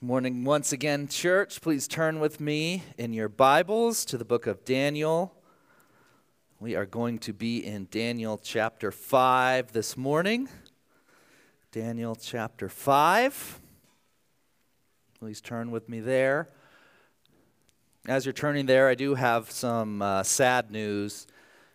Morning 0.00 0.44
once 0.44 0.72
again, 0.72 1.08
church. 1.08 1.60
Please 1.60 1.88
turn 1.88 2.20
with 2.20 2.38
me 2.38 2.84
in 2.98 3.12
your 3.12 3.28
Bibles 3.28 4.04
to 4.04 4.16
the 4.16 4.24
book 4.24 4.46
of 4.46 4.64
Daniel. 4.64 5.34
We 6.60 6.76
are 6.76 6.86
going 6.86 7.18
to 7.18 7.32
be 7.32 7.66
in 7.66 7.88
Daniel 7.90 8.38
chapter 8.40 8.92
5 8.92 9.72
this 9.72 9.96
morning. 9.96 10.48
Daniel 11.72 12.14
chapter 12.14 12.68
5. 12.68 13.60
Please 15.18 15.40
turn 15.40 15.72
with 15.72 15.88
me 15.88 15.98
there. 15.98 16.48
As 18.06 18.24
you're 18.24 18.32
turning 18.32 18.66
there, 18.66 18.88
I 18.88 18.94
do 18.94 19.16
have 19.16 19.50
some 19.50 20.00
uh, 20.00 20.22
sad 20.22 20.70
news 20.70 21.26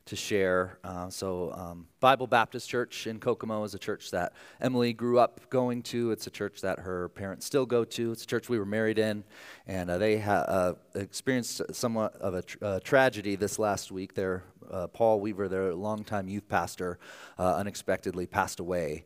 to 0.06 0.16
share. 0.16 0.80
Uh, 0.84 1.10
so, 1.10 1.52
um, 1.54 1.88
Bible 2.00 2.28
Baptist 2.28 2.70
Church 2.70 3.08
in 3.08 3.20
Kokomo 3.20 3.64
is 3.64 3.74
a 3.74 3.80
church 3.80 4.12
that 4.12 4.34
Emily 4.60 4.92
grew 4.92 5.20
up 5.20 5.50
going 5.50 5.82
to. 5.84 6.12
It's 6.12 6.28
a 6.28 6.30
church 6.30 6.62
that 6.62 6.80
her 6.80 7.10
parents 7.10 7.46
still 7.46 7.66
go 7.66 7.86
to. 7.86 8.12
It's 8.12 8.24
a 8.24 8.28
church 8.28 8.50
we 8.50 8.60
were 8.60 8.66
married 8.66 9.00
in, 9.00 9.24
and 9.66 9.89
uh, 9.89 9.97
they 9.97 10.20
ha- 10.20 10.46
uh, 10.47 10.74
experienced 10.96 11.61
somewhat 11.74 12.16
of 12.18 12.34
a 12.34 12.42
tr- 12.42 12.58
uh, 12.61 12.80
tragedy 12.82 13.38
this 13.38 13.58
last 13.58 13.92
week. 13.92 14.14
Their 14.14 14.44
uh, 14.72 14.88
Paul 14.88 15.20
Weaver, 15.20 15.48
their 15.48 15.74
longtime 15.74 16.28
youth 16.28 16.48
pastor, 16.48 17.00
uh, 17.38 17.56
unexpectedly 17.56 18.26
passed 18.26 18.60
away. 18.60 19.06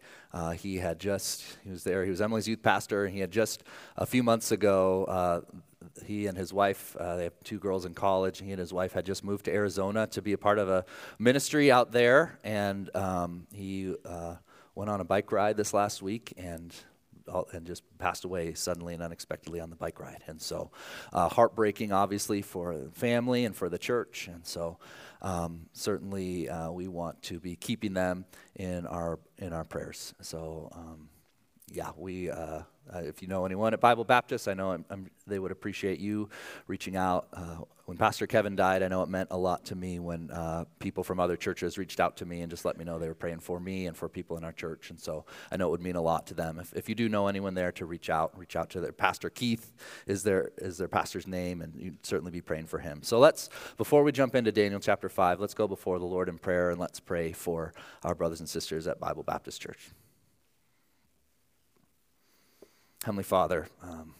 he 0.55 0.77
had 0.77 0.99
just 0.99 1.43
he 1.63 1.69
was 1.69 1.83
there. 1.83 2.03
He 2.03 2.11
was 2.11 2.21
Emily's 2.21 2.47
youth 2.47 2.61
pastor, 2.61 3.05
and 3.05 3.13
he 3.13 3.21
had 3.21 3.31
just 3.31 3.63
a 3.95 4.05
few 4.05 4.23
months 4.23 4.51
ago 4.51 5.43
he 6.05 6.27
and 6.27 6.37
his 6.37 6.53
wife, 6.53 6.95
uh, 6.97 7.15
they 7.17 7.23
have 7.23 7.33
two 7.43 7.59
girls 7.59 7.85
in 7.85 7.93
college. 7.93 8.39
He 8.39 8.51
and 8.51 8.59
his 8.59 8.73
wife 8.73 8.93
had 8.93 9.05
just 9.05 9.23
moved 9.23 9.45
to 9.45 9.53
Arizona 9.53 10.07
to 10.07 10.21
be 10.21 10.33
a 10.33 10.37
part 10.37 10.59
of 10.59 10.69
a 10.69 10.85
ministry 11.19 11.71
out 11.71 11.91
there. 11.91 12.39
And 12.43 12.93
um, 12.95 13.47
he 13.53 13.95
uh, 14.05 14.35
went 14.75 14.89
on 14.89 15.01
a 15.01 15.05
bike 15.05 15.31
ride 15.31 15.57
this 15.57 15.73
last 15.73 16.01
week 16.01 16.33
and 16.37 16.73
and 17.51 17.67
just 17.67 17.83
passed 17.97 18.23
away 18.23 18.53
suddenly 18.53 18.93
and 18.93 19.03
unexpectedly 19.03 19.59
on 19.59 19.69
the 19.69 19.75
bike 19.75 19.99
ride. 19.99 20.23
And 20.27 20.41
so, 20.41 20.71
uh, 21.11 21.27
heartbreaking, 21.27 21.91
obviously, 21.91 22.41
for 22.41 22.73
family 22.93 23.43
and 23.43 23.53
for 23.53 23.67
the 23.67 23.77
church. 23.77 24.29
And 24.31 24.45
so, 24.45 24.77
um, 25.21 25.67
certainly, 25.73 26.49
uh, 26.49 26.71
we 26.71 26.87
want 26.87 27.21
to 27.23 27.39
be 27.39 27.55
keeping 27.55 27.93
them 27.93 28.25
in 28.55 28.85
our 28.87 29.19
in 29.37 29.53
our 29.53 29.63
prayers. 29.63 30.13
So, 30.21 30.69
um, 30.73 31.09
yeah, 31.71 31.91
we. 31.97 32.29
Uh, 32.29 32.61
uh, 32.93 32.99
if 32.99 33.21
you 33.21 33.27
know 33.27 33.45
anyone 33.45 33.73
at 33.73 33.81
Bible 33.81 34.03
Baptist, 34.03 34.47
I 34.47 34.53
know 34.53 34.71
I'm, 34.71 34.85
I'm, 34.89 35.11
they 35.25 35.39
would 35.39 35.51
appreciate 35.51 35.99
you 35.99 36.29
reaching 36.67 36.95
out. 36.95 37.27
Uh, 37.33 37.57
when 37.85 37.97
Pastor 37.97 38.27
Kevin 38.27 38.55
died, 38.55 38.83
I 38.83 38.87
know 38.87 39.01
it 39.03 39.09
meant 39.09 39.29
a 39.31 39.37
lot 39.37 39.65
to 39.65 39.75
me 39.75 39.99
when 39.99 40.29
uh, 40.31 40.65
people 40.79 41.03
from 41.03 41.19
other 41.19 41.35
churches 41.35 41.77
reached 41.77 41.99
out 41.99 42.17
to 42.17 42.25
me 42.25 42.41
and 42.41 42.49
just 42.49 42.65
let 42.65 42.77
me 42.77 42.83
know 42.83 42.99
they 42.99 43.07
were 43.07 43.13
praying 43.13 43.39
for 43.39 43.59
me 43.59 43.87
and 43.87 43.95
for 43.95 44.09
people 44.09 44.37
in 44.37 44.43
our 44.43 44.51
church. 44.51 44.89
And 44.89 44.99
so 44.99 45.25
I 45.51 45.57
know 45.57 45.67
it 45.67 45.71
would 45.71 45.81
mean 45.81 45.95
a 45.95 46.01
lot 46.01 46.27
to 46.27 46.33
them. 46.33 46.59
If, 46.59 46.73
if 46.73 46.89
you 46.89 46.95
do 46.95 47.09
know 47.09 47.27
anyone 47.27 47.53
there 47.53 47.71
to 47.73 47.85
reach 47.85 48.09
out, 48.09 48.37
reach 48.37 48.55
out 48.55 48.69
to 48.71 48.81
their 48.81 48.91
pastor. 48.91 49.29
Keith 49.29 49.73
is 50.05 50.23
their, 50.23 50.51
is 50.57 50.77
their 50.77 50.87
pastor's 50.87 51.27
name, 51.27 51.61
and 51.61 51.73
you'd 51.75 52.05
certainly 52.05 52.31
be 52.31 52.41
praying 52.41 52.67
for 52.67 52.79
him. 52.79 53.03
So 53.03 53.19
let's, 53.19 53.49
before 53.77 54.03
we 54.03 54.11
jump 54.11 54.35
into 54.35 54.51
Daniel 54.51 54.79
chapter 54.79 55.09
5, 55.09 55.39
let's 55.39 55.53
go 55.53 55.67
before 55.67 55.99
the 55.99 56.05
Lord 56.05 56.29
in 56.29 56.37
prayer 56.37 56.71
and 56.71 56.79
let's 56.79 56.99
pray 56.99 57.31
for 57.31 57.73
our 58.03 58.15
brothers 58.15 58.39
and 58.39 58.49
sisters 58.49 58.87
at 58.87 58.99
Bible 58.99 59.23
Baptist 59.23 59.61
Church. 59.61 59.91
Heavenly 63.03 63.23
Father, 63.23 63.67
um, 63.83 64.15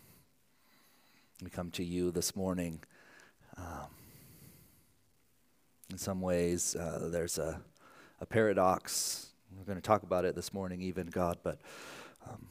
we 1.44 1.50
come 1.50 1.72
to 1.72 1.83
you 1.83 2.11
this 2.11 2.36
morning. 2.36 2.80
Um, 3.58 3.88
in 5.89 5.97
some 5.97 6.22
ways, 6.22 6.75
uh, 6.75 7.09
there's 7.11 7.38
a, 7.38 7.59
a, 8.22 8.25
paradox. 8.25 9.33
We're 9.58 9.66
going 9.66 9.78
to 9.78 9.81
talk 9.81 10.03
about 10.03 10.25
it 10.25 10.36
this 10.36 10.53
morning, 10.53 10.81
even, 10.81 11.08
God, 11.08 11.39
but 11.44 11.59
um, 12.30 12.48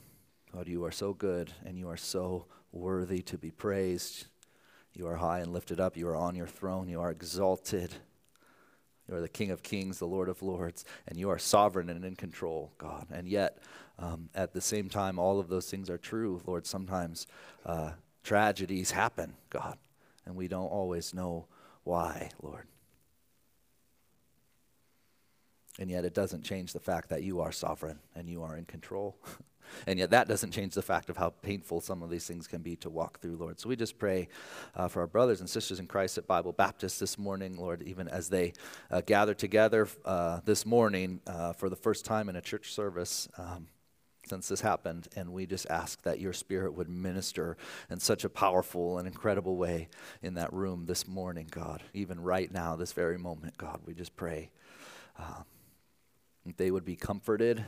God, 0.53 0.69
you 0.69 0.85
are 0.85 0.91
so 0.91 1.15
good 1.15 1.53
and 1.65 1.79
you 1.79 1.89
are 1.89 1.97
so 1.97 2.47
worthy 2.73 3.23
to 3.23 3.39
be 3.39 3.51
praised. 3.51 4.27
You 4.95 5.07
are 5.07 5.17
high 5.17 5.39
and 5.39 5.53
lifted 5.53 5.81
up. 5.81 5.97
You 5.97 6.09
are 6.09 6.17
on 6.17 6.35
your 6.35 6.49
throne. 6.49 6.89
You 6.89 7.01
are 7.01 7.11
exalted. 7.11 7.95
You 9.09 9.17
are 9.17 9.21
the 9.21 9.29
King 9.29 9.51
of 9.51 9.63
kings, 9.63 9.99
the 9.99 10.07
Lord 10.07 10.29
of 10.29 10.43
lords, 10.43 10.85
and 11.07 11.19
you 11.19 11.31
are 11.31 11.39
sovereign 11.39 11.89
and 11.89 12.05
in 12.05 12.17
control, 12.17 12.73
God. 12.79 13.07
And 13.11 13.29
yet, 13.29 13.59
um, 13.99 14.29
at 14.35 14.53
the 14.53 14.61
same 14.61 14.89
time, 14.89 15.19
all 15.19 15.39
of 15.39 15.49
those 15.49 15.71
things 15.71 15.89
are 15.89 15.99
true, 15.99 16.43
Lord. 16.47 16.67
Sometimes 16.67 17.27
uh, 17.65 17.93
tragedies 18.25 18.91
happen, 18.91 19.35
God, 19.51 19.79
and 20.25 20.35
we 20.35 20.49
don't 20.49 20.67
always 20.67 21.15
know 21.15 21.47
why, 21.85 22.31
Lord. 22.43 22.67
And 25.79 25.91
yet, 25.91 26.05
it 26.05 26.15
doesn't 26.15 26.43
change 26.43 26.73
the 26.73 26.81
fact 26.81 27.11
that 27.11 27.23
you 27.23 27.41
are 27.41 27.53
sovereign 27.53 28.01
and 28.15 28.29
you 28.29 28.43
are 28.43 28.57
in 28.57 28.65
control. 28.65 29.17
And 29.87 29.99
yet, 29.99 30.11
that 30.11 30.29
doesn't 30.29 30.53
change 30.53 30.75
the 30.75 30.83
fact 30.83 31.11
of 31.11 31.17
how 31.17 31.31
painful 31.31 31.81
some 31.81 32.03
of 32.03 32.11
these 32.11 32.27
things 32.27 32.47
can 32.47 32.63
be 32.63 32.77
to 32.77 32.91
walk 32.91 33.21
through, 33.21 33.37
Lord. 33.37 33.61
So 33.61 33.69
we 33.69 33.77
just 33.77 33.99
pray 33.99 34.29
uh, 34.75 34.89
for 34.89 35.01
our 35.01 35.07
brothers 35.07 35.41
and 35.41 35.49
sisters 35.49 35.81
in 35.81 35.87
Christ 35.87 36.19
at 36.19 36.27
Bible 36.27 36.53
Baptist 36.53 37.01
this 37.01 37.19
morning, 37.19 37.57
Lord, 37.57 37.83
even 37.83 38.09
as 38.09 38.29
they 38.29 38.53
uh, 38.91 39.01
gather 39.01 39.35
together 39.35 39.89
uh, 40.05 40.41
this 40.45 40.67
morning 40.67 41.21
uh, 41.27 41.53
for 41.53 41.69
the 41.69 41.77
first 41.77 42.05
time 42.05 42.29
in 42.29 42.37
a 42.37 42.43
church 42.43 42.73
service. 42.73 43.29
Um, 43.39 43.69
since 44.29 44.49
this 44.49 44.61
happened, 44.61 45.09
and 45.15 45.33
we 45.33 45.47
just 45.47 45.67
ask 45.71 46.03
that 46.03 46.21
your 46.21 46.33
spirit 46.33 46.75
would 46.75 46.89
minister 46.89 47.57
in 47.91 48.01
such 48.01 48.25
a 48.25 48.29
powerful 48.29 48.99
and 48.99 49.07
incredible 49.07 49.57
way 49.57 49.89
in 50.21 50.35
that 50.35 50.53
room 50.53 50.87
this 50.87 51.07
morning, 51.07 51.47
God. 51.49 51.83
Even 51.95 52.21
right 52.21 52.51
now, 52.51 52.77
this 52.77 52.93
very 52.93 53.19
moment, 53.19 53.57
God, 53.57 53.81
we 53.87 53.95
just 53.95 54.17
pray 54.17 54.51
uh, 55.19 55.43
that 56.45 56.57
they 56.57 56.71
would 56.71 56.85
be 56.85 56.97
comforted 56.97 57.65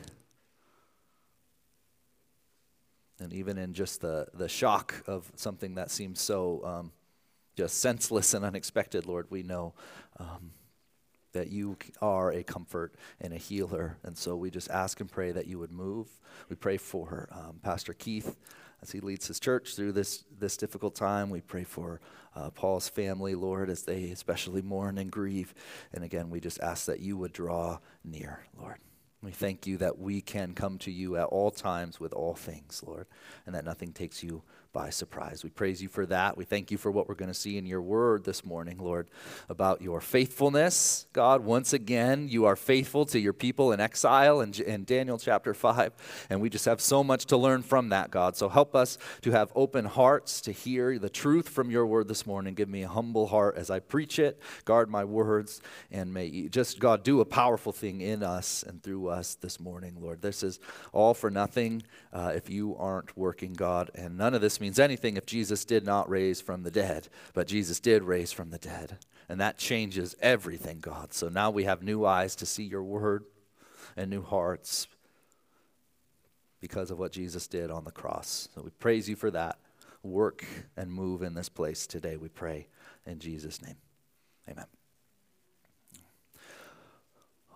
and 3.21 3.33
even 3.33 3.59
in 3.59 3.75
just 3.75 4.01
the, 4.01 4.27
the 4.35 4.49
shock 4.49 5.03
of 5.07 5.31
something 5.35 5.75
that 5.75 5.91
seems 5.91 6.21
so 6.21 6.63
um, 6.65 6.93
just 7.57 7.81
senseless 7.81 8.35
and 8.35 8.45
unexpected, 8.45 9.07
Lord, 9.07 9.27
we 9.31 9.43
know 9.43 9.75
um, 10.19 10.53
that 11.33 11.49
you 11.49 11.77
are 12.01 12.33
a 12.33 12.43
comfort 12.43 12.95
and 13.21 13.33
a 13.33 13.37
healer. 13.37 13.97
And 14.05 14.17
so 14.17 14.37
we 14.37 14.51
just 14.51 14.71
ask 14.71 15.01
and 15.01 15.11
pray 15.11 15.33
that 15.33 15.47
you 15.47 15.59
would 15.59 15.73
move. 15.73 16.09
We 16.49 16.57
pray 16.57 16.77
for 16.77 17.29
um, 17.33 17.59
Pastor 17.63 17.93
Keith 17.93 18.37
as 18.81 18.93
he 18.93 19.01
leads 19.01 19.27
his 19.27 19.41
church 19.41 19.75
through 19.75 19.93
this, 19.93 20.25
this 20.39 20.57
difficult 20.57 20.95
time. 20.95 21.31
We 21.31 21.41
pray 21.41 21.65
for 21.65 22.01
uh, 22.37 22.51
Paul's 22.51 22.89
family, 22.89 23.35
Lord, 23.35 23.71
as 23.71 23.83
they 23.83 24.11
especially 24.11 24.63
mourn 24.63 24.99
and 24.99 25.11
grieve. 25.11 25.53
And 25.93 26.05
again, 26.05 26.31
we 26.31 26.41
just 26.41 26.61
ask 26.61 26.87
that 26.87 27.01
you 27.01 27.17
would 27.17 27.33
draw 27.33 27.79
near, 28.05 28.47
Lord. 28.57 28.79
We 29.21 29.33
thank 29.33 29.67
you 29.67 29.77
that 29.79 29.99
we 29.99 30.21
can 30.21 30.55
come 30.55 30.79
to 30.79 30.93
you 30.93 31.17
at 31.17 31.25
all 31.25 31.51
times 31.51 31.99
with 31.99 32.13
all 32.13 32.35
things, 32.35 32.83
Lord, 32.87 33.07
and 33.47 33.55
that 33.55 33.65
nothing 33.65 33.93
takes 33.93 34.23
you 34.23 34.43
by 34.79 34.91
surprise. 34.91 35.43
We 35.43 35.51
praise 35.51 35.83
you 35.83 35.89
for 35.89 36.07
that. 36.07 36.37
We 36.37 36.45
thank 36.45 36.71
you 36.71 36.79
for 36.79 36.93
what 36.93 37.09
we're 37.09 37.17
going 37.17 37.33
to 37.33 37.35
see 37.35 37.59
in 37.59 37.67
your 37.67 37.83
word 37.83 38.23
this 38.23 38.45
morning, 38.45 38.79
Lord, 38.79 39.11
about 39.49 39.83
your 39.83 40.01
faithfulness. 40.01 41.09
God, 41.13 41.45
once 41.45 41.73
again, 41.73 42.29
you 42.29 42.45
are 42.45 42.55
faithful 42.55 43.05
to 43.07 43.19
your 43.19 43.33
people 43.33 43.73
in 43.73 43.81
exile 43.81 44.41
in, 44.41 44.55
in 44.55 44.85
Daniel 44.85 45.19
chapter 45.19 45.53
5, 45.53 46.27
and 46.31 46.41
we 46.41 46.49
just 46.49 46.65
have 46.65 46.81
so 46.81 47.03
much 47.03 47.27
to 47.27 47.37
learn 47.37 47.63
from 47.63 47.89
that, 47.89 48.13
God. 48.13 48.37
So 48.37 48.49
help 48.49 48.77
us 48.77 48.99
to 49.23 49.33
have 49.33 49.51
open 49.57 49.85
hearts 49.85 50.41
to 50.43 50.53
hear 50.53 50.97
the 50.97 51.11
truth 51.11 51.49
from 51.49 51.73
your 51.73 51.85
word 51.85 52.07
this 52.07 52.25
morning. 52.25 52.55
Give 52.55 52.69
me 52.69 52.85
a 52.85 52.89
humble 52.89 53.27
heart 53.27 53.57
as 53.57 53.71
I 53.71 53.81
preach 53.81 54.21
it. 54.21 54.41
Guard 54.65 54.89
my 54.89 55.03
words, 55.03 55.61
and 55.91 56.15
may 56.15 56.27
you 56.27 56.49
just, 56.49 56.79
God, 56.79 57.03
do 57.03 57.21
a 57.21 57.25
powerful 57.25 57.73
thing 57.73 58.01
in 58.01 58.23
us 58.23 58.63
and 58.63 58.81
through 58.81 59.09
us 59.09 59.35
this 59.35 59.59
morning, 59.59 59.97
Lord. 60.01 60.23
This 60.23 60.45
is 60.45 60.61
all 60.93 61.15
for 61.15 61.33
nothing 61.33 61.83
uh, 62.13 62.31
if 62.37 62.49
you 62.49 62.77
aren't 62.77 63.17
working, 63.19 63.55
God, 63.55 63.91
and 63.97 64.17
none 64.17 64.35
of 64.35 64.41
this 64.41 64.61
means 64.61 64.68
anything 64.77 65.17
if 65.17 65.25
Jesus 65.25 65.65
did 65.65 65.85
not 65.85 66.11
raise 66.11 66.41
from 66.41 66.65
the 66.65 66.71
dead, 66.71 67.09
but 67.33 67.47
Jesus 67.47 67.79
did 67.79 68.03
raise 68.03 68.33
from 68.33 68.51
the 68.51 68.59
dead. 68.59 68.99
And 69.29 69.41
that 69.41 69.59
changes 69.59 70.17
everything, 70.21 70.81
God. 70.81 71.13
So 71.13 71.29
now 71.29 71.51
we 71.51 71.65
have 71.65 71.83
new 71.83 72.05
eyes 72.05 72.35
to 72.37 72.47
see 72.47 72.65
your 72.65 72.83
word 72.83 73.25
and 73.97 74.11
new 74.11 74.23
hearts 74.23 74.89
because 76.61 76.91
of 76.91 76.99
what 76.99 77.13
Jesus 77.13 77.47
did 77.47 77.71
on 77.71 77.85
the 77.85 77.93
cross. 77.93 78.49
So 78.55 78.63
we 78.63 78.71
praise 78.71 79.09
you 79.09 79.17
for 79.17 79.31
that. 79.31 79.59
Work 80.03 80.45
and 80.77 80.93
move 80.93 81.23
in 81.23 81.35
this 81.35 81.49
place 81.49 81.87
today, 81.87 82.17
we 82.17 82.29
pray. 82.29 82.69
In 83.07 83.19
Jesus' 83.19 83.63
name, 83.63 83.77
amen. 84.49 84.78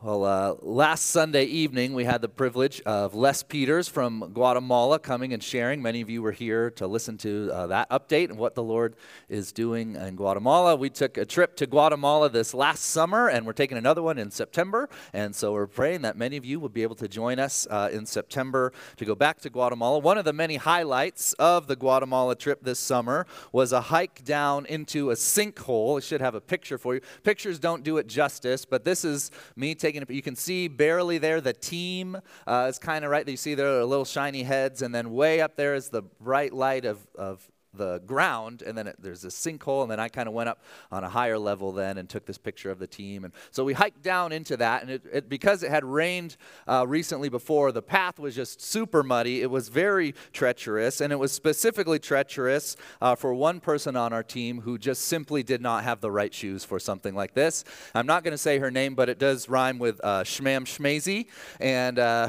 Well, 0.04 0.24
uh, 0.24 0.54
last 0.62 1.10
Sunday 1.10 1.44
evening, 1.44 1.94
we 1.94 2.04
had 2.04 2.22
the 2.22 2.28
privilege 2.28 2.80
of 2.80 3.14
Les 3.14 3.44
Peters 3.44 3.86
from 3.86 4.32
Guatemala 4.34 4.98
coming 4.98 5.32
and 5.32 5.40
sharing. 5.40 5.80
Many 5.80 6.00
of 6.00 6.10
you 6.10 6.22
were 6.22 6.32
here 6.32 6.72
to 6.72 6.88
listen 6.88 7.16
to 7.18 7.52
uh, 7.52 7.68
that 7.68 7.88
update 7.88 8.30
and 8.30 8.36
what 8.36 8.56
the 8.56 8.64
Lord 8.64 8.96
is 9.28 9.52
doing 9.52 9.94
in 9.94 10.16
Guatemala. 10.16 10.74
We 10.74 10.90
took 10.90 11.18
a 11.18 11.24
trip 11.24 11.54
to 11.58 11.68
Guatemala 11.68 12.30
this 12.30 12.52
last 12.52 12.86
summer, 12.86 13.28
and 13.28 13.46
we're 13.46 13.52
taking 13.52 13.78
another 13.78 14.02
one 14.02 14.18
in 14.18 14.32
September. 14.32 14.88
And 15.12 15.36
so 15.36 15.52
we're 15.52 15.68
praying 15.68 16.02
that 16.02 16.16
many 16.16 16.36
of 16.36 16.44
you 16.44 16.58
will 16.58 16.68
be 16.68 16.82
able 16.82 16.96
to 16.96 17.06
join 17.06 17.38
us 17.38 17.68
uh, 17.70 17.88
in 17.92 18.04
September 18.04 18.72
to 18.96 19.04
go 19.04 19.14
back 19.14 19.38
to 19.42 19.50
Guatemala. 19.50 20.00
One 20.00 20.18
of 20.18 20.24
the 20.24 20.32
many 20.32 20.56
highlights 20.56 21.32
of 21.34 21.68
the 21.68 21.76
Guatemala 21.76 22.34
trip 22.34 22.64
this 22.64 22.80
summer 22.80 23.24
was 23.52 23.70
a 23.70 23.82
hike 23.82 24.24
down 24.24 24.66
into 24.66 25.12
a 25.12 25.14
sinkhole. 25.14 25.98
I 25.98 26.00
should 26.00 26.20
have 26.20 26.34
a 26.34 26.40
picture 26.40 26.76
for 26.76 26.96
you. 26.96 27.02
Pictures 27.22 27.60
don't 27.60 27.84
do 27.84 27.98
it 27.98 28.08
justice, 28.08 28.64
but 28.64 28.82
this 28.82 29.04
is 29.04 29.30
me 29.54 29.76
taking 29.76 29.91
taking 29.92 30.08
a, 30.08 30.12
you 30.14 30.22
can 30.22 30.36
see 30.36 30.68
barely 30.68 31.18
there 31.18 31.40
the 31.40 31.52
team 31.52 32.16
uh, 32.46 32.66
is 32.68 32.78
kind 32.78 33.04
of 33.04 33.10
right. 33.10 33.28
You 33.28 33.36
see 33.36 33.54
there 33.54 33.78
are 33.78 33.84
little 33.84 34.04
shiny 34.04 34.42
heads, 34.42 34.82
and 34.82 34.94
then 34.94 35.12
way 35.12 35.40
up 35.40 35.56
there 35.56 35.74
is 35.74 35.90
the 35.90 36.02
bright 36.02 36.52
light 36.52 36.84
of, 36.84 37.06
of 37.14 37.46
the 37.74 38.00
ground, 38.00 38.62
and 38.62 38.76
then 38.76 38.86
it, 38.86 38.96
there's 38.98 39.24
a 39.24 39.28
sinkhole, 39.28 39.82
and 39.82 39.90
then 39.90 40.00
I 40.00 40.08
kind 40.08 40.28
of 40.28 40.34
went 40.34 40.48
up 40.48 40.62
on 40.90 41.04
a 41.04 41.08
higher 41.08 41.38
level 41.38 41.72
then 41.72 41.98
and 41.98 42.08
took 42.08 42.26
this 42.26 42.38
picture 42.38 42.70
of 42.70 42.78
the 42.78 42.86
team. 42.86 43.24
And 43.24 43.32
so 43.50 43.64
we 43.64 43.72
hiked 43.72 44.02
down 44.02 44.32
into 44.32 44.56
that, 44.58 44.82
and 44.82 44.90
it, 44.90 45.02
it, 45.12 45.28
because 45.28 45.62
it 45.62 45.70
had 45.70 45.84
rained 45.84 46.36
uh, 46.68 46.84
recently 46.86 47.28
before, 47.28 47.72
the 47.72 47.82
path 47.82 48.18
was 48.18 48.34
just 48.34 48.60
super 48.60 49.02
muddy. 49.02 49.42
It 49.42 49.50
was 49.50 49.68
very 49.68 50.14
treacherous, 50.32 51.00
and 51.00 51.12
it 51.12 51.18
was 51.18 51.32
specifically 51.32 51.98
treacherous 51.98 52.76
uh, 53.00 53.14
for 53.14 53.32
one 53.32 53.60
person 53.60 53.96
on 53.96 54.12
our 54.12 54.22
team 54.22 54.60
who 54.60 54.76
just 54.78 55.02
simply 55.02 55.42
did 55.42 55.62
not 55.62 55.84
have 55.84 56.00
the 56.00 56.10
right 56.10 56.32
shoes 56.34 56.64
for 56.64 56.78
something 56.78 57.14
like 57.14 57.34
this. 57.34 57.64
I'm 57.94 58.06
not 58.06 58.22
going 58.24 58.32
to 58.32 58.38
say 58.38 58.58
her 58.58 58.70
name, 58.70 58.94
but 58.94 59.08
it 59.08 59.18
does 59.18 59.48
rhyme 59.48 59.78
with 59.78 60.00
uh, 60.04 60.24
Shmam 60.24 60.64
Shmazy, 60.64 61.26
and 61.58 61.98
uh, 61.98 62.28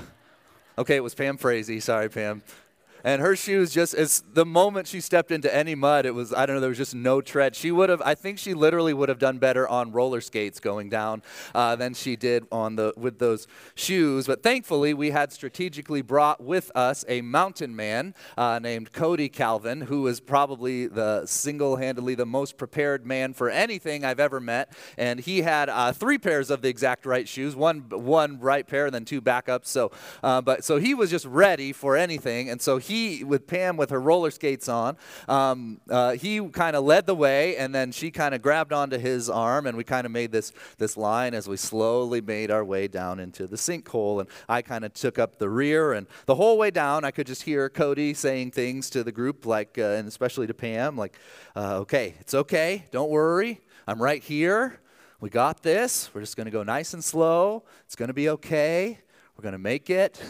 okay, 0.78 0.96
it 0.96 1.04
was 1.04 1.14
Pam 1.14 1.38
Frazee. 1.38 1.80
Sorry, 1.80 2.10
Pam 2.10 2.44
and 3.04 3.22
her 3.22 3.36
shoes 3.36 3.72
just 3.74 3.94
as 3.94 4.24
the 4.34 4.46
moment 4.46 4.88
she 4.88 5.02
stepped 5.02 5.32
into 5.32 5.54
any 5.54 5.76
mud, 5.76 6.06
it 6.06 6.14
was 6.14 6.34
I 6.34 6.46
don't 6.46 6.56
know 6.56 6.60
there 6.62 6.70
was 6.70 6.78
just 6.78 6.96
no 6.96 7.22
tread. 7.22 7.56
She 7.56 7.72
would 7.72 7.90
have 7.90 8.02
I 8.02 8.16
think 8.16 8.40
she 8.40 8.54
literally 8.54 8.94
would 8.94 9.10
have 9.10 9.20
done 9.20 9.38
better 9.40 9.68
on 9.68 9.92
roller 9.92 10.22
skates 10.22 10.60
going 10.60 10.90
down 10.90 11.22
uh, 11.54 11.76
than 11.76 11.94
she 11.94 12.16
did 12.16 12.46
on 12.52 12.76
the 12.76 12.94
with 12.96 13.20
those 13.20 13.48
shoes. 13.76 14.28
But 14.28 14.44
thankfully, 14.44 14.94
we 14.94 15.12
had 15.12 15.34
strategically 15.34 16.02
brought 16.02 16.42
with 16.42 16.72
us 16.76 17.04
a 17.08 17.22
mountain 17.22 17.76
man 17.76 18.16
uh, 18.38 18.60
named 18.62 18.94
Cody 18.94 19.30
Calvin, 19.30 19.82
who 19.82 20.08
is 20.08 20.20
probably 20.20 20.88
the 20.88 21.26
single-handedly 21.26 22.16
the 22.16 22.26
most 22.26 22.58
prepared 22.58 23.06
man 23.06 23.34
for 23.34 23.50
anything 23.50 24.06
I've 24.06 24.20
ever 24.20 24.40
met, 24.40 24.72
and 24.98 25.20
he 25.20 25.42
had 25.42 25.70
uh, 25.70 25.92
three 25.92 26.18
pairs 26.18 26.50
of 26.50 26.62
the 26.62 26.70
exact 26.70 27.06
right 27.06 27.28
shoes, 27.28 27.56
one 27.56 27.82
one 27.90 28.40
right 28.40 28.66
pair 28.66 28.86
and 28.86 28.96
then 28.96 29.06
two 29.06 29.22
backups. 29.22 29.66
So, 29.66 29.92
uh, 30.22 30.42
but 30.42 30.64
so 30.64 30.78
he 30.78 30.94
was 30.94 31.10
just 31.10 31.26
ready 31.26 31.74
for 31.74 31.98
anything, 31.98 32.50
and 32.50 32.62
so 32.62 32.78
he 32.78 32.93
he, 32.94 33.24
with 33.24 33.48
Pam 33.48 33.78
with 33.78 33.90
her 33.90 34.00
roller 34.00 34.32
skates 34.32 34.70
on, 34.70 34.98
um, 35.28 35.82
uh, 35.90 36.12
he 36.14 36.48
kind 36.50 36.76
of 36.76 36.84
led 36.84 37.08
the 37.08 37.16
way, 37.16 37.58
and 37.58 37.74
then 37.74 37.92
she 37.92 38.12
kind 38.12 38.36
of 38.36 38.42
grabbed 38.42 38.72
onto 38.72 38.98
his 38.98 39.30
arm, 39.30 39.66
and 39.68 39.76
we 39.76 39.84
kind 39.84 40.06
of 40.06 40.12
made 40.12 40.32
this, 40.32 40.52
this 40.78 40.96
line 40.96 41.34
as 41.34 41.48
we 41.48 41.58
slowly 41.58 42.22
made 42.22 42.52
our 42.52 42.64
way 42.64 42.88
down 42.88 43.20
into 43.20 43.48
the 43.48 43.58
sinkhole. 43.58 44.20
And 44.20 44.30
I 44.48 44.62
kind 44.62 44.86
of 44.86 44.94
took 44.94 45.18
up 45.18 45.40
the 45.40 45.50
rear, 45.50 45.94
and 45.94 46.08
the 46.26 46.36
whole 46.36 46.58
way 46.58 46.72
down, 46.72 47.04
I 47.04 47.12
could 47.12 47.28
just 47.28 47.44
hear 47.44 47.70
Cody 47.70 48.14
saying 48.14 48.52
things 48.52 48.90
to 48.92 49.04
the 49.04 49.12
group, 49.12 49.46
like, 49.46 49.78
uh, 49.78 49.98
and 49.98 50.08
especially 50.08 50.48
to 50.48 50.54
Pam, 50.54 50.98
like, 50.98 51.18
uh, 51.56 51.78
okay, 51.80 52.16
it's 52.20 52.34
okay, 52.34 52.86
don't 52.92 53.10
worry, 53.10 53.62
I'm 53.88 54.02
right 54.02 54.24
here. 54.24 54.80
We 55.20 55.30
got 55.30 55.64
this. 55.64 56.10
We're 56.14 56.20
just 56.20 56.36
going 56.36 56.48
to 56.48 56.52
go 56.52 56.64
nice 56.64 56.94
and 56.94 57.02
slow. 57.02 57.64
It's 57.86 57.96
going 57.96 58.10
to 58.10 58.14
be 58.14 58.28
okay. 58.28 59.00
We're 59.38 59.42
going 59.42 59.54
to 59.54 59.58
make 59.58 59.90
it. 59.90 60.22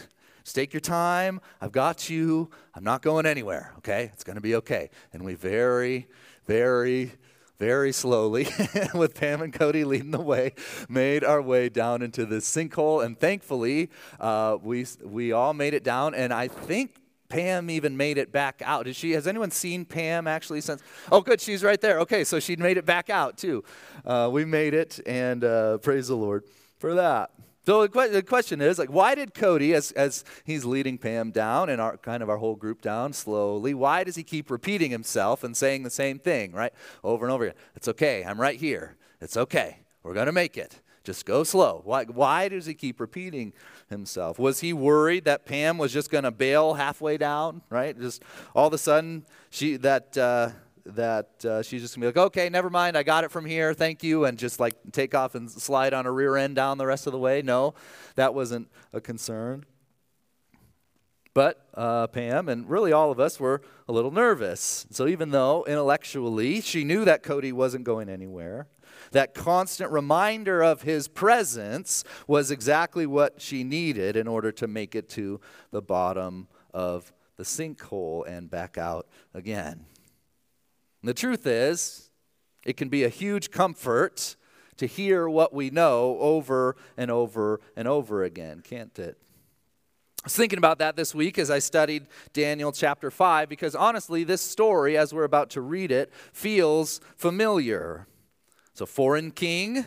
Just 0.44 0.54
take 0.54 0.74
your 0.74 0.80
time. 0.80 1.40
I've 1.60 1.72
got 1.72 2.10
you. 2.10 2.50
I'm 2.74 2.84
not 2.84 3.00
going 3.00 3.24
anywhere, 3.24 3.72
okay? 3.78 4.10
It's 4.12 4.24
going 4.24 4.36
to 4.36 4.42
be 4.42 4.54
okay. 4.56 4.90
And 5.12 5.24
we 5.24 5.34
very, 5.34 6.06
very, 6.46 7.12
very 7.58 7.92
slowly, 7.92 8.46
with 8.94 9.14
Pam 9.14 9.40
and 9.40 9.54
Cody 9.54 9.84
leading 9.84 10.10
the 10.10 10.20
way, 10.20 10.52
made 10.86 11.24
our 11.24 11.40
way 11.40 11.70
down 11.70 12.02
into 12.02 12.26
this 12.26 12.48
sinkhole. 12.48 13.02
And 13.02 13.18
thankfully, 13.18 13.90
uh, 14.20 14.58
we, 14.62 14.86
we 15.02 15.32
all 15.32 15.54
made 15.54 15.72
it 15.72 15.82
down. 15.82 16.14
And 16.14 16.30
I 16.30 16.48
think 16.48 16.96
Pam 17.30 17.70
even 17.70 17.96
made 17.96 18.18
it 18.18 18.30
back 18.30 18.60
out. 18.64 18.84
Did 18.84 18.96
she? 18.96 19.12
Has 19.12 19.26
anyone 19.26 19.50
seen 19.50 19.86
Pam 19.86 20.26
actually 20.26 20.60
since? 20.60 20.82
Oh, 21.10 21.22
good, 21.22 21.40
she's 21.40 21.64
right 21.64 21.80
there. 21.80 22.00
Okay, 22.00 22.22
so 22.22 22.38
she 22.38 22.54
made 22.56 22.76
it 22.76 22.84
back 22.84 23.08
out 23.08 23.38
too. 23.38 23.64
Uh, 24.04 24.28
we 24.30 24.44
made 24.44 24.74
it, 24.74 25.00
and 25.06 25.42
uh, 25.42 25.78
praise 25.78 26.08
the 26.08 26.16
Lord 26.16 26.44
for 26.78 26.94
that. 26.96 27.30
So 27.66 27.86
the 27.86 28.22
question 28.22 28.60
is, 28.60 28.78
like, 28.78 28.90
why 28.90 29.14
did 29.14 29.32
Cody, 29.32 29.72
as, 29.72 29.90
as 29.92 30.24
he's 30.44 30.64
leading 30.64 30.98
Pam 30.98 31.30
down 31.30 31.70
and 31.70 31.80
our 31.80 31.96
kind 31.96 32.22
of 32.22 32.28
our 32.28 32.36
whole 32.36 32.56
group 32.56 32.82
down 32.82 33.12
slowly, 33.12 33.72
why 33.72 34.04
does 34.04 34.16
he 34.16 34.22
keep 34.22 34.50
repeating 34.50 34.90
himself 34.90 35.42
and 35.42 35.56
saying 35.56 35.82
the 35.82 35.90
same 35.90 36.18
thing, 36.18 36.52
right, 36.52 36.72
over 37.02 37.24
and 37.24 37.32
over 37.32 37.44
again? 37.44 37.56
It's 37.74 37.88
okay. 37.88 38.22
I'm 38.24 38.40
right 38.40 38.58
here. 38.58 38.96
It's 39.20 39.36
okay. 39.36 39.78
We're 40.02 40.14
gonna 40.14 40.32
make 40.32 40.58
it. 40.58 40.80
Just 41.04 41.26
go 41.26 41.44
slow. 41.44 41.82
Why, 41.84 42.04
why 42.04 42.48
does 42.48 42.64
he 42.64 42.72
keep 42.72 42.98
repeating 42.98 43.52
himself? 43.90 44.38
Was 44.38 44.60
he 44.60 44.72
worried 44.72 45.24
that 45.26 45.44
Pam 45.44 45.76
was 45.76 45.92
just 45.92 46.10
going 46.10 46.24
to 46.24 46.30
bail 46.30 46.74
halfway 46.74 47.18
down, 47.18 47.60
right? 47.68 47.98
Just 47.98 48.22
all 48.54 48.68
of 48.68 48.72
a 48.72 48.78
sudden, 48.78 49.26
she 49.50 49.76
that 49.76 50.16
uh, 50.16 50.48
that 50.86 51.44
uh, 51.44 51.62
she's 51.62 51.82
just 51.82 51.94
gonna 51.94 52.04
be 52.04 52.08
like, 52.08 52.26
okay, 52.26 52.48
never 52.48 52.70
mind, 52.70 52.96
I 52.96 53.02
got 53.02 53.24
it 53.24 53.30
from 53.30 53.46
here, 53.46 53.74
thank 53.74 54.02
you, 54.02 54.24
and 54.24 54.38
just 54.38 54.60
like 54.60 54.74
take 54.92 55.14
off 55.14 55.34
and 55.34 55.50
slide 55.50 55.94
on 55.94 56.06
a 56.06 56.12
rear 56.12 56.36
end 56.36 56.56
down 56.56 56.78
the 56.78 56.86
rest 56.86 57.06
of 57.06 57.12
the 57.12 57.18
way. 57.18 57.42
No, 57.42 57.74
that 58.16 58.34
wasn't 58.34 58.68
a 58.92 59.00
concern. 59.00 59.64
But 61.32 61.66
uh, 61.74 62.06
Pam 62.06 62.48
and 62.48 62.70
really 62.70 62.92
all 62.92 63.10
of 63.10 63.18
us 63.18 63.40
were 63.40 63.60
a 63.88 63.92
little 63.92 64.12
nervous. 64.12 64.86
So 64.90 65.08
even 65.08 65.30
though 65.30 65.64
intellectually 65.64 66.60
she 66.60 66.84
knew 66.84 67.04
that 67.04 67.24
Cody 67.24 67.50
wasn't 67.50 67.84
going 67.84 68.08
anywhere, 68.08 68.68
that 69.10 69.34
constant 69.34 69.90
reminder 69.90 70.62
of 70.62 70.82
his 70.82 71.08
presence 71.08 72.04
was 72.28 72.50
exactly 72.50 73.06
what 73.06 73.40
she 73.40 73.64
needed 73.64 74.16
in 74.16 74.28
order 74.28 74.52
to 74.52 74.68
make 74.68 74.94
it 74.94 75.08
to 75.10 75.40
the 75.72 75.82
bottom 75.82 76.46
of 76.72 77.12
the 77.36 77.42
sinkhole 77.42 78.26
and 78.26 78.48
back 78.48 78.78
out 78.78 79.08
again. 79.34 79.86
And 81.04 81.08
the 81.10 81.12
truth 81.12 81.46
is, 81.46 82.08
it 82.64 82.78
can 82.78 82.88
be 82.88 83.04
a 83.04 83.10
huge 83.10 83.50
comfort 83.50 84.36
to 84.78 84.86
hear 84.86 85.28
what 85.28 85.52
we 85.52 85.68
know 85.68 86.16
over 86.18 86.76
and 86.96 87.10
over 87.10 87.60
and 87.76 87.86
over 87.86 88.24
again, 88.24 88.62
can't 88.64 88.98
it? 88.98 89.18
I 89.20 90.24
was 90.24 90.34
thinking 90.34 90.56
about 90.56 90.78
that 90.78 90.96
this 90.96 91.14
week 91.14 91.38
as 91.38 91.50
I 91.50 91.58
studied 91.58 92.06
Daniel 92.32 92.72
chapter 92.72 93.10
5 93.10 93.50
because 93.50 93.74
honestly, 93.74 94.24
this 94.24 94.40
story, 94.40 94.96
as 94.96 95.12
we're 95.12 95.24
about 95.24 95.50
to 95.50 95.60
read 95.60 95.92
it, 95.92 96.10
feels 96.32 97.02
familiar. 97.18 98.06
It's 98.72 98.80
a 98.80 98.86
foreign 98.86 99.30
king 99.30 99.84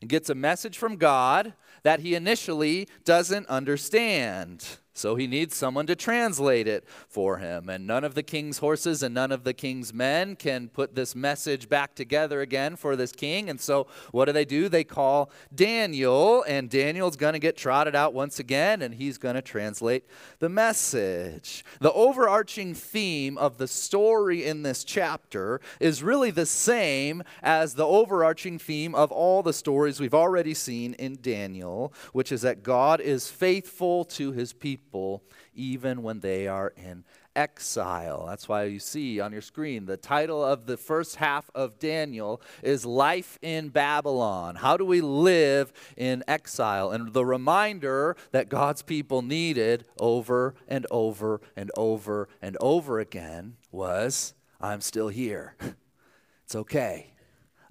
and 0.00 0.08
gets 0.08 0.30
a 0.30 0.34
message 0.34 0.78
from 0.78 0.96
God 0.96 1.52
that 1.82 2.00
he 2.00 2.14
initially 2.14 2.88
doesn't 3.04 3.46
understand. 3.48 4.78
So 4.96 5.16
he 5.16 5.26
needs 5.26 5.56
someone 5.56 5.88
to 5.88 5.96
translate 5.96 6.68
it 6.68 6.84
for 7.08 7.38
him. 7.38 7.68
And 7.68 7.84
none 7.84 8.04
of 8.04 8.14
the 8.14 8.22
king's 8.22 8.58
horses 8.58 9.02
and 9.02 9.12
none 9.12 9.32
of 9.32 9.42
the 9.42 9.52
king's 9.52 9.92
men 9.92 10.36
can 10.36 10.68
put 10.68 10.94
this 10.94 11.16
message 11.16 11.68
back 11.68 11.96
together 11.96 12.40
again 12.40 12.76
for 12.76 12.94
this 12.94 13.10
king. 13.10 13.50
And 13.50 13.60
so 13.60 13.88
what 14.12 14.26
do 14.26 14.32
they 14.32 14.44
do? 14.44 14.68
They 14.68 14.84
call 14.84 15.32
Daniel, 15.52 16.44
and 16.46 16.70
Daniel's 16.70 17.16
going 17.16 17.32
to 17.32 17.40
get 17.40 17.56
trotted 17.56 17.96
out 17.96 18.14
once 18.14 18.38
again, 18.38 18.82
and 18.82 18.94
he's 18.94 19.18
going 19.18 19.34
to 19.34 19.42
translate 19.42 20.04
the 20.38 20.48
message. 20.48 21.64
The 21.80 21.92
overarching 21.92 22.72
theme 22.74 23.36
of 23.36 23.58
the 23.58 23.66
story 23.66 24.44
in 24.44 24.62
this 24.62 24.84
chapter 24.84 25.60
is 25.80 26.04
really 26.04 26.30
the 26.30 26.46
same 26.46 27.24
as 27.42 27.74
the 27.74 27.86
overarching 27.86 28.60
theme 28.60 28.94
of 28.94 29.10
all 29.10 29.42
the 29.42 29.52
stories 29.52 29.98
we've 29.98 30.14
already 30.14 30.54
seen 30.54 30.94
in 30.94 31.18
Daniel, 31.20 31.92
which 32.12 32.30
is 32.30 32.42
that 32.42 32.62
God 32.62 33.00
is 33.00 33.28
faithful 33.28 34.04
to 34.04 34.30
his 34.30 34.52
people 34.52 34.83
people 34.94 35.24
even 35.56 36.04
when 36.04 36.20
they 36.20 36.46
are 36.46 36.72
in 36.76 37.02
exile. 37.34 38.26
That's 38.28 38.48
why 38.48 38.64
you 38.64 38.78
see 38.78 39.18
on 39.18 39.32
your 39.32 39.42
screen 39.42 39.86
the 39.86 39.96
title 39.96 40.44
of 40.44 40.66
the 40.66 40.76
first 40.76 41.16
half 41.16 41.50
of 41.52 41.80
Daniel 41.80 42.40
is 42.62 42.86
Life 42.86 43.36
in 43.42 43.70
Babylon. 43.70 44.54
How 44.54 44.76
do 44.76 44.84
we 44.84 45.00
live 45.00 45.72
in 45.96 46.22
exile? 46.28 46.92
And 46.92 47.12
the 47.12 47.24
reminder 47.24 48.16
that 48.30 48.48
God's 48.48 48.82
people 48.82 49.20
needed 49.20 49.84
over 49.98 50.54
and 50.68 50.86
over 50.92 51.40
and 51.56 51.72
over 51.76 52.28
and 52.40 52.56
over 52.60 53.00
again 53.00 53.56
was 53.72 54.34
I'm 54.60 54.80
still 54.80 55.08
here. 55.08 55.56
It's 56.46 56.54
okay. 56.54 57.13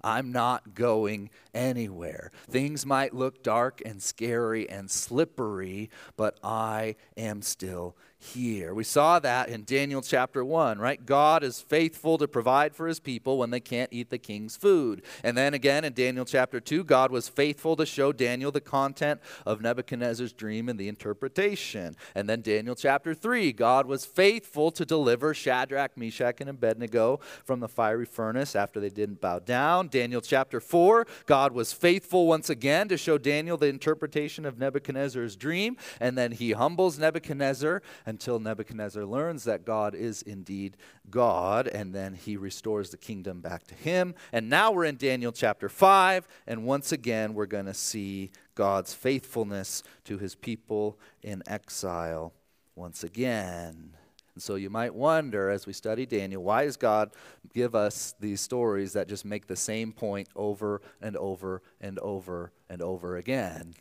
I'm 0.04 0.30
not 0.32 0.74
going 0.74 1.30
anywhere. 1.54 2.30
Things 2.48 2.84
might 2.84 3.14
look 3.14 3.42
dark 3.42 3.80
and 3.86 4.02
scary 4.02 4.68
and 4.68 4.90
slippery, 4.90 5.88
but 6.16 6.38
I 6.44 6.96
am 7.16 7.40
still 7.40 7.96
here. 8.24 8.74
We 8.74 8.84
saw 8.84 9.18
that 9.20 9.48
in 9.48 9.64
Daniel 9.64 10.02
chapter 10.02 10.44
1, 10.44 10.78
right? 10.78 11.04
God 11.04 11.44
is 11.44 11.60
faithful 11.60 12.18
to 12.18 12.26
provide 12.26 12.74
for 12.74 12.86
his 12.86 12.98
people 12.98 13.38
when 13.38 13.50
they 13.50 13.60
can't 13.60 13.92
eat 13.92 14.10
the 14.10 14.18
king's 14.18 14.56
food. 14.56 15.02
And 15.22 15.36
then 15.36 15.54
again 15.54 15.84
in 15.84 15.92
Daniel 15.92 16.24
chapter 16.24 16.60
2, 16.60 16.84
God 16.84 17.10
was 17.10 17.28
faithful 17.28 17.76
to 17.76 17.86
show 17.86 18.12
Daniel 18.12 18.50
the 18.50 18.60
content 18.60 19.20
of 19.44 19.60
Nebuchadnezzar's 19.60 20.32
dream 20.32 20.68
and 20.68 20.78
the 20.78 20.88
interpretation. 20.88 21.94
And 22.14 22.28
then 22.28 22.40
Daniel 22.40 22.74
chapter 22.74 23.14
3, 23.14 23.52
God 23.52 23.86
was 23.86 24.04
faithful 24.04 24.70
to 24.72 24.84
deliver 24.84 25.34
Shadrach, 25.34 25.96
Meshach, 25.96 26.40
and 26.40 26.50
Abednego 26.50 27.20
from 27.44 27.60
the 27.60 27.68
fiery 27.68 28.06
furnace 28.06 28.56
after 28.56 28.80
they 28.80 28.90
didn't 28.90 29.20
bow 29.20 29.38
down. 29.38 29.88
Daniel 29.88 30.20
chapter 30.20 30.60
4, 30.60 31.06
God 31.26 31.52
was 31.52 31.72
faithful 31.72 32.26
once 32.26 32.48
again 32.48 32.88
to 32.88 32.96
show 32.96 33.18
Daniel 33.18 33.56
the 33.56 33.66
interpretation 33.66 34.46
of 34.46 34.58
Nebuchadnezzar's 34.58 35.36
dream. 35.36 35.76
And 36.00 36.16
then 36.16 36.32
he 36.32 36.52
humbles 36.52 36.98
Nebuchadnezzar 36.98 37.82
and 38.06 38.13
until 38.14 38.38
Nebuchadnezzar 38.38 39.04
learns 39.04 39.42
that 39.42 39.64
God 39.64 39.92
is 39.96 40.22
indeed 40.22 40.76
God, 41.10 41.66
and 41.66 41.92
then 41.92 42.14
he 42.14 42.36
restores 42.36 42.90
the 42.90 42.96
kingdom 42.96 43.40
back 43.40 43.66
to 43.66 43.74
him. 43.74 44.14
And 44.32 44.48
now 44.48 44.70
we're 44.70 44.84
in 44.84 44.96
Daniel 44.96 45.32
chapter 45.32 45.68
5, 45.68 46.28
and 46.46 46.64
once 46.64 46.92
again 46.92 47.34
we're 47.34 47.46
going 47.46 47.66
to 47.66 47.74
see 47.74 48.30
God's 48.54 48.94
faithfulness 48.94 49.82
to 50.04 50.18
his 50.18 50.36
people 50.36 50.96
in 51.22 51.42
exile 51.48 52.32
once 52.76 53.02
again. 53.02 53.96
And 54.34 54.42
so 54.42 54.54
you 54.54 54.70
might 54.70 54.94
wonder 54.94 55.50
as 55.50 55.66
we 55.66 55.72
study 55.72 56.06
Daniel, 56.06 56.44
why 56.44 56.66
does 56.66 56.76
God 56.76 57.10
give 57.52 57.74
us 57.74 58.14
these 58.20 58.40
stories 58.40 58.92
that 58.92 59.08
just 59.08 59.24
make 59.24 59.48
the 59.48 59.56
same 59.56 59.90
point 59.90 60.28
over 60.36 60.82
and 61.02 61.16
over 61.16 61.62
and 61.80 61.98
over 61.98 62.52
and 62.70 62.80
over 62.80 63.16
again? 63.16 63.74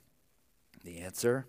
The 0.84 1.02
answer 1.02 1.46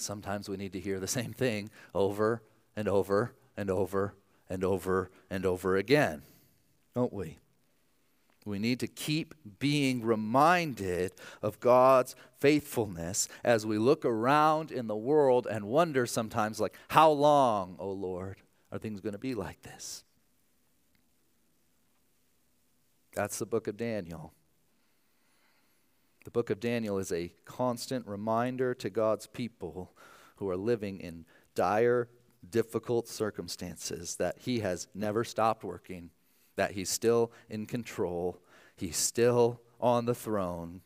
sometimes 0.00 0.48
we 0.48 0.56
need 0.56 0.72
to 0.72 0.80
hear 0.80 0.98
the 1.00 1.06
same 1.06 1.32
thing 1.32 1.70
over 1.94 2.42
and 2.76 2.88
over 2.88 3.34
and 3.56 3.70
over 3.70 4.14
and 4.48 4.64
over 4.64 5.10
and 5.30 5.46
over 5.46 5.76
again, 5.76 6.22
don't 6.94 7.12
we? 7.12 7.38
We 8.46 8.58
need 8.58 8.80
to 8.80 8.86
keep 8.86 9.34
being 9.58 10.02
reminded 10.02 11.12
of 11.42 11.60
God's 11.60 12.16
faithfulness 12.38 13.28
as 13.44 13.66
we 13.66 13.76
look 13.76 14.04
around 14.04 14.72
in 14.72 14.86
the 14.86 14.96
world 14.96 15.46
and 15.46 15.66
wonder 15.66 16.06
sometimes, 16.06 16.58
like, 16.58 16.76
how 16.88 17.10
long, 17.10 17.76
O 17.78 17.88
oh 17.88 17.92
Lord, 17.92 18.38
are 18.72 18.78
things 18.78 19.00
going 19.00 19.12
to 19.12 19.18
be 19.18 19.34
like 19.34 19.62
this? 19.62 20.04
That's 23.14 23.38
the 23.38 23.46
book 23.46 23.66
of 23.66 23.76
Daniel. 23.76 24.32
The 26.24 26.30
book 26.30 26.50
of 26.50 26.60
Daniel 26.60 26.98
is 26.98 27.12
a 27.12 27.32
constant 27.44 28.06
reminder 28.06 28.74
to 28.74 28.90
God's 28.90 29.26
people 29.26 29.92
who 30.36 30.48
are 30.48 30.56
living 30.56 31.00
in 31.00 31.24
dire, 31.54 32.08
difficult 32.48 33.08
circumstances 33.08 34.16
that 34.16 34.38
He 34.38 34.60
has 34.60 34.88
never 34.94 35.24
stopped 35.24 35.64
working 35.64 36.10
that 36.60 36.72
he's 36.72 36.90
still 36.90 37.32
in 37.48 37.64
control, 37.64 38.38
he's 38.76 38.98
still 38.98 39.62
on 39.80 40.04
the 40.04 40.14
throne. 40.14 40.82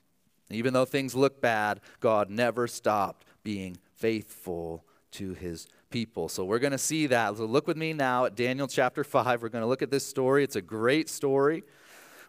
Even 0.49 0.73
though 0.73 0.85
things 0.85 1.17
look 1.17 1.41
bad, 1.41 1.81
God 1.99 2.31
never 2.31 2.69
stopped 2.69 3.26
being 3.43 3.79
faithful 3.97 4.85
to 5.11 5.35
his 5.35 5.67
people. 5.91 6.29
So 6.29 6.45
we're 6.45 6.61
going 6.61 6.71
to 6.71 6.79
see 6.79 7.09
that. 7.09 7.37
So 7.37 7.45
look 7.45 7.67
with 7.67 7.76
me 7.76 7.93
now 7.93 8.25
at 8.25 8.37
Daniel 8.37 8.69
chapter 8.69 9.03
5. 9.03 9.43
We're 9.43 9.49
going 9.49 9.62
to 9.62 9.69
look 9.69 9.83
at 9.83 9.91
this 9.91 10.07
story. 10.07 10.45
It's 10.45 10.55
a 10.55 10.62
great 10.62 11.09
story. 11.09 11.64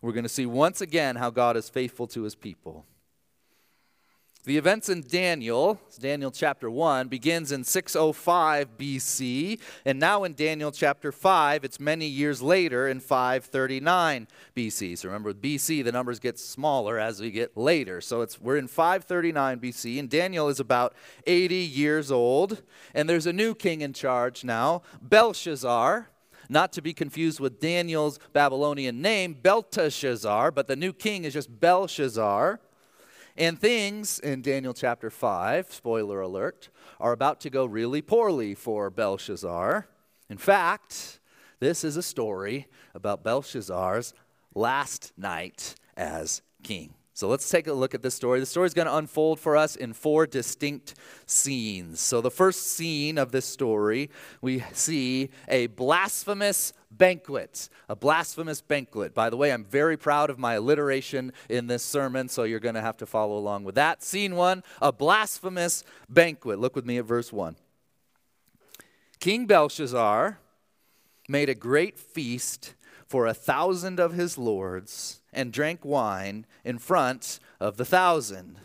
We're 0.01 0.13
going 0.13 0.23
to 0.23 0.29
see 0.29 0.47
once 0.47 0.81
again 0.81 1.15
how 1.15 1.29
God 1.29 1.55
is 1.55 1.69
faithful 1.69 2.07
to 2.07 2.23
his 2.23 2.33
people. 2.33 2.83
The 4.45 4.57
events 4.57 4.89
in 4.89 5.01
Daniel, 5.01 5.81
Daniel 5.99 6.29
chapter 6.29 6.69
1, 6.69 7.07
begins 7.07 7.51
in 7.51 7.63
605 7.63 8.77
BC, 8.77 9.59
and 9.85 9.99
now 9.99 10.23
in 10.23 10.35
Daniel 10.35 10.71
chapter 10.71 11.11
5, 11.11 11.63
it's 11.63 11.79
many 11.79 12.05
years 12.05 12.43
later 12.43 12.87
in 12.87 12.99
539 12.99 14.27
BC. 14.55 14.99
So 14.99 15.07
remember, 15.07 15.29
with 15.29 15.41
BC, 15.41 15.83
the 15.83 15.91
numbers 15.91 16.19
get 16.19 16.37
smaller 16.37 16.99
as 16.99 17.19
we 17.19 17.31
get 17.31 17.57
later. 17.57 18.01
So 18.01 18.21
it's, 18.21 18.39
we're 18.39 18.57
in 18.57 18.67
539 18.67 19.59
BC, 19.61 19.97
and 19.97 20.11
Daniel 20.11 20.47
is 20.47 20.59
about 20.59 20.93
80 21.25 21.55
years 21.55 22.11
old, 22.11 22.61
and 22.93 23.09
there's 23.09 23.25
a 23.25 23.33
new 23.33 23.55
king 23.55 23.81
in 23.81 23.93
charge 23.93 24.43
now, 24.43 24.83
Belshazzar 25.01 26.09
not 26.47 26.71
to 26.71 26.79
be 26.83 26.93
confused 26.93 27.39
with 27.39 27.59
Daniel's 27.59 28.19
Babylonian 28.31 29.01
name, 29.01 29.33
Belteshazzar, 29.33 30.51
but 30.51 30.67
the 30.67 30.75
new 30.75 30.93
king 30.93 31.23
is 31.23 31.33
just 31.33 31.59
Belshazzar. 31.59 32.59
And 33.37 33.59
things 33.59 34.19
in 34.19 34.41
Daniel 34.41 34.73
chapter 34.73 35.09
5, 35.09 35.73
spoiler 35.73 36.21
alert, 36.21 36.69
are 37.01 37.11
about 37.11 37.41
to 37.41 37.49
go 37.49 37.65
really 37.65 38.01
poorly 38.01 38.55
for 38.55 38.89
Belshazzar. 38.89 39.87
In 40.29 40.37
fact, 40.37 41.19
this 41.59 41.83
is 41.83 41.97
a 41.97 42.03
story 42.03 42.67
about 42.93 43.23
Belshazzar's 43.23 44.13
last 44.53 45.11
night 45.17 45.75
as 45.97 46.41
king. 46.63 46.93
So 47.15 47.29
let's 47.29 47.49
take 47.49 47.67
a 47.67 47.71
look 47.71 47.95
at 47.95 48.03
this 48.03 48.13
story. 48.13 48.41
The 48.41 48.45
story 48.45 48.67
is 48.67 48.73
going 48.73 48.87
to 48.87 48.97
unfold 48.97 49.39
for 49.39 49.55
us 49.55 49.77
in 49.77 49.93
four 49.93 50.27
distinct 50.27 50.95
scenes. 51.25 52.01
So, 52.01 52.19
the 52.19 52.29
first 52.29 52.73
scene 52.73 53.17
of 53.17 53.31
this 53.31 53.45
story, 53.45 54.09
we 54.41 54.65
see 54.73 55.29
a 55.47 55.67
blasphemous 55.67 56.73
banquet. 56.91 57.69
A 57.87 57.95
blasphemous 57.95 58.59
banquet. 58.59 59.13
By 59.13 59.29
the 59.29 59.37
way, 59.37 59.53
I'm 59.53 59.63
very 59.63 59.95
proud 59.95 60.29
of 60.29 60.37
my 60.37 60.55
alliteration 60.55 61.31
in 61.47 61.67
this 61.67 61.83
sermon, 61.83 62.27
so 62.27 62.43
you're 62.43 62.59
going 62.59 62.75
to 62.75 62.81
have 62.81 62.97
to 62.97 63.05
follow 63.05 63.37
along 63.37 63.63
with 63.63 63.75
that. 63.75 64.03
Scene 64.03 64.35
one 64.35 64.61
a 64.81 64.91
blasphemous 64.91 65.85
banquet. 66.09 66.59
Look 66.59 66.75
with 66.75 66.85
me 66.85 66.97
at 66.97 67.05
verse 67.05 67.31
1. 67.31 67.55
King 69.21 69.45
Belshazzar 69.45 70.37
made 71.29 71.47
a 71.47 71.55
great 71.55 71.97
feast 71.97 72.73
for 73.07 73.25
a 73.25 73.33
thousand 73.33 74.01
of 74.01 74.11
his 74.11 74.37
lords 74.37 75.21
and 75.35 75.53
drank 75.53 75.85
wine 75.85 76.45
in 76.63 76.79
front 76.79 77.39
of 77.59 77.77
the 77.77 77.85
thousand. 77.85 78.57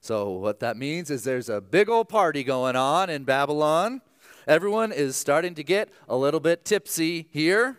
So, 0.00 0.30
what 0.30 0.60
that 0.60 0.78
means 0.78 1.10
is 1.10 1.24
there's 1.24 1.50
a 1.50 1.60
big 1.60 1.90
old 1.90 2.08
party 2.08 2.42
going 2.42 2.76
on 2.76 3.10
in 3.10 3.24
Babylon. 3.24 4.00
Everyone 4.46 4.92
is 4.92 5.16
starting 5.16 5.54
to 5.56 5.62
get 5.62 5.90
a 6.08 6.16
little 6.16 6.40
bit 6.40 6.64
tipsy 6.64 7.28
here. 7.30 7.76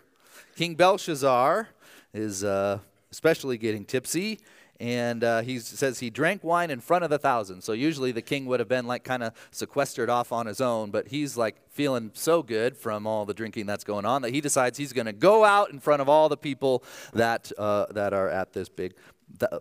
King 0.56 0.76
Belshazzar 0.76 1.70
is 2.14 2.44
uh, 2.44 2.80
especially 3.12 3.58
getting 3.58 3.86
tipsy, 3.86 4.40
and 4.82 5.24
uh, 5.24 5.42
he 5.42 5.60
says 5.60 6.00
he 6.00 6.10
drank 6.10 6.44
wine 6.44 6.72
in 6.72 6.82
front 6.82 7.04
of 7.04 7.12
the 7.12 7.20
thousand. 7.20 7.62
So 7.62 7.72
usually 7.72 8.12
the 8.12 8.24
king 8.24 8.48
would 8.48 8.60
have 8.60 8.68
been 8.68 8.88
like 8.88 9.04
kind 9.04 9.22
of 9.22 9.34
sequestered 9.52 10.10
off 10.10 10.32
on 10.32 10.48
his 10.48 10.60
own, 10.60 10.90
but 10.90 11.10
he's 11.10 11.38
like 11.38 11.56
feeling 11.70 12.10
so 12.16 12.42
good 12.42 12.76
from 12.76 13.06
all 13.06 13.28
the 13.28 13.36
drinking 13.36 13.68
that's 13.68 13.84
going 13.84 14.06
on 14.06 14.24
that 14.24 14.34
he 14.34 14.42
decides 14.42 14.80
he's 14.80 14.92
going 14.92 15.06
to 15.06 15.14
go 15.14 15.46
out 15.46 15.70
in 15.70 15.80
front 15.80 16.02
of 16.02 16.10
all 16.10 16.30
the 16.30 16.38
people 16.38 16.84
that 17.14 17.52
uh, 17.60 17.86
that 17.92 18.12
are 18.12 18.28
at 18.28 18.54
this 18.54 18.70
big 18.70 18.96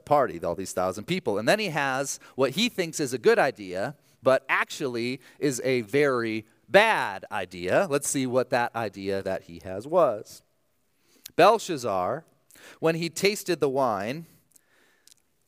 party, 0.07 0.43
all 0.43 0.55
these 0.55 0.73
thousand 0.73 1.05
people, 1.05 1.39
and 1.39 1.47
then 1.47 1.59
he 1.59 1.69
has 1.69 2.19
what 2.35 2.53
he 2.53 2.71
thinks 2.71 2.99
is 2.99 3.13
a 3.13 3.19
good 3.19 3.39
idea, 3.39 3.97
but 4.23 4.43
actually 4.49 5.21
is 5.39 5.61
a 5.65 5.83
very 5.83 6.47
bad 6.67 7.27
idea. 7.31 7.87
Let's 7.91 8.09
see 8.09 8.27
what 8.27 8.49
that 8.51 8.75
idea 8.75 9.23
that 9.23 9.43
he 9.43 9.61
has 9.65 9.87
was. 9.87 10.43
Belshazzar, 11.37 12.25
when 12.79 12.95
he 12.95 13.11
tasted 13.11 13.61
the 13.61 13.69
wine 13.69 14.25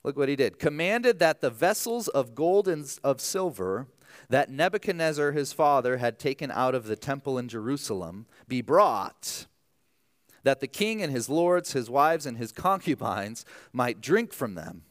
Look 0.04 0.16
what 0.16 0.28
he 0.28 0.36
did. 0.36 0.58
Commanded 0.58 1.18
that 1.20 1.40
the 1.40 1.50
vessels 1.50 2.08
of 2.08 2.34
gold 2.34 2.66
and 2.66 2.86
of 3.04 3.20
silver 3.20 3.86
that 4.28 4.50
Nebuchadnezzar 4.50 5.32
his 5.32 5.52
father 5.52 5.98
had 5.98 6.18
taken 6.18 6.50
out 6.50 6.74
of 6.74 6.86
the 6.86 6.96
temple 6.96 7.38
in 7.38 7.48
Jerusalem 7.48 8.26
be 8.48 8.62
brought, 8.62 9.46
that 10.42 10.60
the 10.60 10.66
king 10.66 11.02
and 11.02 11.12
his 11.12 11.28
lords, 11.28 11.72
his 11.72 11.88
wives, 11.88 12.26
and 12.26 12.36
his 12.36 12.52
concubines 12.52 13.44
might 13.72 14.00
drink 14.00 14.32
from 14.32 14.54
them. 14.54 14.82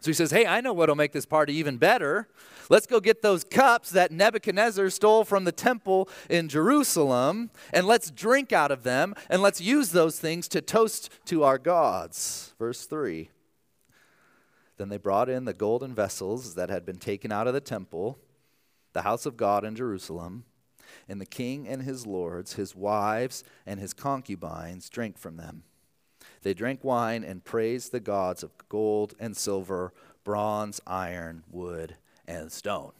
So 0.00 0.10
he 0.10 0.14
says, 0.14 0.30
Hey, 0.30 0.46
I 0.46 0.60
know 0.60 0.74
what'll 0.74 0.94
make 0.94 1.12
this 1.12 1.26
party 1.26 1.54
even 1.54 1.78
better. 1.78 2.28
Let's 2.68 2.86
go 2.86 3.00
get 3.00 3.22
those 3.22 3.44
cups 3.44 3.90
that 3.90 4.12
Nebuchadnezzar 4.12 4.90
stole 4.90 5.24
from 5.24 5.44
the 5.44 5.52
temple 5.52 6.08
in 6.28 6.48
Jerusalem, 6.48 7.50
and 7.72 7.86
let's 7.86 8.10
drink 8.10 8.52
out 8.52 8.70
of 8.70 8.82
them, 8.82 9.14
and 9.30 9.40
let's 9.40 9.60
use 9.60 9.90
those 9.90 10.18
things 10.18 10.48
to 10.48 10.60
toast 10.60 11.10
to 11.26 11.44
our 11.44 11.58
gods. 11.58 12.54
Verse 12.58 12.84
3. 12.84 13.30
Then 14.76 14.88
they 14.88 14.98
brought 14.98 15.28
in 15.28 15.44
the 15.44 15.54
golden 15.54 15.94
vessels 15.94 16.54
that 16.54 16.70
had 16.70 16.84
been 16.84 16.98
taken 16.98 17.32
out 17.32 17.46
of 17.46 17.54
the 17.54 17.60
temple, 17.60 18.18
the 18.92 19.02
house 19.02 19.26
of 19.26 19.36
God 19.36 19.64
in 19.64 19.74
Jerusalem, 19.74 20.44
and 21.08 21.20
the 21.20 21.26
king 21.26 21.66
and 21.66 21.82
his 21.82 22.06
lords, 22.06 22.54
his 22.54 22.74
wives, 22.74 23.42
and 23.64 23.80
his 23.80 23.92
concubines 23.92 24.88
drank 24.88 25.18
from 25.18 25.36
them. 25.36 25.62
They 26.42 26.54
drank 26.54 26.84
wine 26.84 27.24
and 27.24 27.44
praised 27.44 27.92
the 27.92 28.00
gods 28.00 28.42
of 28.42 28.52
gold 28.68 29.14
and 29.18 29.36
silver, 29.36 29.92
bronze, 30.24 30.80
iron, 30.86 31.42
wood, 31.50 31.96
and 32.26 32.52
stone. 32.52 32.92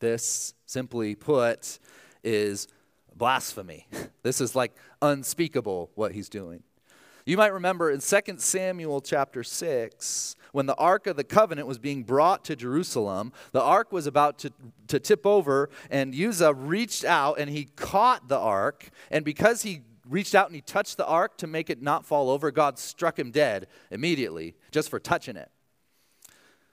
This, 0.00 0.54
simply 0.66 1.14
put, 1.14 1.78
is 2.22 2.68
blasphemy. 3.14 3.86
This 4.22 4.40
is 4.40 4.56
like 4.56 4.74
unspeakable 5.02 5.90
what 5.96 6.12
he's 6.12 6.30
doing. 6.30 6.62
You 7.26 7.38
might 7.38 7.54
remember 7.54 7.90
in 7.90 8.00
2 8.00 8.20
Samuel 8.36 9.00
chapter 9.00 9.42
6, 9.42 10.36
when 10.52 10.66
the 10.66 10.74
Ark 10.74 11.06
of 11.06 11.16
the 11.16 11.24
Covenant 11.24 11.66
was 11.66 11.78
being 11.78 12.02
brought 12.02 12.44
to 12.44 12.54
Jerusalem, 12.54 13.32
the 13.52 13.62
Ark 13.62 13.92
was 13.92 14.06
about 14.06 14.38
to, 14.40 14.52
to 14.88 15.00
tip 15.00 15.26
over, 15.26 15.70
and 15.90 16.14
Uzzah 16.14 16.52
reached 16.52 17.02
out 17.02 17.38
and 17.38 17.48
he 17.48 17.64
caught 17.76 18.28
the 18.28 18.38
Ark. 18.38 18.90
And 19.10 19.24
because 19.24 19.62
he 19.62 19.80
reached 20.06 20.34
out 20.34 20.48
and 20.48 20.54
he 20.54 20.60
touched 20.60 20.98
the 20.98 21.06
Ark 21.06 21.38
to 21.38 21.46
make 21.46 21.70
it 21.70 21.80
not 21.80 22.04
fall 22.04 22.28
over, 22.28 22.50
God 22.50 22.78
struck 22.78 23.18
him 23.18 23.30
dead 23.30 23.68
immediately 23.90 24.54
just 24.70 24.90
for 24.90 25.00
touching 25.00 25.36
it. 25.36 25.50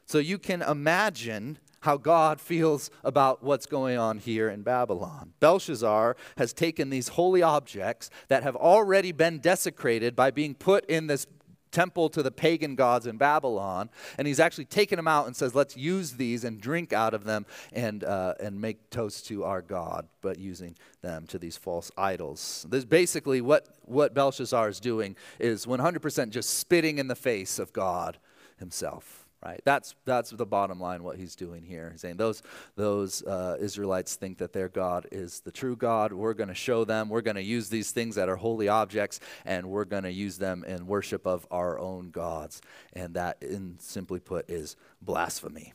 So 0.05 0.17
you 0.17 0.37
can 0.37 0.61
imagine 0.61 1.59
how 1.81 1.97
God 1.97 2.39
feels 2.39 2.89
about 3.03 3.43
what's 3.43 3.65
going 3.65 3.97
on 3.97 4.19
here 4.19 4.49
in 4.49 4.61
Babylon. 4.61 5.33
Belshazzar 5.39 6.15
has 6.37 6.53
taken 6.53 6.89
these 6.89 7.09
holy 7.09 7.41
objects 7.41 8.09
that 8.27 8.43
have 8.43 8.55
already 8.55 9.11
been 9.11 9.39
desecrated 9.39 10.15
by 10.15 10.31
being 10.31 10.55
put 10.55 10.85
in 10.85 11.07
this 11.07 11.27
temple 11.71 12.09
to 12.09 12.21
the 12.21 12.31
pagan 12.31 12.75
gods 12.75 13.07
in 13.07 13.17
Babylon, 13.17 13.89
and 14.17 14.27
he's 14.27 14.39
actually 14.39 14.65
taken 14.65 14.97
them 14.97 15.07
out 15.07 15.25
and 15.25 15.35
says, 15.35 15.55
"Let's 15.55 15.75
use 15.77 16.13
these 16.13 16.43
and 16.43 16.59
drink 16.59 16.93
out 16.93 17.13
of 17.13 17.23
them 17.23 17.45
and 17.71 18.03
uh, 18.03 18.35
and 18.39 18.59
make 18.59 18.89
toast 18.89 19.25
to 19.27 19.43
our 19.43 19.61
God, 19.61 20.07
but 20.21 20.37
using 20.37 20.75
them 21.01 21.25
to 21.27 21.39
these 21.39 21.57
false 21.57 21.91
idols." 21.97 22.65
This 22.69 22.85
basically 22.85 23.41
what 23.41 23.67
what 23.83 24.13
Belshazzar 24.13 24.69
is 24.69 24.79
doing 24.79 25.15
is 25.39 25.65
100% 25.65 26.29
just 26.29 26.51
spitting 26.51 26.97
in 26.97 27.07
the 27.07 27.15
face 27.15 27.57
of 27.57 27.73
God 27.73 28.17
Himself 28.57 29.20
right? 29.43 29.61
That's, 29.65 29.95
that's 30.05 30.29
the 30.31 30.45
bottom 30.45 30.79
line, 30.79 31.03
what 31.03 31.17
he's 31.17 31.35
doing 31.35 31.63
here. 31.63 31.89
He's 31.91 32.01
saying 32.01 32.17
those, 32.17 32.43
those 32.75 33.23
uh, 33.23 33.57
Israelites 33.59 34.15
think 34.15 34.37
that 34.37 34.53
their 34.53 34.69
God 34.69 35.07
is 35.11 35.39
the 35.41 35.51
true 35.51 35.75
God. 35.75 36.13
We're 36.13 36.33
going 36.33 36.49
to 36.49 36.55
show 36.55 36.85
them. 36.85 37.09
We're 37.09 37.21
going 37.21 37.35
to 37.35 37.43
use 37.43 37.69
these 37.69 37.91
things 37.91 38.15
that 38.15 38.29
are 38.29 38.35
holy 38.35 38.67
objects, 38.67 39.19
and 39.45 39.69
we're 39.69 39.85
going 39.85 40.03
to 40.03 40.11
use 40.11 40.37
them 40.37 40.63
in 40.63 40.85
worship 40.85 41.25
of 41.25 41.47
our 41.49 41.79
own 41.79 42.11
gods. 42.11 42.61
And 42.93 43.15
that, 43.15 43.37
in 43.41 43.77
simply 43.79 44.19
put, 44.19 44.49
is 44.49 44.75
blasphemy. 45.01 45.73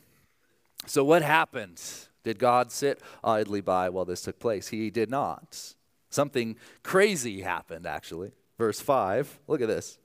So, 0.87 1.03
what 1.05 1.23
happened? 1.23 1.83
Did 2.23 2.39
God 2.39 2.73
sit 2.73 3.01
idly 3.23 3.61
by 3.61 3.89
while 3.89 4.05
this 4.05 4.23
took 4.23 4.39
place? 4.39 4.69
He 4.69 4.91
did 4.91 5.11
not. 5.11 5.75
Something 6.11 6.57
crazy 6.83 7.43
happened, 7.43 7.87
actually. 7.87 8.33
Verse 8.59 8.81
5, 8.81 9.39
look 9.47 9.61
at 9.61 9.69
this. 9.69 9.99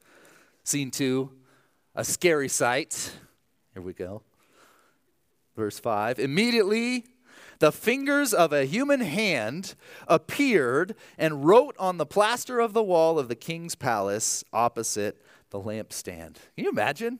Scene 0.64 0.92
2, 0.92 1.32
a 1.96 2.04
scary 2.04 2.48
sight. 2.48 3.12
Here 3.74 3.82
we 3.82 3.94
go. 3.94 4.24
Verse 5.56 5.80
5 5.80 6.20
Immediately 6.20 7.06
the 7.60 7.72
fingers 7.72 8.34
of 8.34 8.52
a 8.52 8.66
human 8.66 9.02
hand 9.02 9.76
appeared 10.08 10.96
and 11.18 11.46
wrote 11.46 11.76
on 11.78 11.98
the 11.98 12.08
plaster 12.08 12.60
of 12.60 12.74
the 12.74 12.82
wall 12.82 13.20
of 13.20 13.28
the 13.28 13.36
king's 13.36 13.76
palace 13.76 14.44
opposite 14.52 15.22
the 15.52 15.60
lampstand. 15.60 16.38
Can 16.56 16.66
you 16.66 16.72
imagine? 16.72 17.20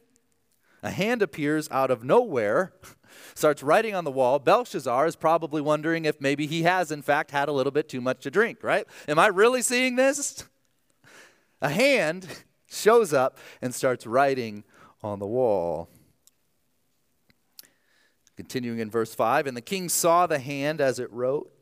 A 0.82 0.90
hand 0.90 1.22
appears 1.22 1.70
out 1.70 1.92
of 1.92 2.04
nowhere, 2.04 2.74
starts 3.36 3.62
writing 3.62 3.94
on 3.94 4.04
the 4.04 4.10
wall. 4.10 4.40
Belshazzar 4.40 5.06
is 5.06 5.16
probably 5.16 5.62
wondering 5.62 6.06
if 6.06 6.20
maybe 6.20 6.48
he 6.48 6.64
has, 6.64 6.92
in 6.92 7.04
fact, 7.04 7.30
had 7.30 7.48
a 7.48 7.52
little 7.52 7.72
bit 7.72 7.88
too 7.88 8.02
much 8.02 8.22
to 8.22 8.32
drink, 8.32 8.64
right? 8.64 8.88
Am 9.08 9.20
I 9.20 9.28
really 9.28 9.62
seeing 9.62 9.96
this? 9.96 10.44
A 11.62 11.70
hand 11.70 12.28
shows 12.68 13.14
up 13.14 13.38
and 13.62 13.76
starts 13.76 14.08
writing 14.08 14.64
on 15.04 15.20
the 15.20 15.28
wall. 15.28 15.88
Continuing 18.42 18.80
in 18.80 18.90
verse 18.90 19.14
5, 19.14 19.46
and 19.46 19.56
the 19.56 19.62
king 19.62 19.88
saw 19.88 20.26
the 20.26 20.40
hand 20.40 20.82
as 20.82 20.98
it 20.98 21.14
wrote. 21.14 21.54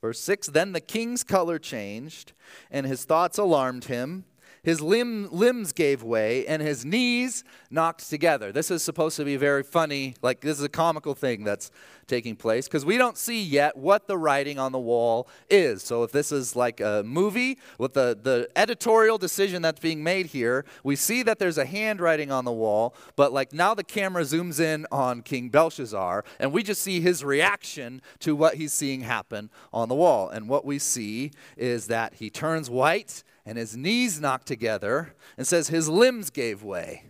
Verse 0.00 0.18
6, 0.20 0.46
then 0.46 0.72
the 0.72 0.80
king's 0.80 1.22
color 1.22 1.58
changed, 1.58 2.32
and 2.70 2.86
his 2.86 3.04
thoughts 3.04 3.36
alarmed 3.36 3.84
him. 3.84 4.24
His 4.62 4.80
limb, 4.80 5.28
limbs 5.30 5.72
gave 5.72 6.02
way, 6.02 6.46
and 6.46 6.60
his 6.62 6.84
knees 6.84 7.44
knocked 7.70 8.08
together. 8.08 8.52
This 8.52 8.70
is 8.70 8.82
supposed 8.82 9.16
to 9.16 9.24
be 9.24 9.36
very 9.36 9.62
funny, 9.62 10.14
like 10.22 10.40
this 10.40 10.58
is 10.58 10.64
a 10.64 10.68
comical 10.68 11.14
thing 11.14 11.44
that's 11.44 11.70
taking 12.08 12.34
place 12.34 12.66
because 12.66 12.84
we 12.84 12.98
don't 12.98 13.16
see 13.16 13.40
yet 13.40 13.76
what 13.76 14.08
the 14.08 14.16
writing 14.16 14.58
on 14.58 14.72
the 14.72 14.78
wall 14.78 15.28
is. 15.48 15.82
So 15.82 16.02
if 16.02 16.10
this 16.10 16.32
is 16.32 16.56
like 16.56 16.80
a 16.80 17.02
movie 17.04 17.58
with 17.78 17.92
the, 17.92 18.18
the 18.20 18.48
editorial 18.56 19.18
decision 19.18 19.62
that's 19.62 19.78
being 19.78 20.02
made 20.02 20.26
here, 20.26 20.64
we 20.82 20.96
see 20.96 21.22
that 21.22 21.38
there's 21.38 21.58
a 21.58 21.64
handwriting 21.64 22.32
on 22.32 22.44
the 22.44 22.52
wall, 22.52 22.94
but 23.14 23.32
like 23.32 23.52
now 23.52 23.74
the 23.74 23.84
camera 23.84 24.22
zooms 24.22 24.58
in 24.58 24.86
on 24.90 25.22
King 25.22 25.50
Belshazzar 25.50 26.24
and 26.40 26.52
we 26.52 26.62
just 26.62 26.82
see 26.82 27.00
his 27.00 27.22
reaction 27.22 28.00
to 28.20 28.34
what 28.34 28.54
he's 28.54 28.72
seeing 28.72 29.02
happen 29.02 29.50
on 29.72 29.88
the 29.88 29.94
wall. 29.94 30.28
And 30.28 30.48
what 30.48 30.64
we 30.64 30.78
see 30.78 31.30
is 31.56 31.86
that 31.88 32.14
he 32.14 32.30
turns 32.30 32.70
white 32.70 33.22
and 33.48 33.56
his 33.56 33.74
knees 33.74 34.20
knocked 34.20 34.46
together 34.46 35.14
and 35.38 35.46
says 35.46 35.68
his 35.68 35.88
limbs 35.88 36.28
gave 36.28 36.62
way. 36.62 37.04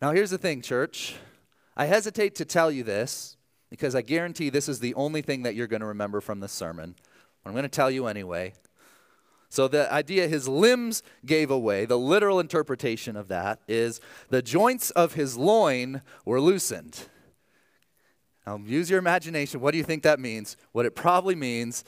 Now, 0.00 0.12
here's 0.12 0.30
the 0.30 0.38
thing, 0.38 0.62
church. 0.62 1.16
I 1.76 1.86
hesitate 1.86 2.36
to 2.36 2.44
tell 2.44 2.70
you 2.70 2.84
this 2.84 3.36
because 3.70 3.96
I 3.96 4.02
guarantee 4.02 4.50
this 4.50 4.68
is 4.68 4.78
the 4.78 4.94
only 4.94 5.20
thing 5.20 5.42
that 5.42 5.56
you're 5.56 5.66
going 5.66 5.80
to 5.80 5.86
remember 5.86 6.20
from 6.20 6.38
this 6.38 6.52
sermon. 6.52 6.94
I'm 7.44 7.50
going 7.54 7.64
to 7.64 7.68
tell 7.68 7.90
you 7.90 8.06
anyway. 8.06 8.54
So, 9.48 9.66
the 9.66 9.92
idea 9.92 10.28
his 10.28 10.46
limbs 10.46 11.02
gave 11.26 11.50
away, 11.50 11.86
the 11.86 11.98
literal 11.98 12.38
interpretation 12.38 13.16
of 13.16 13.26
that 13.28 13.58
is 13.66 14.00
the 14.28 14.42
joints 14.42 14.90
of 14.92 15.14
his 15.14 15.36
loin 15.36 16.02
were 16.24 16.40
loosened. 16.40 17.08
Now, 18.46 18.60
use 18.64 18.90
your 18.90 19.00
imagination. 19.00 19.60
What 19.60 19.72
do 19.72 19.78
you 19.78 19.84
think 19.84 20.04
that 20.04 20.20
means? 20.20 20.56
What 20.70 20.86
it 20.86 20.94
probably 20.94 21.34
means, 21.34 21.82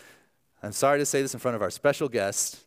I'm 0.61 0.73
sorry 0.73 0.99
to 0.99 1.07
say 1.07 1.23
this 1.23 1.35
in 1.35 1.40
front 1.40 1.55
of 1.55 1.62
our 1.62 1.71
special 1.71 2.09
guest, 2.09 2.66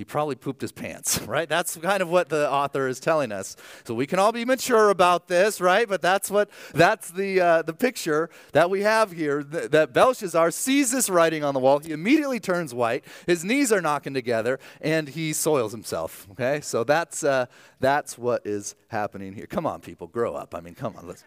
he 0.00 0.04
probably 0.04 0.34
pooped 0.34 0.62
his 0.62 0.72
pants, 0.72 1.20
right? 1.26 1.46
That's 1.46 1.76
kind 1.76 2.00
of 2.00 2.08
what 2.08 2.30
the 2.30 2.50
author 2.50 2.88
is 2.88 3.00
telling 3.00 3.32
us. 3.32 3.54
So 3.84 3.92
we 3.92 4.06
can 4.06 4.18
all 4.18 4.32
be 4.32 4.46
mature 4.46 4.88
about 4.88 5.28
this, 5.28 5.60
right? 5.60 5.86
But 5.86 6.00
that's 6.00 6.30
what 6.30 6.48
that's 6.72 7.10
the 7.10 7.38
uh, 7.38 7.62
the 7.62 7.74
picture 7.74 8.30
that 8.52 8.70
we 8.70 8.80
have 8.80 9.12
here. 9.12 9.42
Th- 9.42 9.70
that 9.72 9.92
Belshazzar 9.92 10.52
sees 10.52 10.90
this 10.90 11.10
writing 11.10 11.44
on 11.44 11.52
the 11.52 11.60
wall. 11.60 11.80
He 11.80 11.92
immediately 11.92 12.40
turns 12.40 12.72
white. 12.72 13.04
His 13.26 13.44
knees 13.44 13.70
are 13.72 13.82
knocking 13.82 14.14
together, 14.14 14.58
and 14.80 15.06
he 15.06 15.34
soils 15.34 15.72
himself. 15.72 16.26
Okay, 16.30 16.62
so 16.62 16.82
that's 16.82 17.22
uh, 17.22 17.44
that's 17.78 18.16
what 18.16 18.46
is 18.46 18.76
happening 18.88 19.34
here. 19.34 19.44
Come 19.44 19.66
on, 19.66 19.82
people, 19.82 20.06
grow 20.06 20.34
up. 20.34 20.54
I 20.54 20.62
mean, 20.62 20.74
come 20.74 20.96
on, 20.96 21.08
let's. 21.08 21.24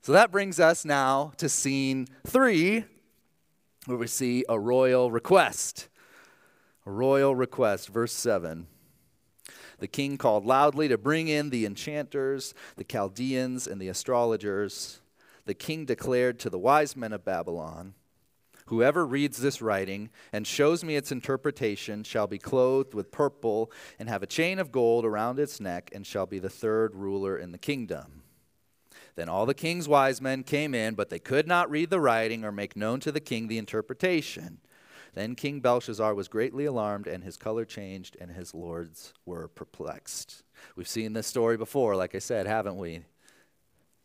So 0.00 0.12
that 0.12 0.32
brings 0.32 0.58
us 0.58 0.86
now 0.86 1.32
to 1.36 1.46
scene 1.46 2.08
three 2.26 2.86
where 3.88 3.96
we 3.96 4.06
see 4.06 4.44
a 4.50 4.60
royal 4.60 5.10
request. 5.10 5.88
A 6.84 6.90
royal 6.90 7.34
request, 7.34 7.88
verse 7.88 8.12
7. 8.12 8.66
The 9.78 9.88
king 9.88 10.18
called 10.18 10.44
loudly 10.44 10.88
to 10.88 10.98
bring 10.98 11.28
in 11.28 11.48
the 11.48 11.64
enchanters, 11.64 12.52
the 12.76 12.84
Chaldeans, 12.84 13.66
and 13.66 13.80
the 13.80 13.88
astrologers. 13.88 15.00
The 15.46 15.54
king 15.54 15.86
declared 15.86 16.38
to 16.40 16.50
the 16.50 16.58
wise 16.58 16.96
men 16.96 17.14
of 17.14 17.24
Babylon 17.24 17.94
Whoever 18.66 19.06
reads 19.06 19.38
this 19.38 19.62
writing 19.62 20.10
and 20.30 20.46
shows 20.46 20.84
me 20.84 20.94
its 20.94 21.10
interpretation 21.10 22.04
shall 22.04 22.26
be 22.26 22.36
clothed 22.36 22.92
with 22.92 23.10
purple 23.10 23.72
and 23.98 24.10
have 24.10 24.22
a 24.22 24.26
chain 24.26 24.58
of 24.58 24.70
gold 24.70 25.06
around 25.06 25.38
its 25.38 25.58
neck 25.58 25.90
and 25.94 26.06
shall 26.06 26.26
be 26.26 26.38
the 26.38 26.50
third 26.50 26.94
ruler 26.94 27.38
in 27.38 27.52
the 27.52 27.56
kingdom. 27.56 28.17
Then 29.18 29.28
all 29.28 29.46
the 29.46 29.52
king's 29.52 29.88
wise 29.88 30.20
men 30.20 30.44
came 30.44 30.76
in, 30.76 30.94
but 30.94 31.10
they 31.10 31.18
could 31.18 31.48
not 31.48 31.68
read 31.68 31.90
the 31.90 31.98
writing 31.98 32.44
or 32.44 32.52
make 32.52 32.76
known 32.76 33.00
to 33.00 33.10
the 33.10 33.18
king 33.18 33.48
the 33.48 33.58
interpretation. 33.58 34.58
Then 35.14 35.34
King 35.34 35.58
Belshazzar 35.58 36.14
was 36.14 36.28
greatly 36.28 36.66
alarmed, 36.66 37.08
and 37.08 37.24
his 37.24 37.36
color 37.36 37.64
changed, 37.64 38.16
and 38.20 38.30
his 38.30 38.54
lords 38.54 39.12
were 39.26 39.48
perplexed. 39.48 40.44
We've 40.76 40.86
seen 40.86 41.14
this 41.14 41.26
story 41.26 41.56
before, 41.56 41.96
like 41.96 42.14
I 42.14 42.20
said, 42.20 42.46
haven't 42.46 42.76
we? 42.76 43.00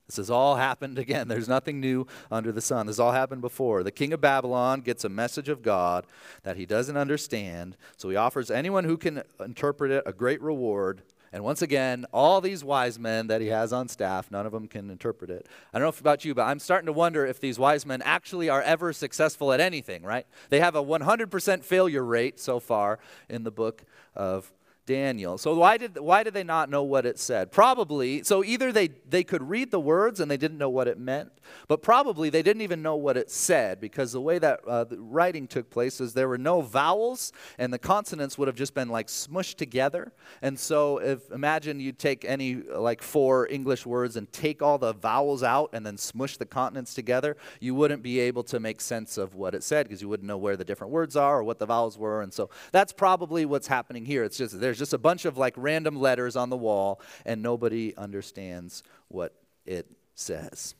This 0.07 0.17
has 0.17 0.31
all 0.31 0.55
happened 0.55 0.97
again. 0.97 1.27
There's 1.27 1.47
nothing 1.47 1.79
new 1.79 2.07
under 2.31 2.51
the 2.51 2.59
sun. 2.59 2.87
This 2.87 2.97
all 2.97 3.11
happened 3.11 3.41
before. 3.41 3.83
The 3.83 3.91
king 3.91 4.13
of 4.13 4.21
Babylon 4.21 4.81
gets 4.81 5.03
a 5.03 5.09
message 5.09 5.47
of 5.47 5.61
God 5.61 6.07
that 6.41 6.57
he 6.57 6.65
doesn't 6.65 6.97
understand, 6.97 7.77
so 7.97 8.09
he 8.09 8.15
offers 8.15 8.49
anyone 8.49 8.85
who 8.85 8.97
can 8.97 9.21
interpret 9.39 9.91
it 9.91 10.03
a 10.07 10.11
great 10.11 10.41
reward. 10.41 11.03
And 11.33 11.43
once 11.43 11.63
again, 11.63 12.05
all 12.13 12.41
these 12.41 12.63
wise 12.63 12.99
men 12.99 13.25
that 13.27 13.41
he 13.41 13.47
has 13.47 13.73
on 13.73 13.87
staff, 13.87 14.29
none 14.29 14.45
of 14.45 14.51
them 14.51 14.67
can 14.67 14.91
interpret 14.91 15.31
it. 15.31 15.47
I 15.73 15.79
don't 15.79 15.87
know 15.87 15.99
about 15.99 16.23
you, 16.23 16.35
but 16.35 16.43
I'm 16.43 16.59
starting 16.59 16.85
to 16.85 16.93
wonder 16.93 17.25
if 17.25 17.39
these 17.39 17.57
wise 17.57 17.87
men 17.87 18.03
actually 18.03 18.49
are 18.49 18.61
ever 18.61 18.93
successful 18.93 19.51
at 19.51 19.59
anything, 19.59 20.03
right? 20.03 20.27
They 20.49 20.59
have 20.59 20.75
a 20.75 20.83
100% 20.83 21.63
failure 21.63 22.05
rate 22.05 22.39
so 22.39 22.59
far 22.59 22.99
in 23.29 23.43
the 23.43 23.51
book 23.51 23.83
of 24.15 24.53
Daniel. 24.85 25.37
So 25.37 25.55
why 25.55 25.77
did 25.77 25.97
why 25.97 26.23
did 26.23 26.33
they 26.33 26.43
not 26.43 26.69
know 26.69 26.83
what 26.83 27.05
it 27.05 27.17
said? 27.17 27.51
Probably 27.51 28.23
so 28.23 28.43
either 28.43 28.71
they 28.71 28.89
they 29.09 29.23
could 29.23 29.47
read 29.47 29.71
the 29.71 29.79
words 29.79 30.19
and 30.19 30.29
they 30.29 30.37
didn't 30.37 30.57
know 30.57 30.69
what 30.69 30.87
it 30.87 30.99
meant, 30.99 31.31
but 31.67 31.81
probably 31.81 32.29
they 32.29 32.41
didn't 32.41 32.61
even 32.61 32.81
know 32.81 32.95
what 32.95 33.15
it 33.15 33.31
said 33.31 33.79
because 33.79 34.11
the 34.11 34.19
way 34.19 34.39
that 34.39 34.59
uh, 34.67 34.83
the 34.83 34.99
writing 34.99 35.47
took 35.47 35.69
place 35.69 36.01
is 36.01 36.13
there 36.13 36.27
were 36.27 36.37
no 36.37 36.61
vowels 36.61 37.31
and 37.57 37.71
the 37.71 37.79
consonants 37.79 38.37
would 38.37 38.47
have 38.47 38.57
just 38.57 38.73
been 38.73 38.89
like 38.89 39.07
smushed 39.07 39.55
together. 39.55 40.11
And 40.41 40.59
so 40.59 40.97
if 40.97 41.31
imagine 41.31 41.79
you 41.79 41.93
take 41.93 42.25
any 42.25 42.55
like 42.55 43.01
four 43.01 43.47
English 43.49 43.85
words 43.85 44.17
and 44.17 44.31
take 44.33 44.61
all 44.61 44.77
the 44.77 44.93
vowels 44.93 45.43
out 45.43 45.69
and 45.71 45.85
then 45.85 45.97
smush 45.97 46.35
the 46.35 46.45
consonants 46.45 46.93
together, 46.93 47.37
you 47.61 47.73
wouldn't 47.73 48.03
be 48.03 48.19
able 48.19 48.43
to 48.43 48.59
make 48.59 48.81
sense 48.81 49.17
of 49.17 49.33
what 49.33 49.55
it 49.55 49.63
said 49.63 49.87
because 49.87 50.01
you 50.01 50.09
wouldn't 50.09 50.27
know 50.27 50.37
where 50.37 50.57
the 50.57 50.65
different 50.65 50.91
words 50.91 51.15
are 51.15 51.39
or 51.39 51.43
what 51.43 51.59
the 51.59 51.65
vowels 51.65 51.97
were. 51.97 52.21
And 52.21 52.33
so 52.33 52.49
that's 52.73 52.91
probably 52.91 53.45
what's 53.45 53.67
happening 53.67 54.03
here. 54.05 54.25
It's 54.25 54.37
just 54.37 54.59
there's 54.59 54.72
there's 54.73 54.79
just 54.79 54.93
a 54.93 54.97
bunch 54.97 55.25
of 55.25 55.37
like 55.37 55.53
random 55.55 55.95
letters 55.95 56.35
on 56.35 56.49
the 56.49 56.57
wall, 56.57 56.99
and 57.27 57.43
nobody 57.43 57.95
understands 57.95 58.81
what 59.07 59.35
it 59.67 59.85
says. 60.15 60.73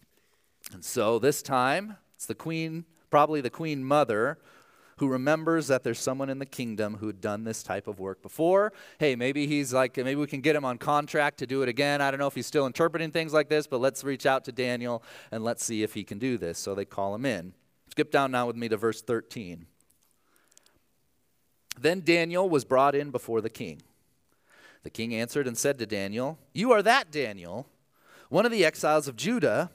And 0.73 0.83
so 0.83 1.19
this 1.19 1.43
time, 1.43 1.97
it's 2.15 2.25
the 2.25 2.33
queen, 2.33 2.85
probably 3.11 3.39
the 3.39 3.51
queen 3.51 3.83
mother, 3.83 4.39
who 4.97 5.07
remembers 5.07 5.67
that 5.67 5.83
there's 5.83 5.99
someone 5.99 6.31
in 6.31 6.39
the 6.39 6.45
kingdom 6.47 6.97
who 6.97 7.05
had 7.05 7.21
done 7.21 7.43
this 7.43 7.61
type 7.61 7.87
of 7.87 7.99
work 7.99 8.23
before. 8.23 8.73
Hey, 8.97 9.15
maybe 9.15 9.45
he's 9.45 9.71
like, 9.71 9.95
maybe 9.95 10.15
we 10.15 10.25
can 10.25 10.41
get 10.41 10.55
him 10.55 10.65
on 10.65 10.79
contract 10.79 11.37
to 11.37 11.45
do 11.45 11.61
it 11.61 11.69
again. 11.69 12.01
I 12.01 12.09
don't 12.09 12.19
know 12.19 12.25
if 12.25 12.33
he's 12.33 12.47
still 12.47 12.65
interpreting 12.65 13.11
things 13.11 13.31
like 13.31 13.47
this, 13.47 13.67
but 13.67 13.79
let's 13.79 14.03
reach 14.03 14.25
out 14.25 14.43
to 14.45 14.51
Daniel 14.51 15.03
and 15.31 15.43
let's 15.43 15.63
see 15.63 15.83
if 15.83 15.93
he 15.93 16.03
can 16.03 16.17
do 16.17 16.39
this. 16.39 16.57
So 16.57 16.73
they 16.73 16.85
call 16.85 17.13
him 17.13 17.27
in. 17.27 17.53
Skip 17.91 18.09
down 18.09 18.31
now 18.31 18.47
with 18.47 18.55
me 18.55 18.69
to 18.69 18.77
verse 18.77 19.03
13. 19.03 19.67
Then 21.79 22.01
Daniel 22.01 22.49
was 22.49 22.65
brought 22.65 22.95
in 22.95 23.11
before 23.11 23.41
the 23.41 23.49
king. 23.49 23.81
The 24.83 24.89
king 24.89 25.13
answered 25.15 25.47
and 25.47 25.57
said 25.57 25.79
to 25.79 25.85
Daniel, 25.85 26.37
You 26.53 26.71
are 26.71 26.81
that 26.81 27.11
Daniel, 27.11 27.67
one 28.29 28.45
of 28.45 28.51
the 28.51 28.65
exiles 28.65 29.07
of 29.07 29.15
Judah, 29.15 29.71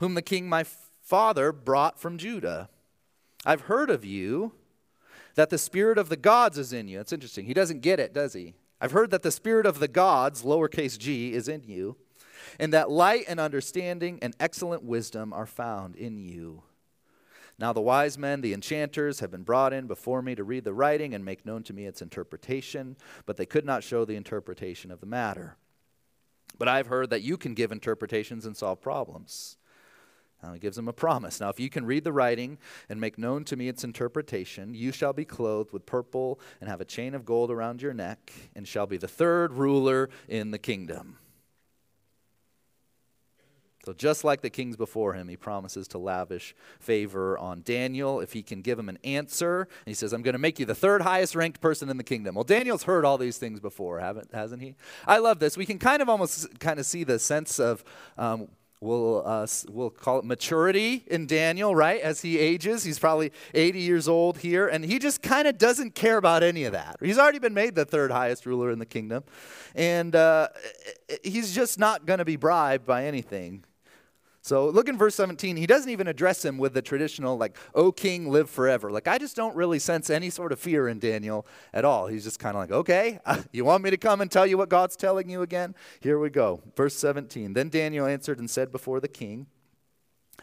whom 0.00 0.14
the 0.14 0.22
king 0.22 0.48
my 0.48 0.64
father 1.02 1.52
brought 1.52 1.98
from 1.98 2.18
Judah. 2.18 2.68
I've 3.44 3.62
heard 3.62 3.90
of 3.90 4.04
you 4.04 4.52
that 5.34 5.50
the 5.50 5.58
spirit 5.58 5.98
of 5.98 6.08
the 6.08 6.16
gods 6.16 6.58
is 6.58 6.72
in 6.72 6.88
you. 6.88 7.00
It's 7.00 7.12
interesting. 7.12 7.46
He 7.46 7.54
doesn't 7.54 7.80
get 7.80 8.00
it, 8.00 8.12
does 8.12 8.32
he? 8.32 8.54
I've 8.80 8.92
heard 8.92 9.10
that 9.10 9.22
the 9.22 9.30
spirit 9.30 9.66
of 9.66 9.78
the 9.78 9.88
gods, 9.88 10.42
lowercase 10.42 10.98
g, 10.98 11.32
is 11.32 11.48
in 11.48 11.62
you, 11.62 11.96
and 12.58 12.72
that 12.72 12.90
light 12.90 13.24
and 13.28 13.40
understanding 13.40 14.18
and 14.20 14.34
excellent 14.38 14.82
wisdom 14.82 15.32
are 15.32 15.46
found 15.46 15.96
in 15.96 16.18
you. 16.18 16.62
Now 17.58 17.72
the 17.72 17.80
wise 17.80 18.18
men, 18.18 18.42
the 18.42 18.52
enchanters, 18.52 19.20
have 19.20 19.30
been 19.30 19.42
brought 19.42 19.72
in 19.72 19.86
before 19.86 20.20
me 20.20 20.34
to 20.34 20.44
read 20.44 20.64
the 20.64 20.74
writing 20.74 21.14
and 21.14 21.24
make 21.24 21.46
known 21.46 21.62
to 21.64 21.72
me 21.72 21.86
its 21.86 22.02
interpretation, 22.02 22.96
but 23.24 23.36
they 23.38 23.46
could 23.46 23.64
not 23.64 23.82
show 23.82 24.04
the 24.04 24.16
interpretation 24.16 24.90
of 24.90 25.00
the 25.00 25.06
matter. 25.06 25.56
But 26.58 26.68
I've 26.68 26.88
heard 26.88 27.10
that 27.10 27.22
you 27.22 27.36
can 27.36 27.54
give 27.54 27.72
interpretations 27.72 28.44
and 28.44 28.56
solve 28.56 28.80
problems. 28.80 29.56
Now 30.42 30.52
he 30.52 30.58
gives 30.58 30.76
them 30.76 30.88
a 30.88 30.92
promise. 30.92 31.40
Now, 31.40 31.48
if 31.48 31.58
you 31.58 31.70
can 31.70 31.86
read 31.86 32.04
the 32.04 32.12
writing 32.12 32.58
and 32.90 33.00
make 33.00 33.16
known 33.16 33.44
to 33.44 33.56
me 33.56 33.68
its 33.68 33.84
interpretation, 33.84 34.74
you 34.74 34.92
shall 34.92 35.14
be 35.14 35.24
clothed 35.24 35.72
with 35.72 35.86
purple 35.86 36.38
and 36.60 36.68
have 36.68 36.82
a 36.82 36.84
chain 36.84 37.14
of 37.14 37.24
gold 37.24 37.50
around 37.50 37.80
your 37.80 37.94
neck, 37.94 38.32
and 38.54 38.68
shall 38.68 38.86
be 38.86 38.98
the 38.98 39.08
third 39.08 39.54
ruler 39.54 40.10
in 40.28 40.50
the 40.50 40.58
kingdom. 40.58 41.18
So, 43.86 43.92
just 43.92 44.24
like 44.24 44.40
the 44.40 44.50
kings 44.50 44.76
before 44.76 45.12
him, 45.12 45.28
he 45.28 45.36
promises 45.36 45.86
to 45.88 45.98
lavish 45.98 46.56
favor 46.80 47.38
on 47.38 47.62
Daniel 47.62 48.18
if 48.18 48.32
he 48.32 48.42
can 48.42 48.60
give 48.60 48.80
him 48.80 48.88
an 48.88 48.98
answer. 49.04 49.68
He 49.84 49.94
says, 49.94 50.12
I'm 50.12 50.22
going 50.22 50.32
to 50.32 50.40
make 50.40 50.58
you 50.58 50.66
the 50.66 50.74
third 50.74 51.02
highest 51.02 51.36
ranked 51.36 51.60
person 51.60 51.88
in 51.88 51.96
the 51.96 52.02
kingdom. 52.02 52.34
Well, 52.34 52.42
Daniel's 52.42 52.82
heard 52.82 53.04
all 53.04 53.16
these 53.16 53.38
things 53.38 53.60
before, 53.60 54.00
haven't, 54.00 54.34
hasn't 54.34 54.60
he? 54.60 54.74
I 55.06 55.18
love 55.18 55.38
this. 55.38 55.56
We 55.56 55.66
can 55.66 55.78
kind 55.78 56.02
of 56.02 56.08
almost 56.08 56.58
kind 56.58 56.80
of 56.80 56.86
see 56.86 57.04
the 57.04 57.20
sense 57.20 57.60
of. 57.60 57.84
Um, 58.18 58.48
We'll, 58.78 59.26
uh, 59.26 59.46
we'll 59.70 59.88
call 59.88 60.18
it 60.18 60.26
maturity 60.26 61.02
in 61.06 61.26
Daniel, 61.26 61.74
right? 61.74 61.98
As 61.98 62.20
he 62.20 62.38
ages, 62.38 62.84
he's 62.84 62.98
probably 62.98 63.32
80 63.54 63.80
years 63.80 64.06
old 64.06 64.36
here, 64.36 64.68
and 64.68 64.84
he 64.84 64.98
just 64.98 65.22
kind 65.22 65.48
of 65.48 65.56
doesn't 65.56 65.94
care 65.94 66.18
about 66.18 66.42
any 66.42 66.64
of 66.64 66.72
that. 66.72 66.96
He's 67.00 67.18
already 67.18 67.38
been 67.38 67.54
made 67.54 67.74
the 67.74 67.86
third 67.86 68.10
highest 68.10 68.44
ruler 68.44 68.70
in 68.70 68.78
the 68.78 68.84
kingdom, 68.84 69.24
and 69.74 70.14
uh, 70.14 70.48
he's 71.22 71.54
just 71.54 71.78
not 71.78 72.04
going 72.04 72.18
to 72.18 72.26
be 72.26 72.36
bribed 72.36 72.84
by 72.84 73.06
anything. 73.06 73.64
So 74.46 74.68
look 74.68 74.88
in 74.88 74.96
verse 74.96 75.16
17. 75.16 75.56
He 75.56 75.66
doesn't 75.66 75.90
even 75.90 76.06
address 76.06 76.44
him 76.44 76.56
with 76.56 76.72
the 76.72 76.80
traditional, 76.80 77.36
like, 77.36 77.56
O 77.74 77.90
king, 77.90 78.30
live 78.30 78.48
forever. 78.48 78.92
Like, 78.92 79.08
I 79.08 79.18
just 79.18 79.34
don't 79.34 79.56
really 79.56 79.80
sense 79.80 80.08
any 80.08 80.30
sort 80.30 80.52
of 80.52 80.60
fear 80.60 80.86
in 80.86 81.00
Daniel 81.00 81.44
at 81.74 81.84
all. 81.84 82.06
He's 82.06 82.22
just 82.22 82.38
kind 82.38 82.54
of 82.54 82.60
like, 82.60 82.70
okay, 82.70 83.18
you 83.52 83.64
want 83.64 83.82
me 83.82 83.90
to 83.90 83.96
come 83.96 84.20
and 84.20 84.30
tell 84.30 84.46
you 84.46 84.56
what 84.56 84.68
God's 84.68 84.94
telling 84.94 85.28
you 85.28 85.42
again? 85.42 85.74
Here 85.98 86.16
we 86.16 86.30
go. 86.30 86.62
Verse 86.76 86.94
17. 86.94 87.54
Then 87.54 87.70
Daniel 87.70 88.06
answered 88.06 88.38
and 88.38 88.48
said 88.48 88.70
before 88.70 89.00
the 89.00 89.08
king, 89.08 89.48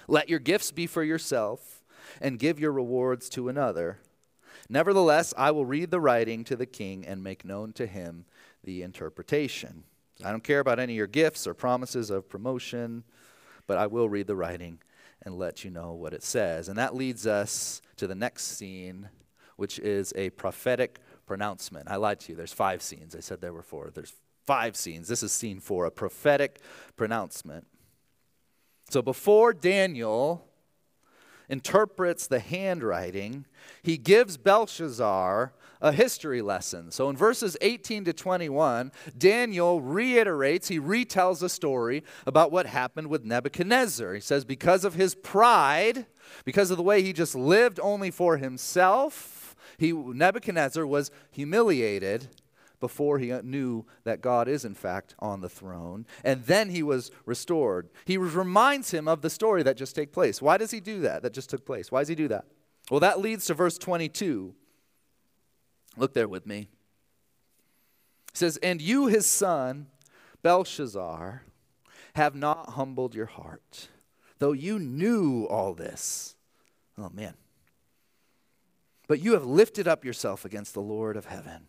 Let 0.10 0.28
your 0.28 0.40
gifts 0.40 0.74
be 0.74 0.86
for 0.86 1.06
yourself, 1.06 1.82
and 2.20 2.38
give 2.38 2.60
your 2.60 2.74
rewards 2.74 3.30
to 3.30 3.48
another. 3.48 4.00
Nevertheless, 4.68 5.34
I 5.38 5.52
will 5.52 5.66
read 5.66 5.92
the 5.92 6.02
writing 6.02 6.44
to 6.44 6.58
the 6.58 6.66
king 6.66 7.06
and 7.08 7.24
make 7.24 7.46
known 7.46 7.72
to 7.74 7.88
him 7.88 8.26
the 8.66 8.82
interpretation. 8.82 9.86
I 10.26 10.32
don't 10.32 10.44
care 10.44 10.60
about 10.60 10.80
any 10.80 10.92
of 10.92 10.98
your 10.98 11.08
gifts 11.08 11.48
or 11.48 11.54
promises 11.54 12.10
of 12.10 12.28
promotion 12.28 13.06
but 13.68 13.78
I 13.78 13.88
will 13.88 14.10
read 14.10 14.28
the 14.28 14.36
writing 14.36 14.80
and 15.22 15.38
let 15.38 15.64
you 15.64 15.72
know 15.72 15.94
what 15.94 16.14
it 16.14 16.24
says. 16.24 16.68
And 16.68 16.78
that 16.78 16.96
leads 16.96 17.26
us 17.26 17.82
to 17.98 18.08
the 18.08 18.16
next 18.16 18.58
scene, 18.58 19.10
which 19.56 19.80
is 19.80 20.14
a 20.16 20.30
prophetic 20.32 21.00
pronouncement. 21.26 21.90
I 21.90 21.96
lied 21.96 22.20
to 22.22 22.32
you. 22.32 22.36
There's 22.36 22.54
five 22.54 22.82
scenes. 22.82 23.16
I 23.16 23.20
said 23.20 23.42
there 23.42 23.54
were 23.54 23.64
four. 23.64 23.92
There's 23.94 24.14
five 24.46 24.76
scenes. 24.76 25.08
This 25.08 25.24
is 25.24 25.32
scene 25.32 25.60
four, 25.60 25.86
a 25.86 25.92
prophetic 25.92 26.60
pronouncement. 26.98 27.66
So 28.90 29.02
before 29.02 29.54
Daniel 29.54 30.46
interprets 31.50 32.28
the 32.28 32.40
handwriting, 32.40 33.46
he 33.82 33.98
gives 33.98 34.38
Belshazzar 34.38 35.54
a 35.82 35.92
history 35.92 36.42
lesson. 36.42 36.92
So 36.92 37.10
in 37.10 37.18
verses 37.18 37.58
18 37.62 38.06
to 38.06 38.14
21, 38.14 38.92
Daniel 39.18 39.82
reiterates, 39.82 40.70
he 40.70 40.80
retells 40.80 41.44
a 41.44 41.50
story 41.50 42.04
about 42.26 42.52
what 42.52 42.66
happened 42.66 43.08
with 43.08 43.26
Nebuchadnezzar. 43.26 44.14
He 44.14 44.22
says, 44.22 44.46
because 44.46 44.86
of 44.86 44.94
his 44.94 45.14
pride, 45.14 46.06
because 46.46 46.72
of 46.72 46.78
the 46.78 46.84
way 46.84 47.02
he 47.02 47.12
just 47.12 47.36
lived 47.36 47.82
only 47.82 48.12
for 48.12 48.38
himself, 48.38 49.56
he, 49.78 49.92
Nebuchadnezzar 49.92 50.88
was 50.88 51.12
humiliated 51.32 52.30
before 52.84 53.18
he 53.18 53.32
knew 53.44 53.86
that 54.04 54.20
God 54.20 54.50
is, 54.50 54.66
in 54.66 54.76
fact, 54.76 55.16
on 55.18 55.40
the 55.40 55.48
throne. 55.48 56.06
And 56.22 56.44
then 56.44 56.70
he 56.70 56.84
was 56.84 57.12
restored. 57.26 57.88
He 58.04 58.18
reminds 58.18 58.92
him 58.92 59.08
of 59.08 59.22
the 59.22 59.30
story 59.30 59.64
that 59.64 59.78
just 59.78 59.96
took 59.96 60.12
place. 60.12 60.42
Why 60.42 60.58
does 60.58 60.70
he 60.70 60.82
do 60.82 61.00
that? 61.00 61.22
That 61.22 61.32
just 61.32 61.50
took 61.50 61.66
place. 61.66 61.94
Why 61.94 62.02
does 62.02 62.10
he 62.10 62.16
do 62.16 62.28
that? 62.28 62.44
Well, 62.92 63.00
that 63.00 63.22
leads 63.22 63.46
to 63.46 63.54
verse 63.54 63.78
22. 63.78 64.54
Look 65.96 66.14
there 66.14 66.28
with 66.28 66.46
me. 66.46 66.68
It 68.32 68.38
says, 68.38 68.58
And 68.58 68.82
you, 68.82 69.08
his 69.08 69.26
son, 69.26 69.88
Belshazzar, 70.42 71.44
have 72.16 72.36
not 72.36 72.72
humbled 72.72 73.16
your 73.16 73.28
heart, 73.28 73.88
though 74.40 74.52
you 74.52 74.78
knew 74.78 75.46
all 75.46 75.74
this. 75.74 76.36
Oh, 76.98 77.10
man. 77.14 77.36
But 79.08 79.22
you 79.22 79.36
have 79.36 79.46
lifted 79.46 79.88
up 79.88 80.04
yourself 80.04 80.44
against 80.44 80.74
the 80.74 80.82
Lord 80.82 81.16
of 81.16 81.28
heaven. 81.28 81.68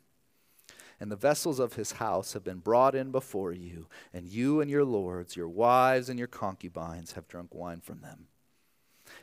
And 1.04 1.12
the 1.12 1.16
vessels 1.16 1.58
of 1.58 1.74
his 1.74 1.92
house 1.92 2.32
have 2.32 2.44
been 2.44 2.60
brought 2.60 2.94
in 2.94 3.10
before 3.10 3.52
you, 3.52 3.88
and 4.14 4.26
you 4.26 4.62
and 4.62 4.70
your 4.70 4.86
lords, 4.86 5.36
your 5.36 5.50
wives 5.50 6.08
and 6.08 6.18
your 6.18 6.28
concubines, 6.28 7.12
have 7.12 7.28
drunk 7.28 7.54
wine 7.54 7.82
from 7.82 8.00
them. 8.00 8.28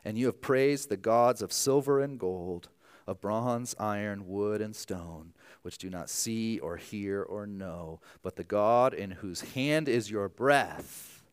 And 0.05 0.15
you 0.15 0.27
have 0.27 0.41
praised 0.41 0.89
the 0.89 0.95
gods 0.95 1.41
of 1.41 1.51
silver 1.51 1.99
and 1.99 2.19
gold 2.19 2.69
of 3.07 3.19
bronze, 3.19 3.73
iron, 3.79 4.27
wood, 4.27 4.61
and 4.61 4.75
stone, 4.75 5.33
which 5.63 5.79
do 5.79 5.89
not 5.89 6.07
see 6.07 6.59
or 6.59 6.77
hear 6.77 7.23
or 7.23 7.47
know, 7.47 7.99
but 8.21 8.35
the 8.35 8.43
God 8.43 8.93
in 8.93 9.09
whose 9.09 9.41
hand 9.41 9.89
is 9.89 10.11
your 10.11 10.29
breath, 10.29 11.23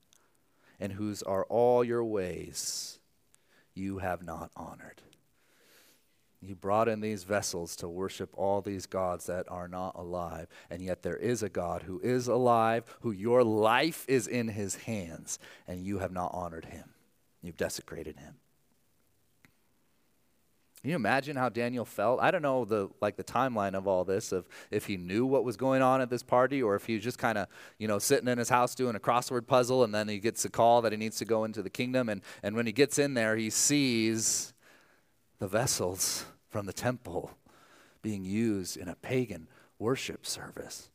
and 0.81 0.95
whose 0.95 1.23
are 1.23 1.45
all 1.51 1.85
your 1.85 2.03
ways, 2.03 3.01
you 3.75 3.99
have 3.99 4.23
not 4.23 4.51
honored. 4.57 5.03
You 6.41 6.55
brought 6.55 6.89
in 6.89 7.01
these 7.01 7.25
vessels 7.25 7.75
to 7.77 7.89
worship 7.89 8.31
all 8.35 8.61
these 8.61 8.87
gods 8.87 9.27
that 9.27 9.47
are 9.49 9.67
not 9.67 9.97
alive. 9.97 10.47
And 10.71 10.81
yet 10.81 11.03
there 11.03 11.17
is 11.17 11.43
a 11.43 11.49
God 11.49 11.83
who 11.83 12.01
is 12.01 12.29
alive, 12.29 12.85
who 13.01 13.11
your 13.11 13.43
life 13.43 14.05
is 14.09 14.29
in 14.29 14.49
his 14.49 14.77
hands, 14.77 15.39
and 15.67 15.85
you 15.85 15.99
have 15.99 16.13
not 16.13 16.31
honored 16.33 16.67
him. 16.67 16.85
You've 17.43 17.57
desecrated 17.57 18.19
him. 18.19 18.37
Can 20.81 20.91
you 20.91 20.97
imagine 20.97 21.35
how 21.37 21.49
Daniel 21.49 21.85
felt? 21.85 22.21
I 22.21 22.31
don't 22.31 22.43
know 22.43 22.65
the 22.65 22.89
like 23.01 23.17
the 23.17 23.25
timeline 23.25 23.75
of 23.75 23.89
all 23.89 24.05
this 24.05 24.31
of 24.31 24.47
if 24.71 24.87
he 24.87 24.97
knew 24.97 25.27
what 25.27 25.43
was 25.43 25.57
going 25.57 25.83
on 25.83 26.01
at 26.01 26.09
this 26.09 26.23
party 26.23 26.63
or 26.63 26.77
if 26.77 26.87
he 26.87 26.95
was 26.95 27.03
just 27.03 27.19
kind 27.19 27.37
of, 27.37 27.49
you 27.79 27.89
know, 27.89 27.99
sitting 27.99 28.29
in 28.29 28.39
his 28.39 28.49
house 28.49 28.77
doing 28.77 28.95
a 28.95 29.01
crossword 29.01 29.49
puzzle 29.49 29.83
and 29.83 29.93
then 29.93 30.07
he 30.07 30.21
gets 30.21 30.45
a 30.45 30.49
call 30.49 30.83
that 30.83 30.93
he 30.93 30.99
needs 30.99 31.19
to 31.19 31.25
go 31.25 31.43
into 31.43 31.63
the 31.63 31.71
kingdom 31.71 32.09
and 32.09 32.23
and 32.45 32.55
when 32.55 32.65
he 32.65 32.73
gets 32.73 32.97
in 32.97 33.15
there 33.15 33.35
he 33.35 33.51
sees 33.51 34.55
the 35.39 35.49
vessels 35.49 36.25
from 36.49 36.67
the 36.67 36.73
temple 36.73 37.31
being 38.03 38.25
used 38.25 38.77
in 38.77 38.89
a 38.89 38.95
pagan 38.95 39.49
worship 39.79 40.27
service. 40.27 40.91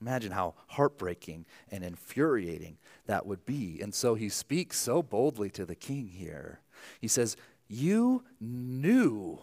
Imagine 0.00 0.32
how 0.32 0.54
heartbreaking 0.68 1.44
and 1.70 1.84
infuriating 1.84 2.78
that 3.06 3.26
would 3.26 3.44
be. 3.44 3.80
And 3.80 3.94
so 3.94 4.14
he 4.14 4.28
speaks 4.28 4.78
so 4.78 5.02
boldly 5.02 5.50
to 5.50 5.64
the 5.64 5.74
king 5.74 6.08
here. 6.08 6.60
He 7.00 7.08
says, 7.08 7.36
you 7.68 8.22
knew 8.40 9.40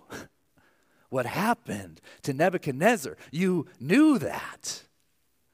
what 1.10 1.26
happened 1.26 2.02
to 2.24 2.34
Nebuchadnezzar. 2.34 3.18
You 3.32 3.68
knew 3.80 4.18
that. 4.20 4.84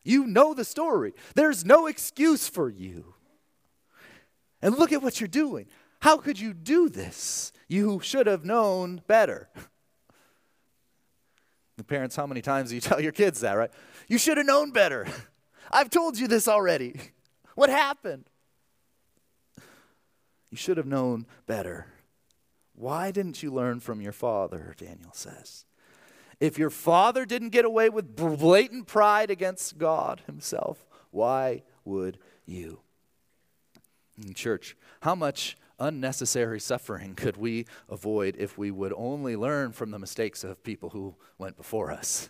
You 0.04 0.26
know 0.26 0.54
the 0.54 0.66
story. 0.66 1.14
There's 1.36 1.66
no 1.66 1.88
excuse 1.88 2.48
for 2.48 2.70
you. 2.70 3.14
And 4.62 4.78
look 4.78 4.92
at 4.92 5.02
what 5.02 5.20
you're 5.20 5.28
doing. 5.28 5.66
How 6.02 6.18
could 6.18 6.40
you 6.40 6.54
do 6.54 6.90
this? 6.90 7.54
You 7.68 8.00
should 8.02 8.28
have 8.28 8.46
known 8.46 9.02
better. 9.08 9.50
The 11.78 11.86
parents, 11.86 12.16
how 12.16 12.28
many 12.28 12.44
times 12.44 12.70
do 12.70 12.76
you 12.76 12.82
tell 12.90 13.02
your 13.02 13.14
kids 13.14 13.40
that, 13.40 13.54
right? 13.54 13.72
You 14.08 14.20
should 14.20 14.38
have 14.38 14.46
known 14.46 14.70
better. 14.70 15.08
I've 15.72 15.90
told 15.90 16.20
you 16.20 16.28
this 16.28 16.48
already. 16.48 16.94
What 17.56 17.72
happened? 17.72 18.26
You 20.52 20.58
should 20.58 20.78
have 20.78 20.86
known 20.86 21.26
better. 21.48 21.88
Why 22.76 23.10
didn't 23.10 23.42
you 23.42 23.52
learn 23.52 23.80
from 23.80 24.00
your 24.00 24.12
father? 24.12 24.76
Daniel 24.78 25.14
says. 25.14 25.66
If 26.40 26.60
your 26.60 26.70
father 26.70 27.26
didn't 27.26 27.50
get 27.50 27.66
away 27.66 27.90
with 27.90 28.16
blatant 28.16 28.86
pride 28.86 29.32
against 29.32 29.80
God 29.80 30.22
himself, 30.28 30.86
why 31.10 31.64
would 31.84 32.20
you? 32.46 32.82
In 34.24 34.36
church, 34.36 34.78
how 35.02 35.16
much 35.16 35.58
unnecessary 35.82 36.60
suffering 36.60 37.16
could 37.16 37.36
we 37.36 37.66
avoid 37.90 38.36
if 38.38 38.58
we 38.58 38.72
would 38.72 38.94
only 38.96 39.36
learn 39.36 39.74
from 39.74 39.92
the 39.92 40.00
mistakes 40.00 40.44
of 40.44 40.64
people 40.64 40.92
who 40.92 41.16
went 41.38 41.58
before 41.58 41.92
us? 41.92 42.30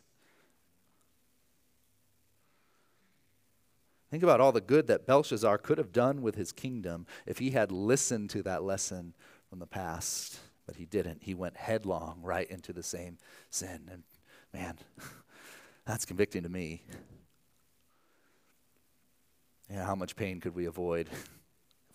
Think 4.10 4.24
about 4.24 4.42
all 4.42 4.52
the 4.52 4.60
good 4.60 4.88
that 4.88 5.06
Belshazzar 5.06 5.58
could 5.60 5.78
have 5.78 5.94
done 5.94 6.22
with 6.22 6.36
his 6.36 6.52
kingdom 6.52 7.06
if 7.26 7.40
he 7.40 7.52
had 7.52 7.72
listened 7.72 8.30
to 8.32 8.44
that 8.44 8.64
lesson 8.64 9.14
from 9.50 9.60
the 9.60 9.68
past. 9.68 10.40
But 10.66 10.76
he 10.76 10.86
didn't. 10.86 11.24
He 11.24 11.34
went 11.34 11.56
headlong 11.56 12.20
right 12.22 12.50
into 12.50 12.74
the 12.74 12.84
same 12.84 13.18
sin. 13.50 13.90
And 13.92 14.04
man, 14.54 14.78
that's 15.86 16.06
convicting 16.06 16.44
to 16.44 16.50
me. 16.50 16.84
Yeah, 19.70 19.86
how 19.86 19.96
much 19.96 20.18
pain 20.18 20.42
could 20.42 20.56
we 20.56 20.66
avoid 20.66 21.10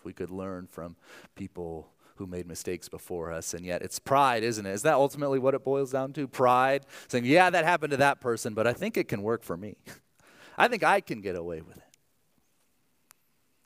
we 0.06 0.14
could 0.14 0.30
learn 0.30 0.66
from 0.66 0.96
people 1.34 1.90
who 2.14 2.26
made 2.26 2.46
mistakes 2.46 2.88
before 2.88 3.30
us? 3.30 3.52
And 3.52 3.66
yet 3.66 3.82
it's 3.82 3.98
pride, 3.98 4.42
isn't 4.42 4.64
it? 4.64 4.72
Is 4.72 4.82
that 4.82 4.94
ultimately 4.94 5.38
what 5.38 5.52
it 5.52 5.62
boils 5.64 5.92
down 5.92 6.14
to? 6.14 6.26
Pride? 6.26 6.86
Saying, 7.08 7.26
yeah, 7.26 7.50
that 7.50 7.66
happened 7.66 7.90
to 7.90 7.98
that 7.98 8.22
person, 8.22 8.54
but 8.54 8.66
I 8.66 8.72
think 8.72 8.96
it 8.96 9.08
can 9.08 9.22
work 9.22 9.42
for 9.42 9.58
me. 9.58 9.76
I 10.56 10.68
think 10.68 10.82
I 10.82 11.02
can 11.02 11.20
get 11.20 11.36
away 11.36 11.60
with 11.60 11.76
it. 11.76 11.82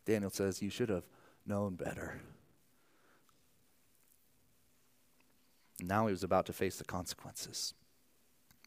Daniel 0.04 0.30
says, 0.30 0.60
You 0.60 0.70
should 0.70 0.88
have 0.88 1.04
known 1.46 1.76
better. 1.76 2.20
Now 5.82 6.06
he 6.06 6.12
was 6.12 6.24
about 6.24 6.46
to 6.46 6.52
face 6.52 6.76
the 6.76 6.84
consequences. 6.84 7.74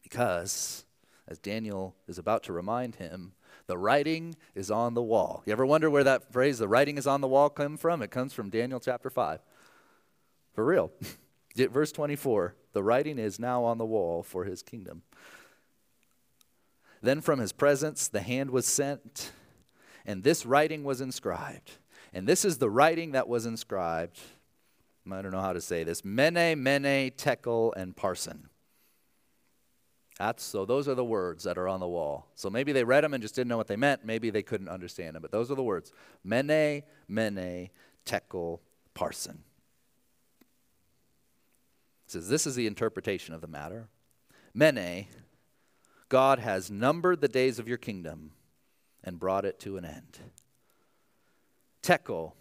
Because, 0.02 0.84
as 1.26 1.38
Daniel 1.38 1.94
is 2.06 2.18
about 2.18 2.42
to 2.44 2.52
remind 2.52 2.96
him, 2.96 3.32
the 3.66 3.78
writing 3.78 4.36
is 4.54 4.70
on 4.70 4.94
the 4.94 5.02
wall. 5.02 5.42
You 5.46 5.52
ever 5.52 5.64
wonder 5.64 5.88
where 5.88 6.04
that 6.04 6.32
phrase, 6.32 6.58
the 6.58 6.68
writing 6.68 6.98
is 6.98 7.06
on 7.06 7.20
the 7.20 7.28
wall, 7.28 7.48
comes 7.48 7.80
from? 7.80 8.02
It 8.02 8.10
comes 8.10 8.32
from 8.32 8.50
Daniel 8.50 8.80
chapter 8.80 9.10
5. 9.10 9.40
For 10.52 10.64
real. 10.64 10.92
Verse 11.56 11.92
24 11.92 12.56
the 12.72 12.82
writing 12.82 13.18
is 13.18 13.38
now 13.38 13.62
on 13.62 13.78
the 13.78 13.86
wall 13.86 14.24
for 14.24 14.44
his 14.44 14.60
kingdom. 14.60 15.02
Then 17.00 17.20
from 17.20 17.38
his 17.38 17.52
presence 17.52 18.08
the 18.08 18.20
hand 18.20 18.50
was 18.50 18.66
sent, 18.66 19.30
and 20.04 20.24
this 20.24 20.44
writing 20.44 20.82
was 20.82 21.00
inscribed. 21.00 21.70
And 22.12 22.26
this 22.26 22.44
is 22.44 22.58
the 22.58 22.70
writing 22.70 23.12
that 23.12 23.28
was 23.28 23.46
inscribed. 23.46 24.20
I 25.10 25.22
don't 25.22 25.32
know 25.32 25.40
how 25.40 25.52
to 25.52 25.60
say 25.60 25.84
this. 25.84 26.04
Mene, 26.04 26.60
Mene, 26.62 27.10
Tekel, 27.12 27.72
and 27.76 27.94
Parsin. 27.94 28.48
That's 30.18 30.44
so 30.44 30.64
those 30.64 30.86
are 30.86 30.94
the 30.94 31.04
words 31.04 31.44
that 31.44 31.58
are 31.58 31.68
on 31.68 31.80
the 31.80 31.88
wall. 31.88 32.28
So 32.34 32.48
maybe 32.48 32.72
they 32.72 32.84
read 32.84 33.02
them 33.02 33.14
and 33.14 33.22
just 33.22 33.34
didn't 33.34 33.48
know 33.48 33.56
what 33.56 33.66
they 33.66 33.76
meant. 33.76 34.04
Maybe 34.04 34.30
they 34.30 34.42
couldn't 34.42 34.68
understand 34.68 35.14
them. 35.16 35.22
But 35.22 35.32
those 35.32 35.50
are 35.50 35.56
the 35.56 35.62
words. 35.62 35.92
Mene, 36.22 36.82
Mene, 37.08 37.70
Tekel, 38.04 38.60
parsin. 38.94 39.38
It 42.06 42.12
says 42.12 42.28
this 42.28 42.46
is 42.46 42.54
the 42.54 42.66
interpretation 42.66 43.34
of 43.34 43.40
the 43.40 43.48
matter. 43.48 43.88
Mene, 44.54 45.08
God 46.08 46.38
has 46.38 46.70
numbered 46.70 47.20
the 47.20 47.28
days 47.28 47.58
of 47.58 47.66
your 47.66 47.78
kingdom 47.78 48.32
and 49.02 49.18
brought 49.18 49.44
it 49.44 49.58
to 49.60 49.76
an 49.76 49.84
end. 49.84 50.18
Tekel, 51.82 52.34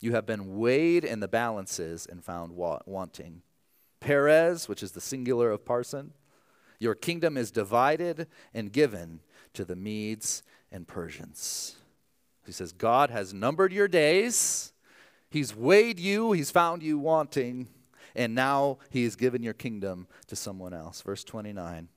you 0.00 0.12
have 0.12 0.26
been 0.26 0.58
weighed 0.58 1.04
in 1.04 1.20
the 1.20 1.28
balances 1.28 2.06
and 2.06 2.24
found 2.24 2.52
wanting. 2.52 3.42
Peres, 4.00 4.68
which 4.68 4.82
is 4.82 4.92
the 4.92 5.00
singular 5.00 5.50
of 5.50 5.64
parsin, 5.64 6.10
your 6.78 6.94
kingdom 6.94 7.36
is 7.36 7.50
divided 7.50 8.26
and 8.54 8.72
given 8.72 9.20
to 9.54 9.64
the 9.64 9.76
Medes 9.76 10.42
and 10.70 10.86
Persians. 10.86 11.76
He 12.44 12.52
says, 12.52 12.72
God 12.72 13.10
has 13.10 13.34
numbered 13.34 13.72
your 13.72 13.88
days, 13.88 14.72
He's 15.28 15.54
weighed 15.54 15.98
you, 15.98 16.32
He's 16.32 16.50
found 16.50 16.82
you 16.82 16.98
wanting, 16.98 17.68
and 18.14 18.34
now 18.34 18.78
He 18.90 19.04
has 19.04 19.16
given 19.16 19.42
your 19.42 19.54
kingdom 19.54 20.06
to 20.28 20.36
someone 20.36 20.72
else. 20.72 21.02
Verse 21.02 21.24
29. 21.24 21.88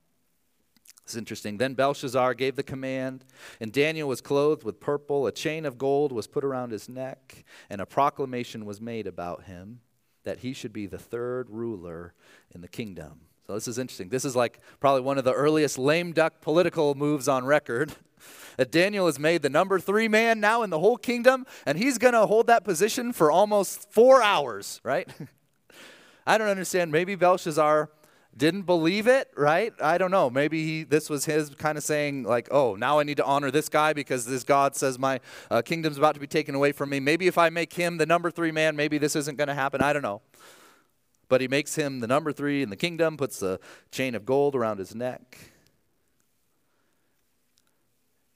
It's 1.04 1.16
interesting. 1.16 1.56
Then 1.56 1.74
Belshazzar 1.74 2.34
gave 2.34 2.54
the 2.54 2.62
command, 2.62 3.24
and 3.60 3.72
Daniel 3.72 4.08
was 4.08 4.20
clothed 4.20 4.62
with 4.62 4.78
purple. 4.78 5.26
A 5.26 5.32
chain 5.32 5.66
of 5.66 5.76
gold 5.78 6.12
was 6.12 6.28
put 6.28 6.44
around 6.44 6.70
his 6.70 6.88
neck, 6.88 7.44
and 7.68 7.80
a 7.80 7.86
proclamation 7.86 8.64
was 8.64 8.80
made 8.80 9.08
about 9.08 9.44
him 9.44 9.80
that 10.22 10.38
he 10.38 10.52
should 10.52 10.72
be 10.72 10.86
the 10.86 10.98
third 10.98 11.48
ruler 11.50 12.14
in 12.54 12.60
the 12.60 12.68
kingdom. 12.68 13.22
This 13.54 13.68
is 13.68 13.78
interesting. 13.78 14.08
This 14.08 14.24
is 14.24 14.36
like 14.36 14.60
probably 14.80 15.02
one 15.02 15.18
of 15.18 15.24
the 15.24 15.32
earliest 15.32 15.78
lame 15.78 16.12
duck 16.12 16.40
political 16.40 16.94
moves 16.94 17.28
on 17.28 17.44
record. 17.44 17.92
That 18.56 18.70
Daniel 18.70 19.08
is 19.08 19.18
made 19.18 19.40
the 19.40 19.48
number 19.48 19.78
three 19.78 20.06
man 20.06 20.38
now 20.38 20.62
in 20.62 20.68
the 20.68 20.80
whole 20.80 20.98
kingdom, 20.98 21.46
and 21.64 21.78
he's 21.78 21.96
going 21.96 22.12
to 22.12 22.26
hold 22.26 22.48
that 22.48 22.62
position 22.62 23.14
for 23.14 23.30
almost 23.30 23.90
four 23.90 24.22
hours, 24.22 24.82
right? 24.84 25.08
I 26.26 26.36
don't 26.36 26.48
understand. 26.48 26.92
Maybe 26.92 27.14
Belshazzar 27.14 27.88
didn't 28.36 28.62
believe 28.62 29.06
it, 29.06 29.30
right? 29.36 29.72
I 29.80 29.98
don't 29.98 30.10
know. 30.10 30.30
Maybe 30.30 30.64
he, 30.64 30.82
this 30.84 31.10
was 31.10 31.24
his 31.24 31.50
kind 31.50 31.76
of 31.76 31.84
saying, 31.84 32.24
like, 32.24 32.48
oh, 32.50 32.74
now 32.74 32.98
I 32.98 33.02
need 33.02 33.16
to 33.16 33.24
honor 33.24 33.50
this 33.50 33.68
guy 33.68 33.92
because 33.92 34.26
this 34.26 34.44
God 34.44 34.76
says 34.76 34.98
my 34.98 35.20
uh, 35.50 35.62
kingdom's 35.62 35.98
about 35.98 36.14
to 36.14 36.20
be 36.20 36.26
taken 36.26 36.54
away 36.54 36.72
from 36.72 36.90
me. 36.90 37.00
Maybe 37.00 37.26
if 37.26 37.38
I 37.38 37.50
make 37.50 37.72
him 37.72 37.98
the 37.98 38.06
number 38.06 38.30
three 38.30 38.52
man, 38.52 38.76
maybe 38.76 38.98
this 38.98 39.16
isn't 39.16 39.36
going 39.36 39.48
to 39.48 39.54
happen. 39.54 39.80
I 39.80 39.92
don't 39.92 40.02
know. 40.02 40.22
But 41.30 41.40
he 41.40 41.48
makes 41.48 41.76
him 41.76 42.00
the 42.00 42.08
number 42.08 42.32
three 42.32 42.60
in 42.60 42.70
the 42.70 42.76
kingdom, 42.76 43.16
puts 43.16 43.40
a 43.40 43.60
chain 43.92 44.16
of 44.16 44.26
gold 44.26 44.56
around 44.56 44.78
his 44.78 44.94
neck. 44.96 45.38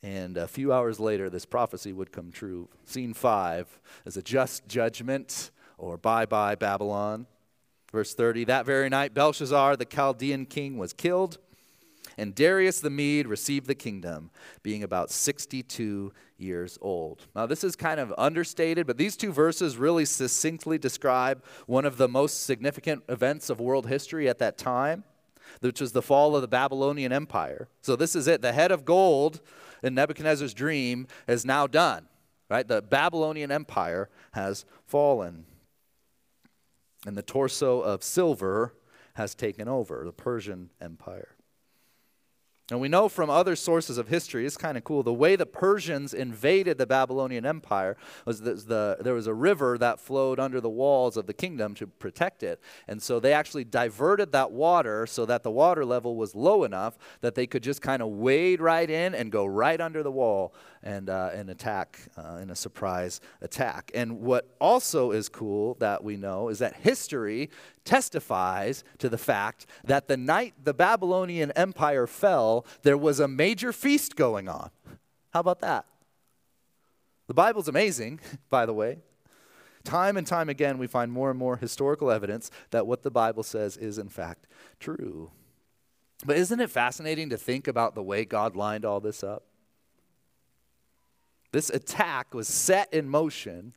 And 0.01 0.37
a 0.37 0.47
few 0.47 0.73
hours 0.73 1.01
later, 1.01 1.29
this 1.29 1.45
prophecy 1.45 1.93
would 1.93 2.13
come 2.13 2.31
true. 2.31 2.69
Scene 2.85 3.13
five 3.13 3.81
is 4.07 4.17
a 4.17 4.23
just 4.23 4.69
judgment 4.69 5.51
or 5.77 5.97
bye 5.97 6.25
bye 6.25 6.55
Babylon. 6.55 7.27
Verse 7.91 8.15
30 8.15 8.45
That 8.45 8.65
very 8.65 8.89
night, 8.89 9.13
Belshazzar, 9.13 9.77
the 9.77 9.85
Chaldean 9.85 10.47
king, 10.47 10.79
was 10.79 10.93
killed, 10.93 11.39
and 12.17 12.35
Darius 12.35 12.81
the 12.81 12.91
Mede 12.91 13.27
received 13.27 13.67
the 13.67 13.75
kingdom, 13.75 14.31
being 14.63 14.83
about 14.83 15.11
62 15.11 16.13
years 16.37 16.79
old. 16.81 17.27
Now, 17.35 17.47
this 17.47 17.65
is 17.65 17.77
kind 17.77 18.01
of 18.01 18.13
understated, 18.19 18.87
but 18.87 18.99
these 18.99 19.17
two 19.17 19.33
verses 19.33 19.77
really 19.77 20.05
succinctly 20.05 20.79
describe 20.79 21.45
one 21.67 21.85
of 21.85 21.97
the 21.97 22.09
most 22.09 22.45
significant 22.45 23.03
events 23.09 23.51
of 23.51 23.61
world 23.61 23.87
history 23.87 24.29
at 24.29 24.39
that 24.39 24.59
time, 24.59 25.05
which 25.61 25.81
was 25.81 25.93
the 25.93 26.03
fall 26.03 26.35
of 26.35 26.43
the 26.43 26.49
Babylonian 26.49 27.13
Empire. 27.13 27.69
So, 27.83 27.97
this 27.97 28.17
is 28.17 28.27
it. 28.27 28.43
The 28.43 28.53
head 28.53 28.73
of 28.73 28.85
gold 28.85 29.41
in 29.83 29.95
Nebuchadnezzar's 29.95 30.55
dream 30.55 31.07
is 31.29 31.45
now 31.45 31.67
done, 31.67 32.09
right? 32.49 32.67
The 32.67 32.83
Babylonian 32.83 33.51
Empire 33.53 34.09
has 34.33 34.65
fallen 34.87 35.47
and 37.07 37.17
the 37.17 37.23
torso 37.23 37.81
of 37.81 38.03
silver 38.03 38.75
has 39.15 39.35
taken 39.35 39.69
over 39.69 40.03
the 40.05 40.13
Persian 40.13 40.71
Empire. 40.81 41.37
And 42.71 42.81
we 42.81 42.89
know 42.89 43.11
from 43.11 43.29
other 43.29 43.57
sources 43.57 43.99
of 43.99 44.09
history, 44.09 44.47
it's 44.47 44.57
kind 44.57 44.79
of 44.79 44.85
cool, 44.85 45.03
the 45.03 45.13
way 45.13 45.37
the 45.37 45.45
Persians 45.45 46.15
invaded 46.15 46.79
the 46.79 46.87
Babylonian 46.87 47.45
Empire 47.45 47.95
was 48.25 48.41
the, 48.41 48.97
there 49.01 49.13
was 49.13 49.27
a 49.27 49.35
river 49.35 49.77
that 49.77 50.01
flowed 50.01 50.41
under 50.41 50.63
the 50.63 50.71
walls 50.71 51.19
of 51.19 51.27
the 51.27 51.35
kingdom 51.35 51.75
to 51.75 51.87
protect 51.87 52.43
it. 52.43 52.59
And 52.89 53.03
so 53.03 53.21
they 53.21 53.35
actually 53.35 53.65
diverted 53.65 54.33
that 54.33 54.51
water 54.51 55.07
so 55.07 55.27
that 55.27 55.43
the 55.43 55.51
water 55.51 55.85
level 55.85 56.17
was 56.17 56.35
low 56.35 56.65
enough 56.65 56.97
that 57.21 57.35
they 57.35 57.47
could 57.47 57.63
just 57.63 57.83
kind 57.83 58.01
of 58.01 58.09
wade 58.09 58.63
right 58.63 58.89
in 58.89 59.15
and 59.15 59.31
go 59.31 59.45
right 59.45 59.81
under 59.81 60.03
the 60.03 60.13
wall 60.13 60.55
and, 60.85 61.09
uh, 61.09 61.31
attack 61.49 61.99
uh, 62.17 62.39
in 62.43 62.51
a 62.51 62.55
surprise 62.55 63.21
attack. 63.41 63.91
And 63.95 64.21
what 64.21 64.55
also 64.61 65.11
is 65.11 65.29
cool 65.29 65.75
that 65.81 66.05
we 66.05 66.17
know 66.17 66.49
is 66.49 66.59
that 66.61 66.77
history 66.77 67.51
testifies 67.85 68.85
to 68.99 69.09
the 69.09 69.19
fact 69.19 69.67
that 69.85 70.07
the 70.07 70.17
night 70.17 70.55
the 70.63 70.75
Babylonian 70.75 71.51
Empire 71.53 72.07
fell, 72.07 72.67
there 72.83 72.99
was 72.99 73.19
a 73.19 73.27
major 73.27 73.73
feast 73.73 74.15
going 74.15 74.49
on. 74.49 74.71
How 75.33 75.41
about 75.41 75.61
that? 75.61 75.87
The 77.27 77.35
Bible's 77.35 77.69
amazing, 77.69 78.21
by 78.51 78.67
the 78.67 78.75
way. 78.75 78.99
Time 79.85 80.17
and 80.17 80.27
time 80.27 80.49
again, 80.49 80.79
we 80.79 80.87
find 80.87 81.11
more 81.11 81.31
and 81.31 81.39
more 81.39 81.57
historical 81.57 82.11
evidence 82.11 82.51
that 82.71 82.87
what 82.87 83.03
the 83.03 83.11
Bible 83.11 83.43
says 83.43 83.77
is, 83.77 83.99
in 83.99 84.09
fact, 84.09 84.47
true. 84.81 85.31
But 86.25 86.37
isn't 86.37 86.61
it 86.61 86.71
fascinating 86.71 87.31
to 87.31 87.37
think 87.37 87.69
about 87.69 87.95
the 87.95 88.03
way 88.03 88.25
God 88.25 88.57
lined 88.57 88.85
all 88.85 89.01
this 89.01 89.23
up? 89.23 89.45
This 91.55 91.71
attack 91.71 92.35
was 92.35 92.49
set 92.49 92.93
in 92.93 93.09
motion. 93.09 93.75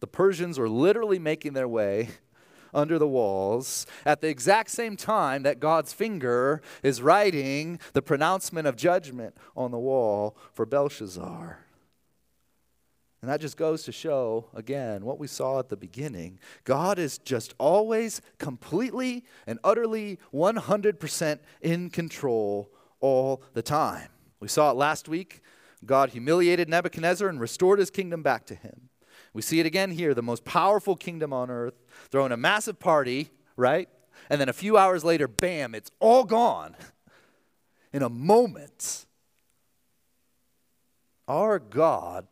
The 0.00 0.06
Persians 0.06 0.58
were 0.58 0.68
literally 0.68 1.18
making 1.18 1.54
their 1.54 1.66
way 1.66 2.10
under 2.74 2.98
the 2.98 3.08
walls 3.08 3.86
at 4.04 4.20
the 4.20 4.28
exact 4.28 4.68
same 4.70 4.94
time 4.94 5.44
that 5.44 5.60
God's 5.60 5.94
finger 5.94 6.60
is 6.82 7.00
writing 7.00 7.80
the 7.94 8.02
pronouncement 8.02 8.66
of 8.66 8.76
judgment 8.76 9.34
on 9.56 9.70
the 9.70 9.78
wall 9.78 10.36
for 10.52 10.66
Belshazzar. 10.66 11.58
And 13.22 13.30
that 13.30 13.40
just 13.40 13.56
goes 13.56 13.84
to 13.84 13.92
show, 13.92 14.50
again, 14.52 15.06
what 15.06 15.18
we 15.18 15.26
saw 15.26 15.60
at 15.60 15.70
the 15.70 15.78
beginning. 15.78 16.38
God 16.64 16.98
is 16.98 17.16
just 17.16 17.54
always 17.56 18.20
completely 18.36 19.24
and 19.46 19.58
utterly 19.64 20.18
100% 20.34 21.38
in 21.62 21.88
control 21.88 22.70
all 23.00 23.42
the 23.54 23.62
time. 23.62 24.10
We 24.38 24.48
saw 24.48 24.70
it 24.70 24.76
last 24.76 25.08
week. 25.08 25.40
God 25.86 26.10
humiliated 26.10 26.68
Nebuchadnezzar 26.68 27.28
and 27.28 27.40
restored 27.40 27.78
his 27.78 27.90
kingdom 27.90 28.22
back 28.22 28.46
to 28.46 28.54
him. 28.54 28.88
We 29.32 29.42
see 29.42 29.60
it 29.60 29.66
again 29.66 29.90
here 29.90 30.14
the 30.14 30.22
most 30.22 30.44
powerful 30.44 30.96
kingdom 30.96 31.32
on 31.32 31.50
earth, 31.50 31.74
throwing 32.10 32.32
a 32.32 32.36
massive 32.36 32.78
party, 32.78 33.30
right? 33.56 33.88
And 34.30 34.40
then 34.40 34.48
a 34.48 34.54
few 34.54 34.76
hours 34.76 35.04
later, 35.04 35.26
bam, 35.26 35.74
it's 35.74 35.90
all 35.98 36.24
gone 36.24 36.76
in 37.92 38.02
a 38.02 38.08
moment. 38.08 39.06
Our 41.26 41.58
God 41.58 42.26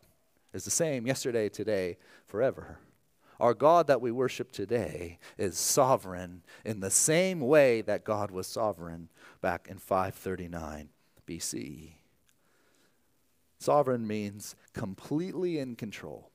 is 0.53 0.65
the 0.65 0.71
same 0.71 1.07
yesterday, 1.07 1.49
today, 1.49 1.97
forever. 2.27 2.79
Our 3.41 3.55
God 3.55 3.89
that 3.89 4.01
we 4.01 4.13
worship 4.13 4.53
today 4.53 5.19
is 5.37 5.59
sovereign 5.59 6.43
in 6.65 6.81
the 6.81 6.91
same 6.91 7.41
way 7.41 7.81
that 7.83 8.05
God 8.05 8.31
was 8.31 8.47
sovereign 8.47 9.09
back 9.41 9.67
in 9.69 9.79
539 9.79 10.91
BC. 11.27 11.95
Sovereign 13.63 14.07
means 14.07 14.57
completely 14.73 15.59
in 15.59 15.77
control. 15.77 16.31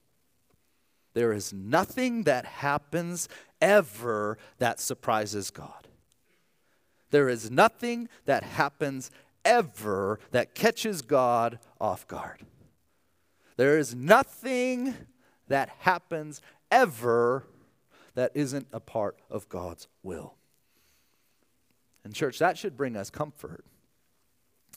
There 1.13 1.33
is 1.33 1.51
nothing 1.51 2.23
that 2.23 2.45
happens 2.45 3.27
ever 3.59 4.37
that 4.59 4.79
surprises 4.79 5.49
God. 5.49 5.87
There 7.09 7.29
is 7.29 7.49
nothing 7.49 8.09
that 8.25 8.43
happens 8.43 9.09
ever 9.43 10.19
that 10.31 10.53
catches 10.53 11.01
God 11.01 11.59
off 11.81 12.07
guard. 12.07 12.45
There 13.55 13.77
is 13.79 13.95
nothing 13.95 14.93
that 15.47 15.69
happens 15.79 16.41
ever 16.69 17.45
that 18.13 18.31
isn't 18.35 18.67
a 18.71 18.79
part 18.79 19.17
of 19.29 19.49
God's 19.49 19.87
will. 20.03 20.35
And, 22.03 22.13
church, 22.13 22.39
that 22.39 22.57
should 22.57 22.77
bring 22.77 22.95
us 22.95 23.09
comfort. 23.09 23.65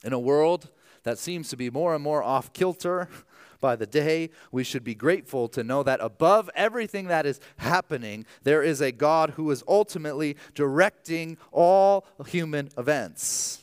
In 0.03 0.13
a 0.13 0.19
world 0.19 0.69
that 1.03 1.17
seems 1.17 1.49
to 1.49 1.57
be 1.57 1.69
more 1.69 1.93
and 1.95 2.03
more 2.03 2.23
off 2.23 2.53
kilter 2.53 3.09
by 3.61 3.75
the 3.75 3.85
day, 3.85 4.31
we 4.51 4.63
should 4.63 4.83
be 4.83 4.95
grateful 4.95 5.47
to 5.49 5.63
know 5.63 5.83
that 5.83 6.01
above 6.01 6.49
everything 6.55 7.07
that 7.07 7.25
is 7.25 7.39
happening, 7.57 8.25
there 8.43 8.63
is 8.63 8.81
a 8.81 8.91
God 8.91 9.31
who 9.31 9.49
is 9.51 9.63
ultimately 9.67 10.35
directing 10.55 11.37
all 11.51 12.05
human 12.27 12.69
events. 12.77 13.59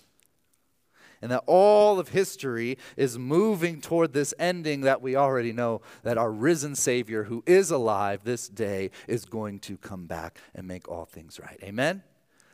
And 1.21 1.33
that 1.33 1.43
all 1.47 1.99
of 1.99 2.11
history 2.11 2.79
is 2.97 3.19
moving 3.19 3.81
toward 3.81 4.13
this 4.13 4.33
ending 4.39 4.83
that 4.83 5.03
we 5.03 5.17
already 5.17 5.53
know 5.53 5.81
that 6.05 6.17
our 6.17 6.31
risen 6.31 6.77
Savior, 6.77 7.25
who 7.25 7.43
is 7.45 7.73
alive 7.73 8.21
this 8.23 8.49
day, 8.49 8.93
is 9.09 9.25
going 9.25 9.59
to 9.61 9.77
come 9.77 10.07
back 10.07 10.39
and 10.55 10.69
make 10.69 10.89
all 10.89 11.07
things 11.07 11.41
right. 11.41 11.59
Amen? 11.65 12.05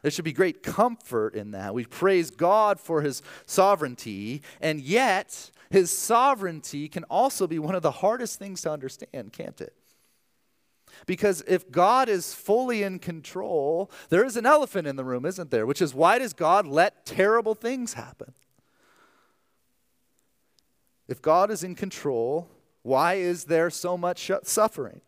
There 0.05 0.11
should 0.11 0.27
be 0.27 0.35
great 0.35 0.63
comfort 0.63 1.35
in 1.35 1.53
that. 1.53 1.73
We 1.73 1.87
praise 1.87 2.31
God 2.31 2.79
for 2.79 3.01
his 3.01 3.23
sovereignty, 3.47 4.43
and 4.61 4.79
yet 4.79 5.51
his 5.71 5.91
sovereignty 5.91 6.91
can 6.91 7.05
also 7.05 7.47
be 7.47 7.59
one 7.59 7.75
of 7.75 7.81
the 7.81 7.91
hardest 7.91 8.39
things 8.39 8.61
to 8.61 8.71
understand, 8.71 9.33
can't 9.33 9.59
it? 9.63 9.73
Because 11.07 11.43
if 11.49 11.71
God 11.71 12.11
is 12.11 12.35
fully 12.35 12.83
in 12.83 12.99
control, 12.99 13.91
there 14.11 14.27
is 14.27 14.37
an 14.37 14.45
elephant 14.45 14.87
in 14.87 14.97
the 14.97 15.05
room, 15.05 15.25
isn't 15.25 15.51
there? 15.51 15.65
Which 15.65 15.81
is 15.81 15.95
why 15.95 16.19
does 16.19 16.35
God 16.35 16.67
let 16.67 17.07
terrible 17.07 17.55
things 17.55 17.95
happen? 17.95 18.35
If 21.09 21.23
God 21.23 21.51
is 21.51 21.65
in 21.65 21.75
control, 21.75 22.51
why 22.83 23.15
is 23.15 23.45
there 23.45 23.71
so 23.71 23.97
much 23.97 24.31
suffering? 24.43 25.01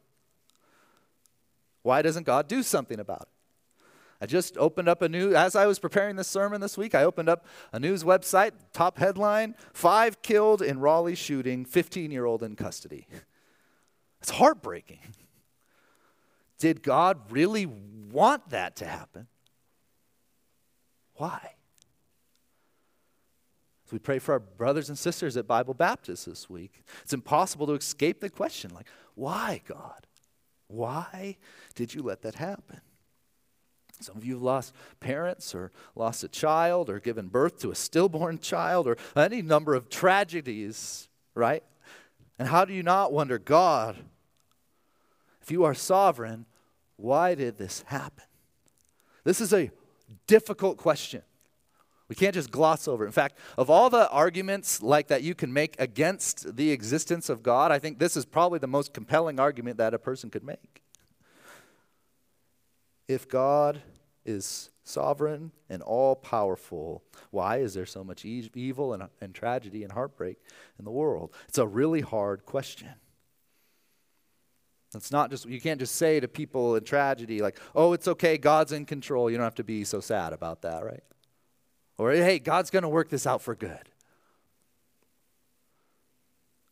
Why 1.83 2.01
doesn't 2.01 2.25
God 2.25 2.49
do 2.49 2.63
something 2.63 2.99
about 2.99 3.25
it? 3.25 3.36
I 4.21 4.27
just 4.27 4.57
opened 4.57 4.89
up 4.89 5.03
a 5.03 5.09
new, 5.09 5.35
as 5.35 5.55
I 5.55 5.67
was 5.67 5.79
preparing 5.79 6.17
this 6.17 6.29
sermon 6.29 6.61
this 6.61 6.79
week, 6.79 6.95
I 6.95 7.05
opened 7.05 7.29
up 7.29 7.47
a 7.73 7.79
news 7.79 8.03
website, 8.03 8.53
top 8.73 8.99
headline 8.99 9.55
Five 9.73 10.23
killed 10.23 10.63
in 10.63 10.81
Raleigh 10.81 11.15
shooting, 11.15 11.65
15 11.65 12.11
year 12.11 12.25
old 12.25 12.43
in 12.43 12.57
custody. 12.57 13.07
It's 14.21 14.31
heartbreaking. 14.31 15.01
Did 16.59 16.83
God 16.83 17.31
really 17.31 17.67
want 17.67 18.51
that 18.51 18.77
to 18.77 18.87
happen? 18.87 19.29
Why? 21.15 21.53
As 23.87 23.93
we 23.93 23.99
pray 23.99 24.19
for 24.19 24.33
our 24.33 24.41
brothers 24.41 24.89
and 24.89 24.99
sisters 24.99 25.37
at 25.37 25.47
Bible 25.47 25.75
Baptist 25.75 26.27
this 26.27 26.51
week, 26.51 26.83
it's 27.03 27.13
impossible 27.13 27.67
to 27.69 27.75
escape 27.75 28.21
the 28.21 28.31
question 28.31 28.73
like, 28.75 28.89
why, 29.15 29.63
God? 29.67 30.07
Why 30.67 31.37
did 31.75 31.95
you 31.95 32.03
let 32.03 32.23
that 32.23 32.35
happen? 32.35 32.81
Some 34.01 34.17
of 34.17 34.25
you 34.25 34.35
have 34.35 34.43
lost 34.43 34.75
parents 35.01 35.55
or 35.55 35.73
lost 35.95 36.25
a 36.25 36.29
child 36.29 36.91
or 36.91 37.01
given 37.01 37.29
birth 37.29 37.59
to 37.61 37.71
a 37.71 37.75
stillborn 37.75 38.39
child 38.39 38.87
or 38.87 38.97
any 39.17 39.43
number 39.43 39.75
of 39.75 39.89
tragedies, 39.89 41.09
right? 41.35 41.63
And 42.39 42.49
how 42.49 42.65
do 42.65 42.75
you 42.75 42.83
not 42.83 43.13
wonder, 43.13 43.39
God, 43.39 43.97
if 45.43 45.51
you 45.51 45.65
are 45.65 45.75
sovereign, 45.75 46.47
why 46.97 47.35
did 47.35 47.59
this 47.59 47.83
happen? 47.87 48.25
This 49.25 49.41
is 49.41 49.53
a 49.53 49.71
difficult 50.27 50.77
question. 50.77 51.23
We 52.09 52.15
can't 52.15 52.35
just 52.35 52.51
gloss 52.51 52.87
over. 52.87 53.05
It. 53.05 53.09
In 53.09 53.13
fact, 53.13 53.39
of 53.59 53.69
all 53.69 53.91
the 53.91 54.09
arguments 54.11 54.81
like 54.83 55.09
that 55.09 55.23
you 55.23 55.35
can 55.35 55.53
make 55.53 55.75
against 55.81 56.57
the 56.57 56.71
existence 56.71 57.29
of 57.29 57.43
God, 57.43 57.73
I 57.73 57.79
think 57.79 57.99
this 57.99 58.17
is 58.17 58.25
probably 58.25 58.59
the 58.59 58.69
most 58.69 58.95
compelling 58.95 59.41
argument 59.41 59.79
that 59.79 59.95
a 59.95 59.99
person 59.99 60.31
could 60.31 60.45
make. 60.45 60.83
If 63.09 63.29
God 63.29 63.83
is 64.25 64.71
sovereign 64.85 65.53
and 65.69 65.83
all 65.83 66.17
powerful, 66.17 67.03
why 67.31 67.59
is 67.59 67.75
there 67.75 67.87
so 67.87 68.03
much 68.03 68.25
e- 68.25 68.51
evil 68.55 68.93
and, 68.93 69.05
and 69.21 69.35
tragedy 69.35 69.83
and 69.83 69.93
heartbreak 69.93 70.39
in 70.79 70.85
the 70.85 70.91
world? 70.91 71.33
It's 71.49 71.59
a 71.59 71.67
really 71.67 72.01
hard 72.01 72.45
question. 72.45 72.91
It's 74.95 75.13
not 75.13 75.31
just, 75.31 75.47
you 75.47 75.61
can't 75.61 75.79
just 75.79 75.97
say 75.97 76.21
to 76.21 76.29
people 76.29 76.75
in 76.77 76.85
tragedy, 76.85 77.43
like, 77.43 77.61
oh, 77.75 77.93
it's 77.93 78.09
okay, 78.09 78.39
God's 78.39 78.73
in 78.73 78.87
control. 78.87 79.31
You 79.31 79.37
don't 79.37 79.45
have 79.45 79.57
to 79.57 79.65
be 79.65 79.85
so 79.85 80.01
sad 80.01 80.33
about 80.33 80.63
that, 80.63 80.85
right? 80.85 81.03
Or, 81.99 82.13
hey, 82.13 82.39
God's 82.39 82.71
going 82.71 82.83
to 82.83 82.89
work 82.89 83.11
this 83.11 83.27
out 83.27 83.43
for 83.43 83.55
good. 83.55 83.91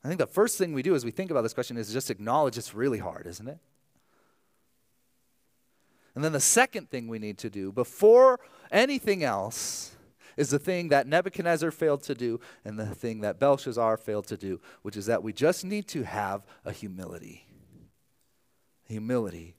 I 0.02 0.08
think 0.08 0.18
the 0.18 0.26
first 0.26 0.58
thing 0.58 0.72
we 0.72 0.82
do 0.82 0.94
as 0.94 1.04
we 1.04 1.10
think 1.10 1.30
about 1.30 1.42
this 1.42 1.54
question 1.54 1.76
is 1.76 1.92
just 1.92 2.10
acknowledge 2.10 2.58
it's 2.58 2.74
really 2.74 2.98
hard, 2.98 3.26
isn't 3.26 3.48
it? 3.48 3.58
And 6.14 6.22
then 6.22 6.32
the 6.32 6.40
second 6.40 6.90
thing 6.90 7.08
we 7.08 7.18
need 7.18 7.38
to 7.38 7.50
do 7.50 7.72
before 7.72 8.38
anything 8.70 9.24
else 9.24 9.96
is 10.36 10.50
the 10.50 10.58
thing 10.58 10.88
that 10.88 11.06
Nebuchadnezzar 11.06 11.70
failed 11.70 12.02
to 12.04 12.14
do 12.14 12.40
and 12.64 12.78
the 12.78 12.86
thing 12.86 13.20
that 13.20 13.38
Belshazzar 13.38 13.96
failed 13.96 14.26
to 14.28 14.36
do, 14.36 14.60
which 14.82 14.96
is 14.96 15.06
that 15.06 15.22
we 15.22 15.32
just 15.32 15.64
need 15.64 15.86
to 15.88 16.02
have 16.04 16.44
a 16.64 16.72
humility. 16.72 17.46
Humility. 18.84 19.56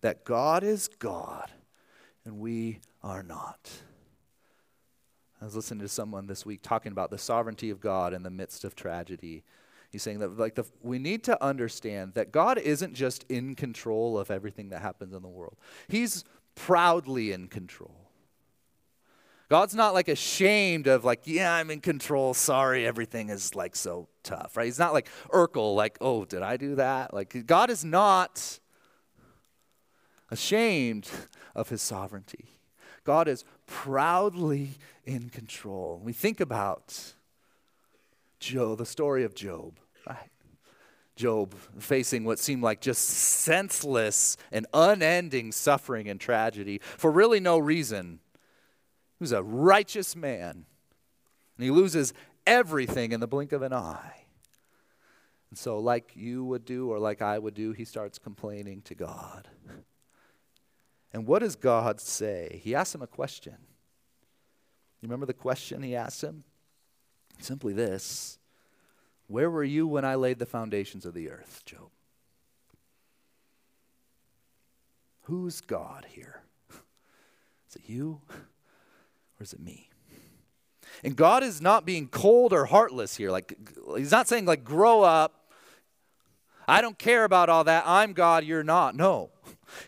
That 0.00 0.24
God 0.24 0.62
is 0.62 0.88
God 0.98 1.50
and 2.24 2.38
we 2.38 2.80
are 3.02 3.22
not. 3.22 3.70
I 5.40 5.44
was 5.44 5.54
listening 5.54 5.80
to 5.80 5.88
someone 5.88 6.26
this 6.26 6.46
week 6.46 6.60
talking 6.62 6.92
about 6.92 7.10
the 7.10 7.18
sovereignty 7.18 7.70
of 7.70 7.80
God 7.80 8.12
in 8.12 8.22
the 8.22 8.30
midst 8.30 8.64
of 8.64 8.74
tragedy. 8.74 9.44
He's 9.96 10.02
saying 10.02 10.18
that 10.18 10.36
like 10.36 10.56
the, 10.56 10.64
we 10.82 10.98
need 10.98 11.24
to 11.24 11.42
understand 11.42 12.12
that 12.16 12.30
God 12.30 12.58
isn't 12.58 12.92
just 12.92 13.24
in 13.30 13.54
control 13.54 14.18
of 14.18 14.30
everything 14.30 14.68
that 14.68 14.82
happens 14.82 15.14
in 15.14 15.22
the 15.22 15.28
world. 15.28 15.56
He's 15.88 16.22
proudly 16.54 17.32
in 17.32 17.48
control. 17.48 18.10
God's 19.48 19.74
not 19.74 19.94
like 19.94 20.08
ashamed 20.08 20.86
of 20.86 21.02
like, 21.02 21.22
yeah, 21.24 21.54
I'm 21.54 21.70
in 21.70 21.80
control. 21.80 22.34
Sorry, 22.34 22.86
everything 22.86 23.30
is 23.30 23.54
like 23.54 23.74
so 23.74 24.08
tough, 24.22 24.54
right? 24.54 24.66
He's 24.66 24.78
not 24.78 24.92
like 24.92 25.08
Urkel, 25.30 25.74
like, 25.74 25.96
oh, 26.02 26.26
did 26.26 26.42
I 26.42 26.58
do 26.58 26.74
that? 26.74 27.14
Like 27.14 27.46
God 27.46 27.70
is 27.70 27.82
not 27.82 28.60
ashamed 30.30 31.08
of 31.54 31.70
his 31.70 31.80
sovereignty. 31.80 32.50
God 33.02 33.28
is 33.28 33.46
proudly 33.64 34.72
in 35.06 35.30
control. 35.30 36.02
We 36.04 36.12
think 36.12 36.38
about 36.38 37.14
Job, 38.40 38.76
the 38.76 38.84
story 38.84 39.24
of 39.24 39.34
Job. 39.34 39.78
Job 41.16 41.54
facing 41.78 42.24
what 42.24 42.38
seemed 42.38 42.62
like 42.62 42.80
just 42.80 43.08
senseless 43.08 44.36
and 44.52 44.66
unending 44.72 45.50
suffering 45.50 46.08
and 46.08 46.20
tragedy 46.20 46.80
for 46.98 47.10
really 47.10 47.40
no 47.40 47.58
reason. 47.58 48.20
He 49.18 49.22
was 49.22 49.32
a 49.32 49.42
righteous 49.42 50.14
man, 50.14 50.66
and 51.56 51.64
he 51.64 51.70
loses 51.70 52.12
everything 52.46 53.12
in 53.12 53.20
the 53.20 53.26
blink 53.26 53.52
of 53.52 53.62
an 53.62 53.72
eye. 53.72 54.26
And 55.50 55.58
so, 55.58 55.78
like 55.78 56.12
you 56.14 56.44
would 56.44 56.64
do 56.66 56.90
or 56.90 56.98
like 56.98 57.22
I 57.22 57.38
would 57.38 57.54
do, 57.54 57.72
he 57.72 57.84
starts 57.84 58.18
complaining 58.18 58.82
to 58.82 58.94
God. 58.94 59.48
And 61.12 61.26
what 61.26 61.38
does 61.38 61.56
God 61.56 61.98
say? 61.98 62.60
He 62.62 62.74
asks 62.74 62.94
him 62.94 63.00
a 63.00 63.06
question. 63.06 63.56
You 65.00 65.08
remember 65.08 65.24
the 65.24 65.32
question 65.32 65.82
he 65.82 65.96
asked 65.96 66.22
him? 66.22 66.44
Simply 67.38 67.72
this 67.72 68.35
where 69.28 69.50
were 69.50 69.64
you 69.64 69.86
when 69.86 70.04
I 70.04 70.14
laid 70.14 70.38
the 70.38 70.46
foundations 70.46 71.04
of 71.04 71.14
the 71.14 71.30
earth, 71.30 71.62
Job? 71.64 71.90
Who's 75.22 75.60
God 75.60 76.06
here? 76.08 76.42
Is 77.68 77.76
it 77.76 77.82
you 77.86 78.20
or 78.30 79.42
is 79.42 79.52
it 79.52 79.60
me? 79.60 79.90
And 81.02 81.16
God 81.16 81.42
is 81.42 81.60
not 81.60 81.84
being 81.84 82.06
cold 82.06 82.52
or 82.52 82.66
heartless 82.66 83.16
here. 83.16 83.30
Like 83.30 83.58
he's 83.96 84.12
not 84.12 84.28
saying 84.28 84.44
like 84.46 84.64
grow 84.64 85.02
up. 85.02 85.50
I 86.68 86.80
don't 86.80 86.98
care 86.98 87.24
about 87.24 87.48
all 87.48 87.64
that. 87.64 87.84
I'm 87.86 88.12
God, 88.12 88.44
you're 88.44 88.64
not. 88.64 88.94
No. 88.94 89.30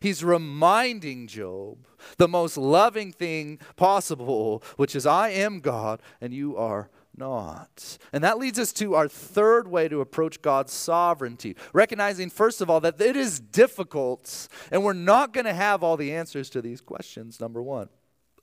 He's 0.01 0.25
reminding 0.25 1.29
Job 1.29 1.79
the 2.17 2.29
most 2.29 2.57
loving 2.57 3.13
thing 3.13 3.59
possible, 3.77 4.63
which 4.77 4.97
is 4.97 5.07
I 5.07 5.31
am 5.31 5.61
God 5.61 6.01
and 6.21 6.35
you 6.35 6.57
are 6.57 6.91
not. 7.19 7.99
And 8.13 8.25
that 8.25 8.39
leads 8.39 8.59
us 8.59 8.73
to 8.75 8.95
our 8.95 9.09
third 9.09 9.69
way 9.69 9.89
to 9.89 10.01
approach 10.01 10.41
God's 10.41 10.73
sovereignty, 10.73 11.57
recognizing, 11.73 12.31
first 12.31 12.61
of 12.61 12.71
all, 12.71 12.81
that 12.81 13.01
it 13.01 13.17
is 13.17 13.41
difficult 13.41 14.49
and 14.71 14.85
we're 14.85 14.93
not 14.93 15.33
going 15.33 15.47
to 15.47 15.55
have 15.55 15.83
all 15.83 15.97
the 15.97 16.13
answers 16.13 16.49
to 16.51 16.63
these 16.63 16.81
questions, 16.81 17.41
number 17.41 17.63
one. 17.63 17.89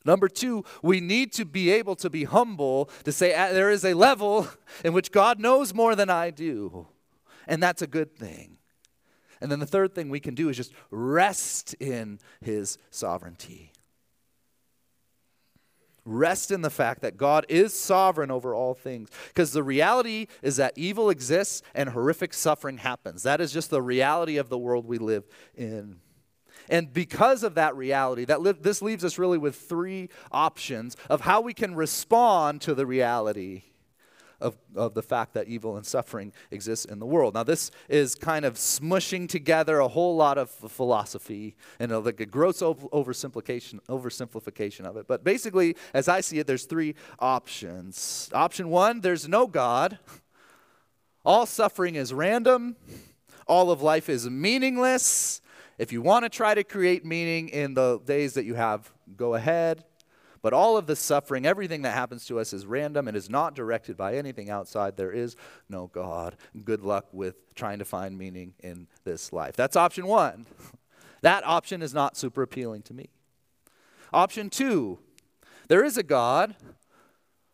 Number 0.05 0.27
two, 0.27 0.63
we 0.83 1.01
need 1.01 1.33
to 1.33 1.45
be 1.45 1.71
able 1.71 1.95
to 1.95 2.09
be 2.11 2.25
humble 2.25 2.91
to 3.05 3.11
say 3.11 3.33
uh, 3.33 3.51
there 3.53 3.71
is 3.71 3.83
a 3.83 3.95
level 3.95 4.47
in 4.83 4.93
which 4.93 5.11
God 5.11 5.39
knows 5.39 5.73
more 5.73 5.95
than 5.95 6.11
I 6.11 6.29
do. 6.29 6.87
And 7.47 7.61
that's 7.61 7.81
a 7.81 7.87
good 7.87 8.15
thing. 8.15 8.57
And 9.41 9.51
then 9.51 9.59
the 9.59 9.65
third 9.65 9.93
thing 9.93 10.09
we 10.09 10.19
can 10.19 10.35
do 10.35 10.49
is 10.49 10.57
just 10.57 10.73
rest 10.91 11.73
in 11.75 12.19
his 12.41 12.77
sovereignty. 12.91 13.71
Rest 16.05 16.51
in 16.51 16.61
the 16.61 16.69
fact 16.69 17.01
that 17.01 17.17
God 17.17 17.45
is 17.49 17.73
sovereign 17.73 18.29
over 18.29 18.53
all 18.53 18.75
things. 18.75 19.09
Because 19.27 19.51
the 19.51 19.63
reality 19.63 20.27
is 20.41 20.57
that 20.57 20.73
evil 20.75 21.09
exists 21.09 21.63
and 21.73 21.89
horrific 21.89 22.33
suffering 22.33 22.77
happens. 22.77 23.23
That 23.23 23.41
is 23.41 23.51
just 23.51 23.71
the 23.71 23.81
reality 23.81 24.37
of 24.37 24.49
the 24.49 24.57
world 24.57 24.85
we 24.85 24.99
live 24.99 25.25
in. 25.55 25.97
And 26.69 26.91
because 26.93 27.43
of 27.43 27.55
that 27.55 27.75
reality, 27.75 28.25
that 28.25 28.41
li- 28.41 28.53
this 28.59 28.81
leaves 28.81 29.03
us 29.03 29.17
really 29.17 29.37
with 29.37 29.55
three 29.55 30.09
options 30.31 30.95
of 31.09 31.21
how 31.21 31.41
we 31.41 31.53
can 31.53 31.75
respond 31.75 32.61
to 32.61 32.73
the 32.73 32.85
reality 32.85 33.63
of, 34.45 34.57
of 34.75 34.93
the 34.93 35.01
fact 35.01 35.33
that 35.33 35.47
evil 35.47 35.75
and 35.75 35.85
suffering 35.85 36.31
exists 36.51 36.85
in 36.85 36.99
the 36.99 37.05
world. 37.05 37.33
Now, 37.33 37.43
this 37.43 37.71
is 37.89 38.15
kind 38.15 38.45
of 38.45 38.53
smushing 38.55 39.27
together 39.27 39.79
a 39.79 39.87
whole 39.87 40.15
lot 40.15 40.37
of 40.37 40.49
philosophy 40.49 41.55
and 41.79 41.91
a, 41.91 41.99
like 41.99 42.19
a 42.19 42.25
gross 42.25 42.61
oversimplification, 42.61 43.79
oversimplification 43.89 44.85
of 44.85 44.97
it. 44.97 45.07
But 45.07 45.23
basically, 45.23 45.75
as 45.93 46.07
I 46.07 46.21
see 46.21 46.39
it, 46.39 46.47
there's 46.47 46.65
three 46.65 46.95
options. 47.19 48.29
Option 48.33 48.69
one, 48.69 49.01
there's 49.01 49.27
no 49.27 49.47
God. 49.47 49.97
All 51.25 51.45
suffering 51.45 51.95
is 51.95 52.13
random. 52.13 52.75
All 53.47 53.71
of 53.71 53.81
life 53.81 54.09
is 54.09 54.29
meaningless. 54.29 55.41
If 55.77 55.91
you 55.91 56.01
want 56.01 56.23
to 56.23 56.29
try 56.29 56.53
to 56.53 56.63
create 56.63 57.03
meaning 57.03 57.49
in 57.49 57.73
the 57.73 57.99
days 58.05 58.35
that 58.35 58.45
you 58.45 58.53
have, 58.53 58.91
go 59.17 59.33
ahead. 59.33 59.83
But 60.45 60.53
all 60.53 60.77
of 60.77 60.85
the 60.85 60.95
suffering, 60.95 61.43
everything 61.47 61.81
that 61.81 61.95
happens 61.95 62.27
to 62.27 62.37
us 62.39 62.53
is 62.53 62.67
random 62.67 63.07
and 63.07 63.17
is 63.17 63.31
not 63.31 63.55
directed 63.55 63.97
by 63.97 64.15
anything 64.15 64.51
outside. 64.51 64.95
There 64.95 65.11
is 65.11 65.35
no 65.69 65.87
God. 65.87 66.35
Good 66.63 66.83
luck 66.83 67.07
with 67.11 67.55
trying 67.55 67.79
to 67.79 67.85
find 67.85 68.15
meaning 68.15 68.53
in 68.59 68.85
this 69.05 69.33
life. 69.33 69.55
That's 69.55 69.75
option 69.75 70.05
one. 70.05 70.45
That 71.21 71.43
option 71.47 71.81
is 71.81 71.95
not 71.95 72.15
super 72.15 72.43
appealing 72.43 72.83
to 72.83 72.93
me. 72.93 73.09
Option 74.13 74.51
two 74.51 74.99
there 75.67 75.83
is 75.83 75.97
a 75.97 76.03
God, 76.03 76.55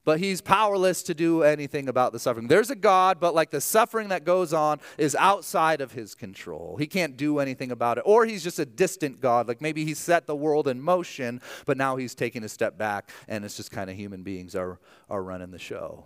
but 0.03 0.19
he's 0.19 0.41
powerless 0.41 1.03
to 1.03 1.13
do 1.13 1.43
anything 1.43 1.87
about 1.87 2.11
the 2.11 2.19
suffering. 2.19 2.47
There's 2.47 2.71
a 2.71 2.75
God, 2.75 3.19
but 3.19 3.35
like 3.35 3.51
the 3.51 3.61
suffering 3.61 4.09
that 4.09 4.25
goes 4.25 4.53
on 4.53 4.79
is 4.97 5.15
outside 5.15 5.81
of 5.81 5.91
his 5.91 6.15
control. 6.15 6.77
He 6.77 6.87
can't 6.87 7.15
do 7.15 7.39
anything 7.39 7.71
about 7.71 7.97
it. 7.97 8.03
Or 8.05 8.25
he's 8.25 8.43
just 8.43 8.59
a 8.59 8.65
distant 8.65 9.21
God. 9.21 9.47
Like 9.47 9.61
maybe 9.61 9.85
he 9.85 9.93
set 9.93 10.25
the 10.25 10.35
world 10.35 10.67
in 10.67 10.81
motion, 10.81 11.41
but 11.65 11.77
now 11.77 11.97
he's 11.97 12.15
taking 12.15 12.43
a 12.43 12.49
step 12.49 12.77
back 12.77 13.09
and 13.27 13.45
it's 13.45 13.57
just 13.57 13.71
kind 13.71 13.89
of 13.89 13.95
human 13.95 14.23
beings 14.23 14.55
are, 14.55 14.79
are 15.09 15.21
running 15.21 15.51
the 15.51 15.59
show. 15.59 16.05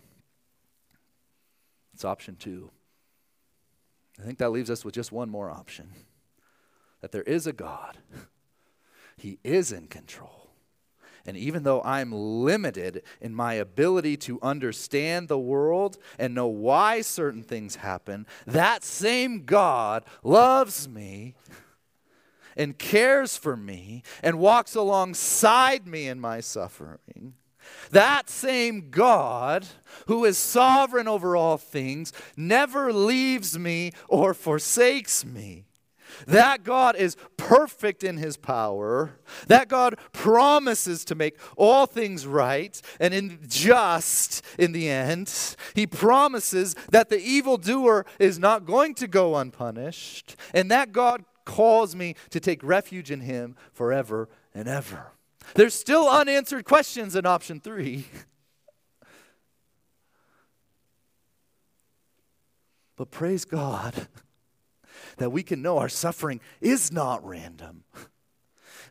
It's 1.93 2.03
option 2.03 2.35
two. 2.35 2.71
I 4.19 4.23
think 4.23 4.37
that 4.39 4.51
leaves 4.51 4.69
us 4.69 4.83
with 4.83 4.93
just 4.93 5.11
one 5.11 5.29
more 5.29 5.49
option 5.49 5.89
that 7.01 7.11
there 7.11 7.23
is 7.23 7.45
a 7.45 7.53
God, 7.53 7.97
he 9.15 9.37
is 9.43 9.71
in 9.71 9.87
control. 9.87 10.44
And 11.25 11.35
even 11.35 11.63
though 11.63 11.81
I'm 11.81 12.11
limited 12.11 13.01
in 13.19 13.33
my 13.33 13.55
ability 13.55 14.17
to 14.17 14.39
understand 14.41 15.27
the 15.27 15.39
world 15.39 15.97
and 16.19 16.35
know 16.35 16.47
why 16.47 17.01
certain 17.01 17.43
things 17.43 17.77
happen, 17.77 18.27
that 18.45 18.83
same 18.83 19.45
God 19.45 20.03
loves 20.23 20.87
me 20.87 21.33
and 22.55 22.77
cares 22.77 23.37
for 23.37 23.57
me 23.57 24.03
and 24.21 24.39
walks 24.39 24.75
alongside 24.75 25.87
me 25.87 26.07
in 26.07 26.19
my 26.19 26.39
suffering. 26.39 27.33
That 27.91 28.29
same 28.29 28.89
God, 28.91 29.65
who 30.07 30.25
is 30.25 30.37
sovereign 30.37 31.07
over 31.07 31.35
all 31.35 31.57
things, 31.57 32.13
never 32.37 32.93
leaves 32.93 33.57
me 33.57 33.91
or 34.07 34.33
forsakes 34.33 35.25
me. 35.25 35.65
That 36.27 36.63
God 36.63 36.95
is 36.95 37.15
perfect 37.37 38.03
in 38.03 38.17
his 38.17 38.37
power. 38.37 39.17
That 39.47 39.67
God 39.67 39.97
promises 40.13 41.05
to 41.05 41.15
make 41.15 41.37
all 41.57 41.85
things 41.85 42.25
right 42.25 42.79
and 42.99 43.13
in 43.13 43.39
just 43.47 44.43
in 44.57 44.71
the 44.71 44.89
end. 44.89 45.55
He 45.73 45.87
promises 45.87 46.75
that 46.91 47.09
the 47.09 47.19
evildoer 47.19 48.05
is 48.19 48.39
not 48.39 48.65
going 48.65 48.95
to 48.95 49.07
go 49.07 49.35
unpunished. 49.35 50.35
And 50.53 50.69
that 50.71 50.91
God 50.91 51.23
calls 51.45 51.95
me 51.95 52.15
to 52.31 52.39
take 52.39 52.63
refuge 52.63 53.11
in 53.11 53.21
him 53.21 53.55
forever 53.71 54.29
and 54.53 54.67
ever. 54.67 55.11
There's 55.53 55.75
still 55.75 56.09
unanswered 56.09 56.65
questions 56.65 57.15
in 57.15 57.25
option 57.25 57.59
three. 57.59 58.05
But 62.97 63.11
praise 63.11 63.45
God 63.45 64.07
that 65.17 65.31
we 65.31 65.43
can 65.43 65.61
know 65.61 65.77
our 65.77 65.89
suffering 65.89 66.39
is 66.61 66.91
not 66.91 67.25
random. 67.25 67.83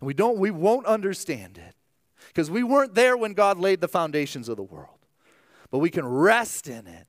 And 0.00 0.08
we 0.08 0.14
don't 0.14 0.38
we 0.38 0.50
won't 0.50 0.86
understand 0.86 1.56
it 1.56 1.76
because 2.26 2.50
we 2.50 2.64
weren't 2.64 2.96
there 2.96 3.16
when 3.16 3.32
God 3.32 3.58
laid 3.58 3.80
the 3.80 3.86
foundations 3.86 4.48
of 4.48 4.56
the 4.56 4.62
world. 4.64 4.98
But 5.70 5.78
we 5.78 5.88
can 5.88 6.04
rest 6.04 6.66
in 6.66 6.88
it. 6.88 7.06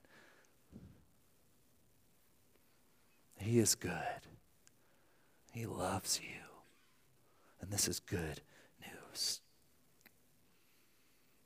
He 3.38 3.60
is 3.60 3.76
good. 3.76 4.28
He 5.52 5.66
loves 5.66 6.20
you. 6.22 6.42
And 7.62 7.72
this 7.72 7.88
is 7.88 8.00
good 8.00 8.42
news. 8.82 9.42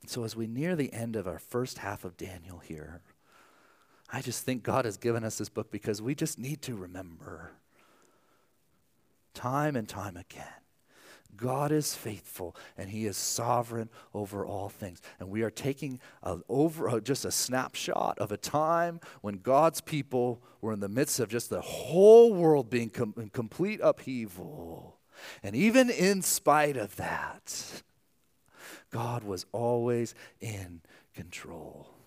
so, 0.06 0.24
as 0.24 0.36
we 0.36 0.48
near 0.48 0.76
the 0.76 0.92
end 0.92 1.16
of 1.16 1.28
our 1.28 1.40
first 1.40 1.80
half 1.80 2.04
of 2.04 2.18
Daniel 2.18 2.60
here, 2.60 3.02
I 4.12 4.22
just 4.22 4.44
think 4.44 4.64
God 4.64 4.86
has 4.86 4.98
given 4.98 5.24
us 5.24 5.38
this 5.38 5.50
book 5.50 5.72
because 5.72 6.02
we 6.02 6.16
just 6.16 6.40
need 6.40 6.62
to 6.64 6.76
remember 6.76 7.52
time 9.34 9.76
and 9.76 9.88
time 9.88 10.18
again. 10.18 10.46
God 11.38 11.72
is 11.72 11.96
faithful 11.96 12.56
and 12.78 12.90
he 12.90 13.06
is 13.06 13.16
sovereign 13.16 13.90
over 14.14 14.46
all 14.46 14.68
things. 14.68 15.02
And 15.20 15.30
we 15.30 15.44
are 15.44 15.52
taking 15.52 16.00
a, 16.24 16.40
over 16.50 17.00
just 17.00 17.24
a 17.24 17.32
snapshot 17.32 18.18
of 18.20 18.32
a 18.32 18.38
time 18.38 19.00
when 19.22 19.38
God's 19.38 19.80
people 19.80 20.42
were 20.60 20.74
in 20.74 20.80
the 20.80 20.90
midst 20.90 21.20
of 21.20 21.30
just 21.30 21.50
the 21.50 21.62
whole 21.62 22.34
world 22.34 22.70
being 22.70 22.90
com- 22.90 23.14
in 23.16 23.30
complete 23.30 23.80
upheaval. 23.82 24.98
And 25.44 25.56
even 25.56 25.90
in 25.90 26.22
spite 26.22 26.76
of 26.76 26.96
that, 26.98 27.84
God 28.92 29.24
was 29.24 29.46
always 29.52 30.16
in 30.42 30.82
control. 31.14 31.99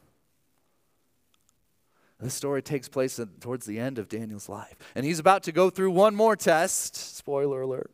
This 2.22 2.34
story 2.34 2.62
takes 2.62 2.88
place 2.88 3.18
towards 3.40 3.66
the 3.66 3.80
end 3.80 3.98
of 3.98 4.08
Daniel's 4.08 4.48
life. 4.48 4.76
And 4.94 5.04
he's 5.04 5.18
about 5.18 5.42
to 5.42 5.52
go 5.52 5.70
through 5.70 5.90
one 5.90 6.14
more 6.14 6.36
test. 6.36 6.94
Spoiler 7.16 7.62
alert. 7.62 7.90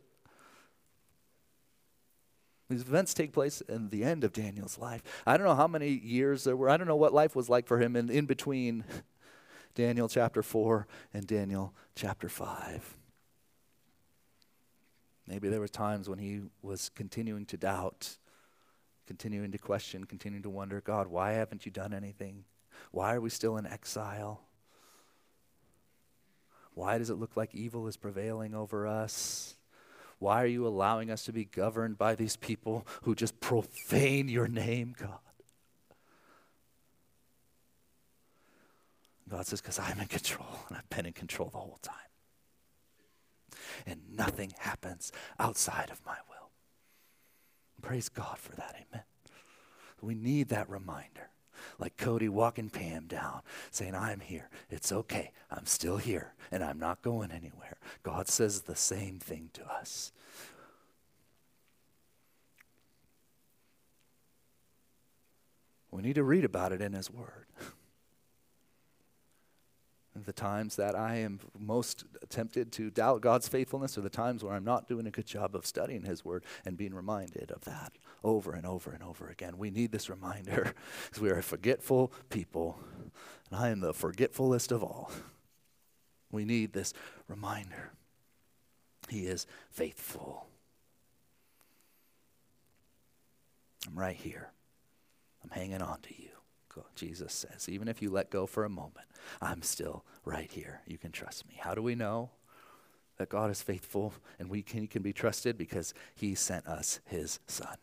These 2.69 2.83
events 2.83 3.15
take 3.15 3.33
place 3.33 3.63
in 3.63 3.89
the 3.89 4.05
end 4.05 4.25
of 4.25 4.35
Daniel's 4.35 4.77
life. 4.77 5.03
I 5.27 5.39
don't 5.39 5.47
know 5.47 5.55
how 5.55 5.67
many 5.67 5.89
years 5.89 6.45
there 6.45 6.59
were. 6.59 6.69
I 6.69 6.77
don't 6.77 6.87
know 6.87 6.95
what 6.95 7.15
life 7.15 7.35
was 7.35 7.49
like 7.49 7.67
for 7.67 7.81
him 7.81 7.97
in, 7.97 8.11
in 8.11 8.27
between 8.27 8.85
Daniel 9.75 10.11
chapter 10.11 10.43
4 10.43 10.87
and 11.15 11.27
Daniel 11.27 11.73
chapter 11.95 12.29
5. 12.29 12.99
Maybe 15.27 15.49
there 15.49 15.61
were 15.61 15.69
times 15.69 16.07
when 16.07 16.19
he 16.19 16.43
was 16.61 16.91
continuing 16.91 17.47
to 17.47 17.57
doubt, 17.57 18.19
continuing 19.07 19.53
to 19.53 19.59
question, 19.59 20.05
continuing 20.05 20.43
to 20.43 20.51
wonder 20.51 20.83
God, 20.83 21.07
why 21.07 21.33
haven't 21.33 21.65
you 21.65 21.73
done 21.73 21.95
anything? 21.95 22.45
Why 22.91 23.15
are 23.15 23.21
we 23.21 23.31
still 23.31 23.57
in 23.57 23.67
exile? 23.67 24.41
Why 26.75 26.99
does 26.99 27.11
it 27.11 27.17
look 27.17 27.37
like 27.37 27.55
evil 27.55 27.87
is 27.89 27.97
prevailing 27.97 28.55
over 28.55 28.87
us? 28.87 29.57
Why 30.19 30.43
are 30.43 30.47
you 30.47 30.67
allowing 30.67 31.11
us 31.11 31.25
to 31.25 31.33
be 31.33 31.45
governed 31.45 31.99
by 31.99 32.15
these 32.15 32.37
people 32.37 32.87
who 33.03 33.15
just 33.15 33.41
profane 33.41 34.29
your 34.29 34.49
name, 34.49 34.95
God? 34.99 35.19
God 39.29 39.47
says, 39.47 39.61
because 39.61 39.79
I'm 39.79 40.01
in 40.01 40.07
control, 40.07 40.49
and 40.69 40.77
I've 40.77 40.89
been 40.89 41.07
in 41.07 41.13
control 41.13 41.51
the 41.51 41.59
whole 41.59 41.79
time. 41.83 41.95
And 43.87 44.01
nothing 44.17 44.53
happens 44.59 45.13
outside 45.39 45.91
of 45.91 46.01
my 46.07 46.17
will. 46.31 46.51
Praise 47.83 48.09
God 48.09 48.39
for 48.39 48.57
that, 48.57 48.75
amen. 48.75 49.05
We 50.01 50.15
need 50.15 50.49
that 50.49 50.71
reminder 50.71 51.31
like 51.79 51.97
Cody 51.97 52.29
walking 52.29 52.71
Pam 52.71 53.07
down, 53.07 53.43
saying, 53.71 53.95
I'm 53.95 54.21
here. 54.21 54.49
It's 54.71 54.93
okay. 54.93 55.33
I'm 55.51 55.67
still 55.67 55.97
here, 55.97 56.35
and 56.51 56.63
I'm 56.63 56.79
not 56.79 57.03
going 57.03 57.31
anywhere. 57.31 57.79
God 58.03 58.29
says 58.29 58.63
the 58.63 58.77
same 58.77 59.19
thing 59.19 59.51
to 59.55 59.65
us. 59.67 60.13
We 65.91 66.03
need 66.03 66.17
to 66.17 66.25
read 66.25 66.45
about 66.45 66.73
it 66.73 66.81
in 66.81 66.93
His 66.93 67.11
Word. 67.11 67.47
the 70.25 70.33
times 70.33 70.77
that 70.77 70.95
I 70.95 71.17
am 71.17 71.41
most 71.59 72.05
tempted 72.29 72.73
to 72.73 72.91
doubt 72.91 73.21
God's 73.21 73.49
faithfulness 73.49 73.99
are 73.99 74.03
the 74.03 74.11
times 74.11 74.43
where 74.43 74.53
I'm 74.53 74.65
not 74.65 74.89
doing 74.89 75.07
a 75.07 75.11
good 75.11 75.27
job 75.27 75.55
of 75.55 75.67
studying 75.67 76.03
His 76.03 76.25
Word 76.25 76.45
and 76.65 76.77
being 76.77 76.95
reminded 76.95 77.51
of 77.51 77.63
that 77.63 77.93
over 78.25 78.53
and 78.53 78.67
over 78.67 78.91
and 78.91 79.03
over 79.03 79.29
again. 79.29 79.59
We 79.59 79.71
need 79.71 79.93
this 79.93 80.11
reminder 80.11 80.75
because 81.05 81.23
we 81.23 81.31
are 81.31 81.39
a 81.39 81.43
forgetful 81.43 82.13
people, 82.31 82.79
and 83.51 83.59
I 83.59 83.69
am 83.69 83.81
the 83.81 83.93
forgetfulest 83.93 84.73
of 84.73 84.83
all. 84.83 85.11
We 86.31 86.45
need 86.45 86.73
this 86.73 86.93
reminder. 87.27 87.93
He 89.09 89.27
is 89.27 89.47
faithful. 89.71 90.47
I'm 93.87 93.99
right 93.99 94.17
here. 94.17 94.51
I'm 95.43 95.51
hanging 95.51 95.81
on 95.81 96.01
to 96.03 96.23
you. 96.23 96.29
Jesus 96.95 97.33
says, 97.33 97.69
even 97.69 97.89
if 97.89 98.03
you 98.03 98.11
let 98.11 98.31
go 98.31 98.47
for 98.47 98.65
a 98.65 98.71
moment, 98.71 99.07
I'm 99.41 99.63
still 99.63 100.05
right 100.25 100.51
here. 100.51 100.81
You 100.87 100.99
can 100.99 101.13
trust 101.13 101.49
me. 101.49 101.55
How 101.59 101.75
do 101.75 101.83
we 101.83 101.95
know 101.95 102.31
that 103.17 103.29
God 103.29 103.51
is 103.51 103.63
faithful 103.63 104.15
and 104.39 104.49
we 104.49 104.63
can, 104.63 104.87
can 104.87 105.03
be 105.03 105.13
trusted? 105.13 105.59
Because 105.59 105.95
he 106.15 106.35
sent 106.35 106.67
us 106.67 107.01
his 107.05 107.41
son. 107.47 107.77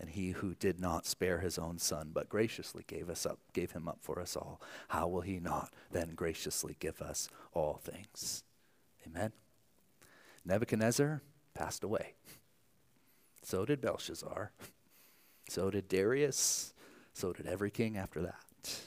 And 0.00 0.08
he 0.08 0.30
who 0.30 0.54
did 0.54 0.80
not 0.80 1.04
spare 1.04 1.40
his 1.40 1.58
own 1.58 1.78
son, 1.78 2.10
but 2.14 2.30
graciously 2.30 2.84
gave 2.86 3.10
us 3.10 3.26
up, 3.26 3.38
gave 3.52 3.72
him 3.72 3.86
up 3.86 3.98
for 4.00 4.18
us 4.18 4.34
all, 4.34 4.60
how 4.88 5.06
will 5.08 5.20
he 5.20 5.38
not 5.38 5.74
then 5.90 6.14
graciously 6.14 6.76
give 6.80 7.02
us 7.02 7.28
all 7.52 7.80
things? 7.82 8.42
Amen. 9.06 9.32
Nebuchadnezzar 10.46 11.20
passed 11.52 11.84
away. 11.84 12.14
So 13.42 13.66
did 13.66 13.82
Belshazzar. 13.82 14.52
So 15.48 15.70
did 15.70 15.88
Darius. 15.88 16.72
So 17.12 17.32
did 17.32 17.46
every 17.46 17.70
king 17.70 17.96
after 17.96 18.20
that. 18.22 18.80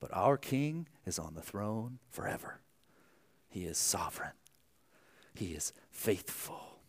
But 0.00 0.10
our 0.12 0.36
king 0.36 0.88
is 1.04 1.18
on 1.18 1.34
the 1.34 1.42
throne 1.42 1.98
forever. 2.10 2.60
He 3.48 3.64
is 3.64 3.78
sovereign. 3.78 4.32
He 5.34 5.46
is 5.54 5.72
faithful. 5.90 6.80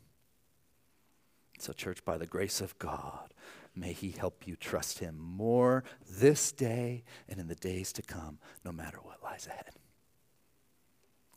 So, 1.59 1.73
church, 1.73 2.05
by 2.05 2.17
the 2.17 2.27
grace 2.27 2.61
of 2.61 2.77
God, 2.77 3.33
may 3.75 3.93
He 3.93 4.11
help 4.11 4.45
you 4.45 4.55
trust 4.55 4.99
Him 4.99 5.17
more 5.17 5.83
this 6.09 6.51
day 6.51 7.03
and 7.27 7.39
in 7.39 7.47
the 7.47 7.55
days 7.55 7.91
to 7.93 8.01
come, 8.01 8.39
no 8.63 8.71
matter 8.71 8.99
what 9.01 9.23
lies 9.23 9.47
ahead. 9.47 9.71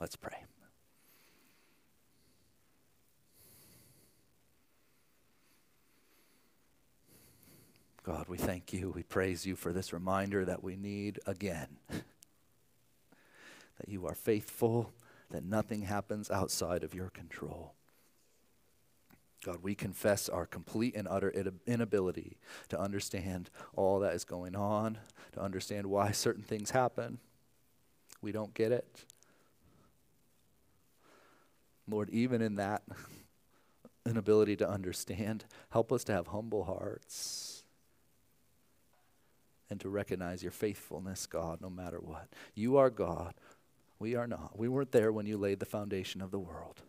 Let's 0.01 0.17
pray. 0.17 0.45
God, 8.03 8.27
we 8.29 8.39
thank 8.39 8.73
you. 8.73 8.91
We 8.91 9.03
praise 9.03 9.45
you 9.45 9.57
for 9.57 9.73
this 9.73 9.93
reminder 9.93 10.45
that 10.47 10.63
we 10.63 10.75
need 10.75 11.21
again. 11.27 11.69
that 11.91 12.05
you 13.89 14.07
are 14.07 14.15
faithful, 14.15 14.91
that 15.31 15.45
nothing 15.45 15.83
happens 15.83 16.31
outside 16.31 16.83
of 16.83 16.95
your 16.95 17.11
control. 17.11 17.75
God, 19.45 19.59
we 19.63 19.75
confess 19.75 20.29
our 20.29 20.47
complete 20.47 20.95
and 20.95 21.07
utter 21.09 21.33
inability 21.67 22.39
to 22.69 22.79
understand 22.81 23.51
all 23.75 24.01
that 24.01 24.15
is 24.15 24.25
going 24.25 24.57
on, 24.57 24.99
to 25.33 25.41
understand 25.41 25.87
why 25.87 26.11
certain 26.13 26.43
things 26.43 26.71
happen. 26.71 27.19
We 28.23 28.33
don't 28.33 28.55
get 28.55 28.73
it. 28.73 29.05
Lord, 31.87 32.09
even 32.11 32.41
in 32.41 32.57
that 32.57 32.83
inability 34.07 34.57
to 34.57 34.69
understand, 34.69 35.45
help 35.71 35.93
us 35.93 36.05
to 36.05 36.13
have 36.13 36.29
humble 36.29 36.65
hearts 36.65 37.60
and 39.71 39.81
to 39.81 39.89
recognize 39.89 40.43
your 40.43 40.53
faithfulness, 40.53 41.27
God, 41.27 41.61
no 41.61 41.71
matter 41.71 41.99
what. 41.99 42.29
You 42.55 42.77
are 42.77 42.91
God. 42.91 43.35
We 44.01 44.17
are 44.17 44.27
not. 44.27 44.59
We 44.59 44.69
weren't 44.69 44.91
there 44.93 45.13
when 45.13 45.27
you 45.27 45.39
laid 45.39 45.61
the 45.61 45.67
foundation 45.67 46.21
of 46.21 46.33
the 46.33 46.39
world. 46.39 46.83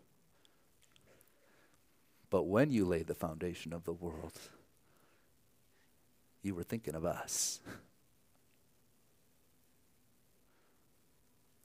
But 2.28 2.44
when 2.44 2.70
you 2.70 2.84
laid 2.84 3.06
the 3.06 3.14
foundation 3.14 3.72
of 3.72 3.84
the 3.84 3.92
world, 3.92 4.32
you 6.42 6.54
were 6.54 6.64
thinking 6.64 6.94
of 6.94 7.04
us. 7.04 7.60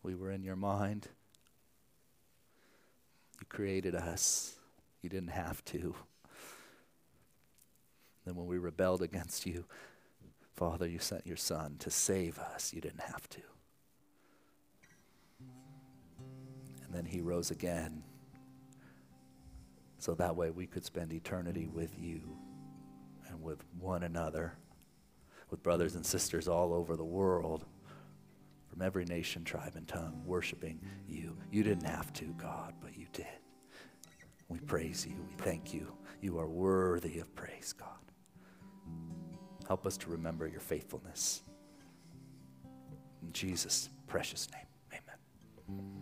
We 0.03 0.13
were 0.13 0.32
in 0.32 0.43
your 0.43 0.55
mind. 0.55 1.07
You 3.39 3.47
created 3.49 3.95
us. 3.95 4.55
You 5.01 5.09
didn't 5.09 5.32
have 5.32 5.63
to. 5.65 5.95
Then 8.26 8.36
when 8.36 8.45
we 8.45 8.57
rebelled 8.57 9.01
against 9.01 9.45
you, 9.45 9.65
Father, 10.58 10.88
you 10.88 10.97
sent 10.97 11.28
your 11.28 11.38
Son 11.38 11.76
to 11.78 11.91
save 11.91 12.39
us. 12.39 12.74
You 12.74 12.82
didn't 12.82 13.01
have 13.01 13.30
to. 13.30 13.41
And 16.84 16.91
then 16.91 17.05
he 17.05 17.22
rose 17.22 17.51
again. 17.51 18.01
So 19.99 20.16
that 20.16 20.36
way 20.36 20.49
we 20.49 20.66
could 20.66 20.84
spend 20.84 21.14
eternity 21.14 21.68
with 21.68 21.91
you 21.99 22.22
and 23.30 23.39
with 23.43 23.64
one 23.80 24.01
another, 24.01 24.58
with 25.51 25.62
brothers 25.62 25.93
and 25.93 26.03
sisters 26.03 26.47
all 26.47 26.74
over 26.74 26.95
the 26.95 27.05
world, 27.05 27.64
from 28.68 28.82
every 28.82 29.05
nation, 29.05 29.43
tribe, 29.43 29.74
and 29.76 29.88
tongue, 29.88 30.24
worshiping 30.26 30.80
you. 31.08 31.38
You 31.51 31.62
didn't 31.62 31.86
have 31.86 32.12
to, 32.14 32.34
God, 32.36 32.74
but 32.82 32.97
you 32.97 33.05
did. 33.14 33.28
We 34.49 34.58
praise 34.60 35.05
you. 35.08 35.18
We 35.30 35.36
thank 35.43 35.72
you. 35.72 35.93
You 36.20 36.39
are 36.39 36.47
worthy 36.47 37.20
of 37.20 37.36
praise, 37.36 37.76
God. 37.78 38.07
Help 39.68 39.86
us 39.86 39.97
to 39.97 40.09
remember 40.09 40.47
your 40.47 40.61
faithfulness. 40.61 41.41
In 43.22 43.34
Jesus' 43.34 43.89
precious 44.07 44.47
name, 44.51 44.65
amen. 44.93 45.97